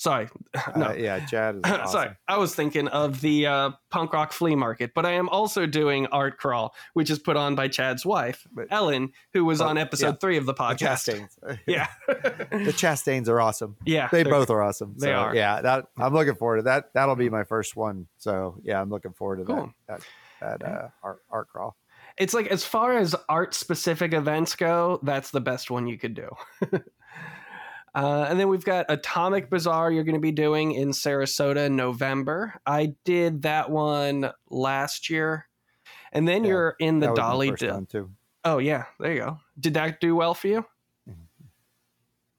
Sorry, 0.01 0.29
no, 0.77 0.87
Uh, 0.91 0.95
yeah, 0.97 1.27
Chad 1.27 1.57
is 1.57 1.61
awesome. 1.65 1.87
Sorry, 1.89 2.11
I 2.29 2.37
was 2.39 2.55
thinking 2.55 2.87
of 2.87 3.21
the 3.21 3.47
uh, 3.49 3.71
punk 3.91 4.13
rock 4.13 4.33
flea 4.33 4.55
market, 4.55 4.93
but 4.95 5.05
I 5.05 5.11
am 5.15 5.29
also 5.29 5.67
doing 5.67 6.07
Art 6.07 6.39
Crawl, 6.39 6.73
which 6.95 7.11
is 7.11 7.19
put 7.19 7.37
on 7.37 7.57
by 7.57 7.67
Chad's 7.67 8.07
wife, 8.07 8.47
But- 8.53 8.69
Ellen, 8.71 9.11
who 9.33 9.45
was 9.45 9.61
Oh, 9.61 9.67
on 9.67 9.77
episode 9.77 10.07
yeah. 10.07 10.19
three 10.21 10.37
of 10.37 10.47
the 10.47 10.53
The 10.53 10.59
podcast. 10.63 11.29
Chastains. 11.43 11.59
yeah, 11.67 11.89
the 12.09 12.73
Chastains 12.77 13.27
are 13.29 13.41
awesome. 13.41 13.75
yeah, 13.85 14.09
They 14.13 14.23
both 14.23 14.51
are 14.51 14.63
awesome. 14.63 14.95
they 14.99 15.09
So, 15.09 15.13
are. 15.15 15.35
Yeah, 15.35 15.61
that 15.63 15.87
I'm 15.99 16.15
looking 16.15 16.37
forward 16.37 16.59
to 16.59 16.63
that. 16.63 16.91
That'll 16.95 17.17
be 17.17 17.29
my 17.29 17.43
first 17.43 17.75
one. 17.75 18.07
So 18.19 18.61
yeah, 18.63 18.81
I'm 18.81 18.91
looking 18.91 19.13
forward 19.15 19.39
to 19.41 19.45
Cool. 19.47 19.73
that. 19.89 20.01
That, 20.41 20.61
that 20.61 20.63
uh, 20.85 20.89
art, 21.03 21.19
art 21.29 21.49
crawl. 21.49 21.77
It's 22.17 22.35
like 22.35 22.47
as 22.47 22.65
far 22.65 22.97
as 22.97 23.17
art 23.29 23.53
specific 23.53 24.13
events 24.15 24.55
go, 24.55 25.01
that's 25.03 25.33
the 25.33 25.41
best 25.41 25.73
one 25.73 25.89
you 25.89 25.99
could 25.99 26.15
do. 26.15 26.29
Uh, 27.99 28.27
and 28.31 28.39
then 28.39 28.49
we've 28.49 28.65
got 28.65 28.87
Atomic 28.89 29.51
Bazaar 29.51 29.91
you're 29.91 30.05
going 30.05 30.15
to 30.15 30.21
be 30.21 30.31
doing 30.31 30.71
in 30.71 30.91
Sarasota 30.91 31.67
in 31.67 31.75
November. 31.75 32.55
I 32.65 32.95
did 33.05 33.43
that 33.43 33.71
one 33.71 34.31
last 34.51 35.11
year. 35.11 35.49
And 36.13 36.29
then 36.29 36.45
Yeah, 36.45 36.51
you're 36.51 36.77
in 36.79 37.01
the 37.01 37.09
That 37.13 37.25
was 37.25 37.47
my 37.49 37.55
Dali. 37.55 37.89
Di- 37.89 38.13
oh, 38.45 38.59
yeah. 38.59 38.85
There 39.01 39.13
you 39.13 39.19
go. 39.19 39.41
Did 39.59 39.75
that 39.75 40.01
do 40.01 40.15
well 40.15 40.35
for 40.35 40.47
you? 40.47 40.65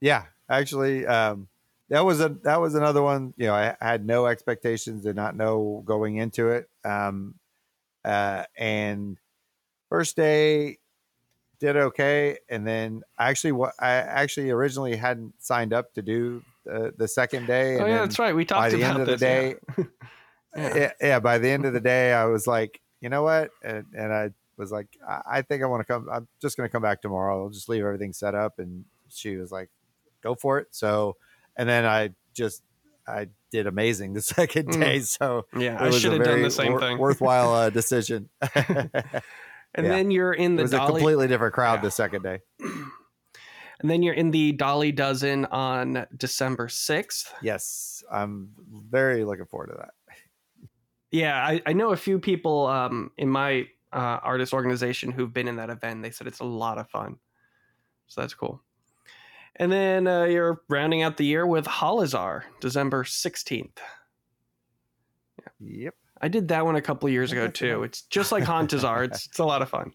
Yeah, 0.00 0.24
actually, 0.48 1.06
um, 1.06 1.48
that 1.90 2.06
was 2.06 2.20
a 2.22 2.30
that 2.44 2.58
was 2.58 2.74
another 2.74 3.02
one. 3.02 3.34
You 3.36 3.48
know, 3.48 3.54
I 3.54 3.76
had 3.82 4.06
no 4.06 4.24
expectations, 4.26 5.02
did 5.02 5.14
not 5.14 5.36
know 5.36 5.82
going 5.84 6.16
into 6.16 6.48
it. 6.48 6.70
Um, 6.86 7.34
uh, 8.02 8.44
and 8.56 9.18
first 9.90 10.16
day 10.16 10.78
did 11.60 11.76
okay, 11.76 12.38
and 12.48 12.66
then 12.66 13.02
actually, 13.18 13.52
what 13.52 13.74
I 13.78 13.90
actually 13.92 14.50
originally 14.50 14.96
hadn't 14.96 15.34
signed 15.42 15.72
up 15.72 15.92
to 15.94 16.02
do 16.02 16.42
the, 16.64 16.92
the 16.96 17.06
second 17.06 17.46
day. 17.46 17.74
And 17.74 17.82
oh, 17.82 17.86
yeah, 17.86 17.98
that's 18.00 18.18
right. 18.18 18.34
We 18.34 18.44
talked 18.44 18.60
by 18.62 18.70
the 18.70 18.76
about 18.78 18.90
end 18.92 19.00
of 19.00 19.06
the 19.06 19.12
this, 19.12 19.20
day, 19.20 19.54
Yeah. 20.56 20.74
yeah. 20.76 20.92
yeah, 21.00 21.20
by 21.20 21.38
the 21.38 21.48
end 21.50 21.64
of 21.66 21.72
the 21.72 21.80
day, 21.80 22.12
I 22.12 22.24
was 22.24 22.46
like, 22.46 22.80
you 23.00 23.08
know 23.08 23.22
what, 23.22 23.50
and, 23.62 23.86
and 23.96 24.12
I 24.12 24.30
was 24.56 24.72
like, 24.72 24.88
I, 25.08 25.20
I 25.38 25.42
think 25.42 25.62
I 25.62 25.66
want 25.66 25.80
to 25.80 25.84
come. 25.92 26.08
I'm 26.10 26.26
just 26.42 26.56
going 26.56 26.68
to 26.68 26.72
come 26.72 26.82
back 26.82 27.00
tomorrow. 27.02 27.44
I'll 27.44 27.50
just 27.50 27.68
leave 27.68 27.84
everything 27.84 28.12
set 28.12 28.34
up, 28.34 28.58
and 28.58 28.84
she 29.08 29.36
was 29.36 29.52
like, 29.52 29.68
go 30.22 30.34
for 30.34 30.58
it. 30.58 30.68
So, 30.72 31.16
and 31.56 31.68
then 31.68 31.84
I 31.86 32.10
just 32.34 32.62
I 33.06 33.28
did 33.50 33.66
amazing 33.66 34.12
the 34.14 34.20
second 34.36 34.68
Mm. 34.68 34.80
day. 34.80 35.00
So 35.00 35.46
Yeah, 35.56 35.76
I 35.82 35.90
should 35.90 36.12
have 36.12 36.24
done 36.24 36.42
the 36.42 36.50
same 36.50 36.72
wor- 36.72 36.80
thing. 36.80 36.98
worthwhile 36.98 37.52
uh, 37.54 37.70
decision. 37.80 38.28
And 39.74 39.86
yeah. 39.86 39.92
then 39.92 40.10
you're 40.10 40.32
in 40.32 40.56
the 40.56 40.62
it 40.62 40.64
was 40.64 40.74
a 40.74 40.86
completely 40.86 41.28
different 41.28 41.54
crowd 41.54 41.76
Yeah. 41.76 41.82
the 41.82 41.90
second 41.90 42.22
day. 42.22 42.40
and 42.60 43.90
then 43.90 44.02
you're 44.02 44.14
in 44.14 44.30
the 44.30 44.52
Dali 44.52 44.94
Dozen 44.94 45.46
on 45.46 46.06
December 46.16 46.68
6th. 46.68 47.28
Yes, 47.42 48.02
I'm 48.10 48.50
very 48.88 49.24
looking 49.24 49.46
forward 49.46 49.68
to 49.68 49.76
that. 49.78 49.90
Yeah, 51.10 51.36
I, 51.36 51.62
I 51.66 51.72
know 51.72 51.90
a 51.90 51.96
few 51.96 52.18
people 52.18 52.66
um, 52.66 53.10
in 53.16 53.28
my 53.28 53.68
uh, 53.92 54.18
artist 54.22 54.52
organization 54.52 55.10
who've 55.10 55.32
been 55.32 55.48
in 55.48 55.56
that 55.56 55.70
event. 55.70 56.02
They 56.02 56.10
said 56.10 56.26
it's 56.26 56.40
a 56.40 56.44
lot 56.44 56.78
of 56.78 56.88
fun. 56.88 57.16
So 58.06 58.20
that's 58.20 58.34
cool. 58.34 58.62
And 59.56 59.70
then 59.70 60.06
uh, 60.06 60.24
you're 60.24 60.62
rounding 60.68 61.02
out 61.02 61.16
the 61.16 61.24
year 61.24 61.46
with 61.46 61.66
Holizar, 61.66 62.42
December 62.60 63.04
16th. 63.04 63.78
Yep. 65.60 65.94
I 66.20 66.28
did 66.28 66.48
that 66.48 66.64
one 66.64 66.76
a 66.76 66.82
couple 66.82 67.06
of 67.06 67.12
years 67.12 67.32
ago 67.32 67.48
too. 67.48 67.82
It's 67.82 68.02
just 68.02 68.32
like 68.32 68.44
Hauntazar. 68.44 69.04
it's 69.06 69.26
it's 69.26 69.38
a 69.38 69.44
lot 69.44 69.62
of 69.62 69.68
fun. 69.68 69.92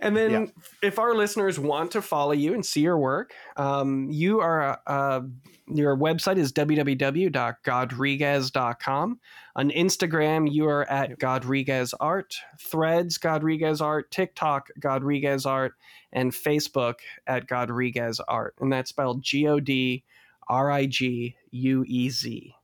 And 0.00 0.16
then, 0.16 0.30
Yeah. 0.30 0.46
if 0.82 0.98
our 0.98 1.14
listeners 1.14 1.58
want 1.58 1.90
to 1.92 2.00
follow 2.00 2.32
you 2.32 2.54
and 2.54 2.64
see 2.64 2.80
your 2.80 2.96
work, 2.98 3.34
um, 3.56 4.08
you 4.10 4.40
are 4.40 4.80
uh, 4.86 5.20
your 5.66 5.94
website 5.94 6.38
is 6.38 6.52
www.godriguez.com. 6.54 9.20
On 9.56 9.70
Instagram, 9.70 10.50
you 10.50 10.66
are 10.68 10.90
at 10.90 11.18
Godriguez 11.18 11.92
Art, 12.00 12.34
Threads 12.60 13.18
Godriguez 13.18 13.82
Art, 13.82 14.10
TikTok 14.10 14.68
Godriguez 14.80 15.44
Art, 15.46 15.74
and 16.12 16.32
Facebook 16.32 16.94
at 17.26 17.46
Godriguez 17.46 18.20
Art, 18.26 18.54
and 18.60 18.72
that's 18.72 18.88
spelled 18.90 19.22
G 19.22 19.46
O 19.48 19.60
D 19.60 20.02
R 20.48 20.70
I 20.70 20.86
G 20.86 21.36
U 21.50 21.84
E 21.86 22.08
Z. 22.08 22.54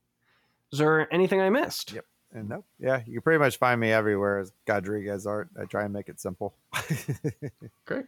Is 0.72 0.78
there 0.78 1.12
anything 1.12 1.42
I 1.42 1.50
missed? 1.50 1.92
Yep. 1.92 2.06
And 2.34 2.48
nope. 2.48 2.64
Yeah, 2.80 3.00
you 3.06 3.14
can 3.14 3.22
pretty 3.22 3.38
much 3.38 3.58
find 3.58 3.80
me 3.80 3.92
everywhere 3.92 4.40
as 4.40 4.52
Godriguez 4.66 5.24
art. 5.24 5.50
I 5.58 5.66
try 5.66 5.84
and 5.84 5.92
make 5.92 6.08
it 6.08 6.20
simple. 6.20 6.56
Great. 7.86 8.06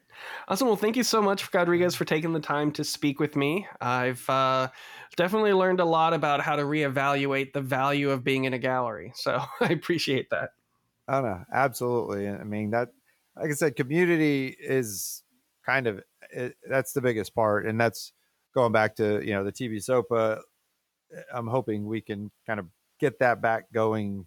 Awesome. 0.48 0.66
Well, 0.66 0.77
thank 0.77 0.97
you 0.97 1.05
so 1.05 1.23
much, 1.23 1.48
Godriguez, 1.53 1.94
for 1.94 2.05
taking 2.05 2.32
the 2.32 2.40
time 2.40 2.73
to 2.73 2.82
speak 2.82 3.20
with 3.20 3.36
me. 3.36 3.69
I've 3.81 4.28
uh, 4.28 4.69
definitely 5.16 5.53
learned 5.53 5.78
a 5.78 5.85
lot 5.85 6.12
about 6.12 6.40
how 6.40 6.57
to 6.57 6.65
reevaluate 6.65 7.53
the 7.53 7.61
value 7.61 8.11
of 8.11 8.24
being 8.24 8.44
in 8.44 8.53
a 8.53 8.59
gallery. 8.59 9.12
So 9.15 9.40
I 9.61 9.69
appreciate 9.69 10.31
that. 10.31 10.51
Oh 11.09 11.20
no, 11.20 11.44
absolutely. 11.53 12.28
I 12.28 12.43
mean 12.43 12.70
that, 12.70 12.89
like 13.36 13.51
I 13.51 13.55
said, 13.55 13.77
community 13.77 14.57
is 14.59 15.23
kind 15.65 15.86
of 15.86 16.03
it, 16.32 16.57
that's 16.69 16.93
the 16.93 17.01
biggest 17.01 17.32
part, 17.32 17.65
and 17.65 17.81
that's 17.81 18.12
going 18.57 18.73
back 18.73 18.97
to 18.97 19.24
you 19.24 19.35
know 19.35 19.44
the 19.44 19.53
TB 19.53 19.85
SOPA. 19.85 20.40
I'm 21.32 21.47
hoping 21.47 21.86
we 21.86 22.01
can 22.01 22.32
kind 22.44 22.59
of 22.59 22.66
get 22.98 23.18
that 23.18 23.40
back 23.40 23.73
going 23.73 24.27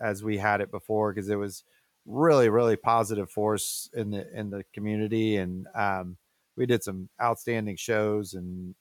as 0.00 0.22
we 0.22 0.38
had 0.38 0.60
it 0.60 0.70
before 0.70 1.12
because 1.12 1.28
it 1.28 1.36
was 1.36 1.64
really 2.06 2.48
really 2.48 2.76
positive 2.76 3.30
force 3.30 3.88
in 3.94 4.10
the 4.10 4.26
in 4.38 4.50
the 4.50 4.64
community 4.74 5.36
and 5.36 5.66
um, 5.74 6.16
we 6.56 6.66
did 6.66 6.82
some 6.82 7.08
outstanding 7.22 7.76
shows 7.76 8.34
and 8.34 8.74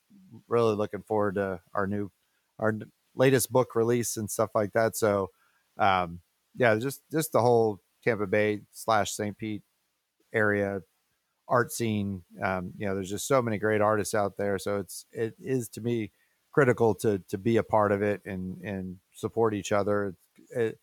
really 0.48 0.76
looking 0.76 1.04
forward 1.04 1.36
to 1.36 1.60
our 1.74 1.88
new 1.88 2.12
our 2.60 2.74
latest 3.16 3.52
book 3.52 3.76
release 3.76 4.18
and 4.18 4.30
stuff 4.30 4.50
like 4.54 4.74
that 4.74 4.96
so 4.96 5.30
um, 5.78 6.20
yeah 6.56 6.76
just 6.76 7.02
just 7.12 7.32
the 7.32 7.42
whole 7.42 7.80
tampa 8.04 8.28
bay 8.28 8.62
slash 8.72 9.12
st 9.12 9.38
pete 9.38 9.64
area 10.34 10.82
art 11.48 11.72
scene 11.72 12.24
um, 12.44 12.74
you 12.78 12.86
know 12.86 12.96
there's 12.96 13.10
just 13.10 13.28
so 13.28 13.42
many 13.42 13.58
great 13.58 13.82
artists 13.82 14.14
out 14.14 14.38
there 14.38 14.58
so 14.58 14.78
it's 14.78 15.06
it 15.12 15.34
is 15.40 15.70
to 15.70 15.82
me 15.82 16.12
critical 16.52 16.94
to 16.94 17.20
to 17.30 17.38
be 17.38 17.58
a 17.58 17.64
part 17.64 17.92
of 17.92 18.02
it 18.02 18.22
and 18.26 18.58
and 18.62 18.98
support 19.14 19.54
each 19.54 19.72
other. 19.72 20.16
It, 20.50 20.80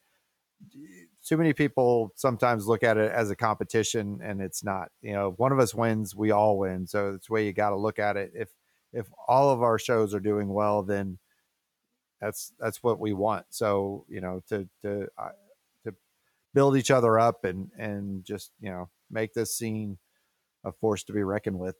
too 1.25 1.37
many 1.37 1.53
people 1.53 2.13
sometimes 2.17 2.67
look 2.67 2.83
at 2.83 2.97
it 2.97 3.13
as 3.13 3.31
a 3.31 3.37
competition 3.37 4.21
and 4.23 4.41
it's 4.41 4.65
not. 4.65 4.91
You 5.03 5.13
know 5.13 5.29
if 5.29 5.39
one 5.39 5.53
of 5.53 5.59
us 5.59 5.75
wins 5.75 6.15
we 6.15 6.31
all 6.31 6.59
win. 6.59 6.87
So 6.87 7.15
it's 7.15 7.27
the 7.29 7.33
way 7.33 7.47
you 7.47 7.53
got 7.53 7.71
to 7.71 7.77
look 7.77 7.99
at 7.99 8.17
it. 8.17 8.33
If 8.35 8.49
if 8.93 9.07
all 9.29 9.51
of 9.51 9.63
our 9.63 9.79
shows 9.79 10.15
are 10.15 10.21
doing 10.21 10.49
well 10.49 10.83
then 10.83 11.19
that's 12.21 12.53
that's 12.59 12.83
what 12.83 13.01
we 13.01 13.13
want. 13.13 13.47
So 13.51 14.05
you 14.09 14.21
know 14.21 14.43
to 14.49 14.69
to 14.83 15.09
uh, 15.19 15.31
to 15.85 15.95
build 16.55 16.77
each 16.77 16.91
other 16.91 17.19
up 17.19 17.45
and 17.45 17.71
and 17.79 18.25
just 18.25 18.53
you 18.61 18.71
know 18.71 18.91
make 19.11 19.33
this 19.33 19.55
scene 19.55 19.99
a 20.65 20.73
force 20.73 21.03
to 21.05 21.13
be 21.13 21.23
reckoned 21.23 21.59
with. 21.59 21.77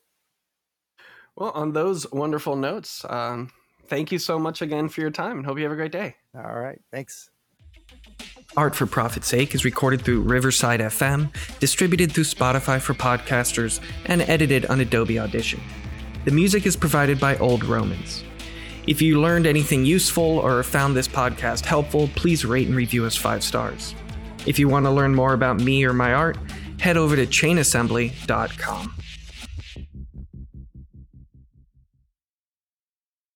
Well, 1.35 1.51
on 1.51 1.73
those 1.73 2.11
wonderful 2.11 2.55
notes, 2.55 3.05
um, 3.07 3.51
thank 3.91 4.11
you 4.11 4.17
so 4.17 4.39
much 4.39 4.61
again 4.61 4.87
for 4.87 5.01
your 5.01 5.11
time 5.11 5.37
and 5.37 5.45
hope 5.45 5.57
you 5.57 5.63
have 5.63 5.71
a 5.73 5.75
great 5.75 5.91
day. 5.91 6.15
all 6.33 6.59
right 6.59 6.79
thanks 6.91 7.29
Art 8.55 8.73
for 8.73 8.85
Profit's 8.85 9.27
Sake 9.27 9.53
is 9.53 9.65
recorded 9.65 10.01
through 10.01 10.21
Riverside 10.21 10.79
FM, 10.79 11.29
distributed 11.59 12.11
through 12.11 12.25
Spotify 12.25 12.81
for 12.81 12.93
podcasters, 12.93 13.79
and 14.05 14.21
edited 14.23 14.65
on 14.65 14.81
Adobe 14.81 15.19
Audition. 15.19 15.61
The 16.25 16.31
music 16.31 16.65
is 16.65 16.75
provided 16.75 17.19
by 17.19 17.37
Old 17.37 17.63
Romans. 17.63 18.23
If 18.87 19.01
you 19.01 19.21
learned 19.21 19.45
anything 19.45 19.85
useful 19.85 20.39
or 20.39 20.63
found 20.63 20.95
this 20.95 21.07
podcast 21.07 21.65
helpful, 21.65 22.09
please 22.15 22.43
rate 22.43 22.67
and 22.67 22.75
review 22.75 23.05
us 23.05 23.15
five 23.15 23.43
stars. 23.43 23.95
If 24.45 24.59
you 24.59 24.67
want 24.67 24.85
to 24.85 24.91
learn 24.91 25.15
more 25.15 25.33
about 25.33 25.61
me 25.61 25.85
or 25.85 25.93
my 25.93 26.13
art, 26.13 26.37
head 26.79 26.97
over 26.97 27.15
to 27.15 27.25
chainassembly.com. 27.25 28.93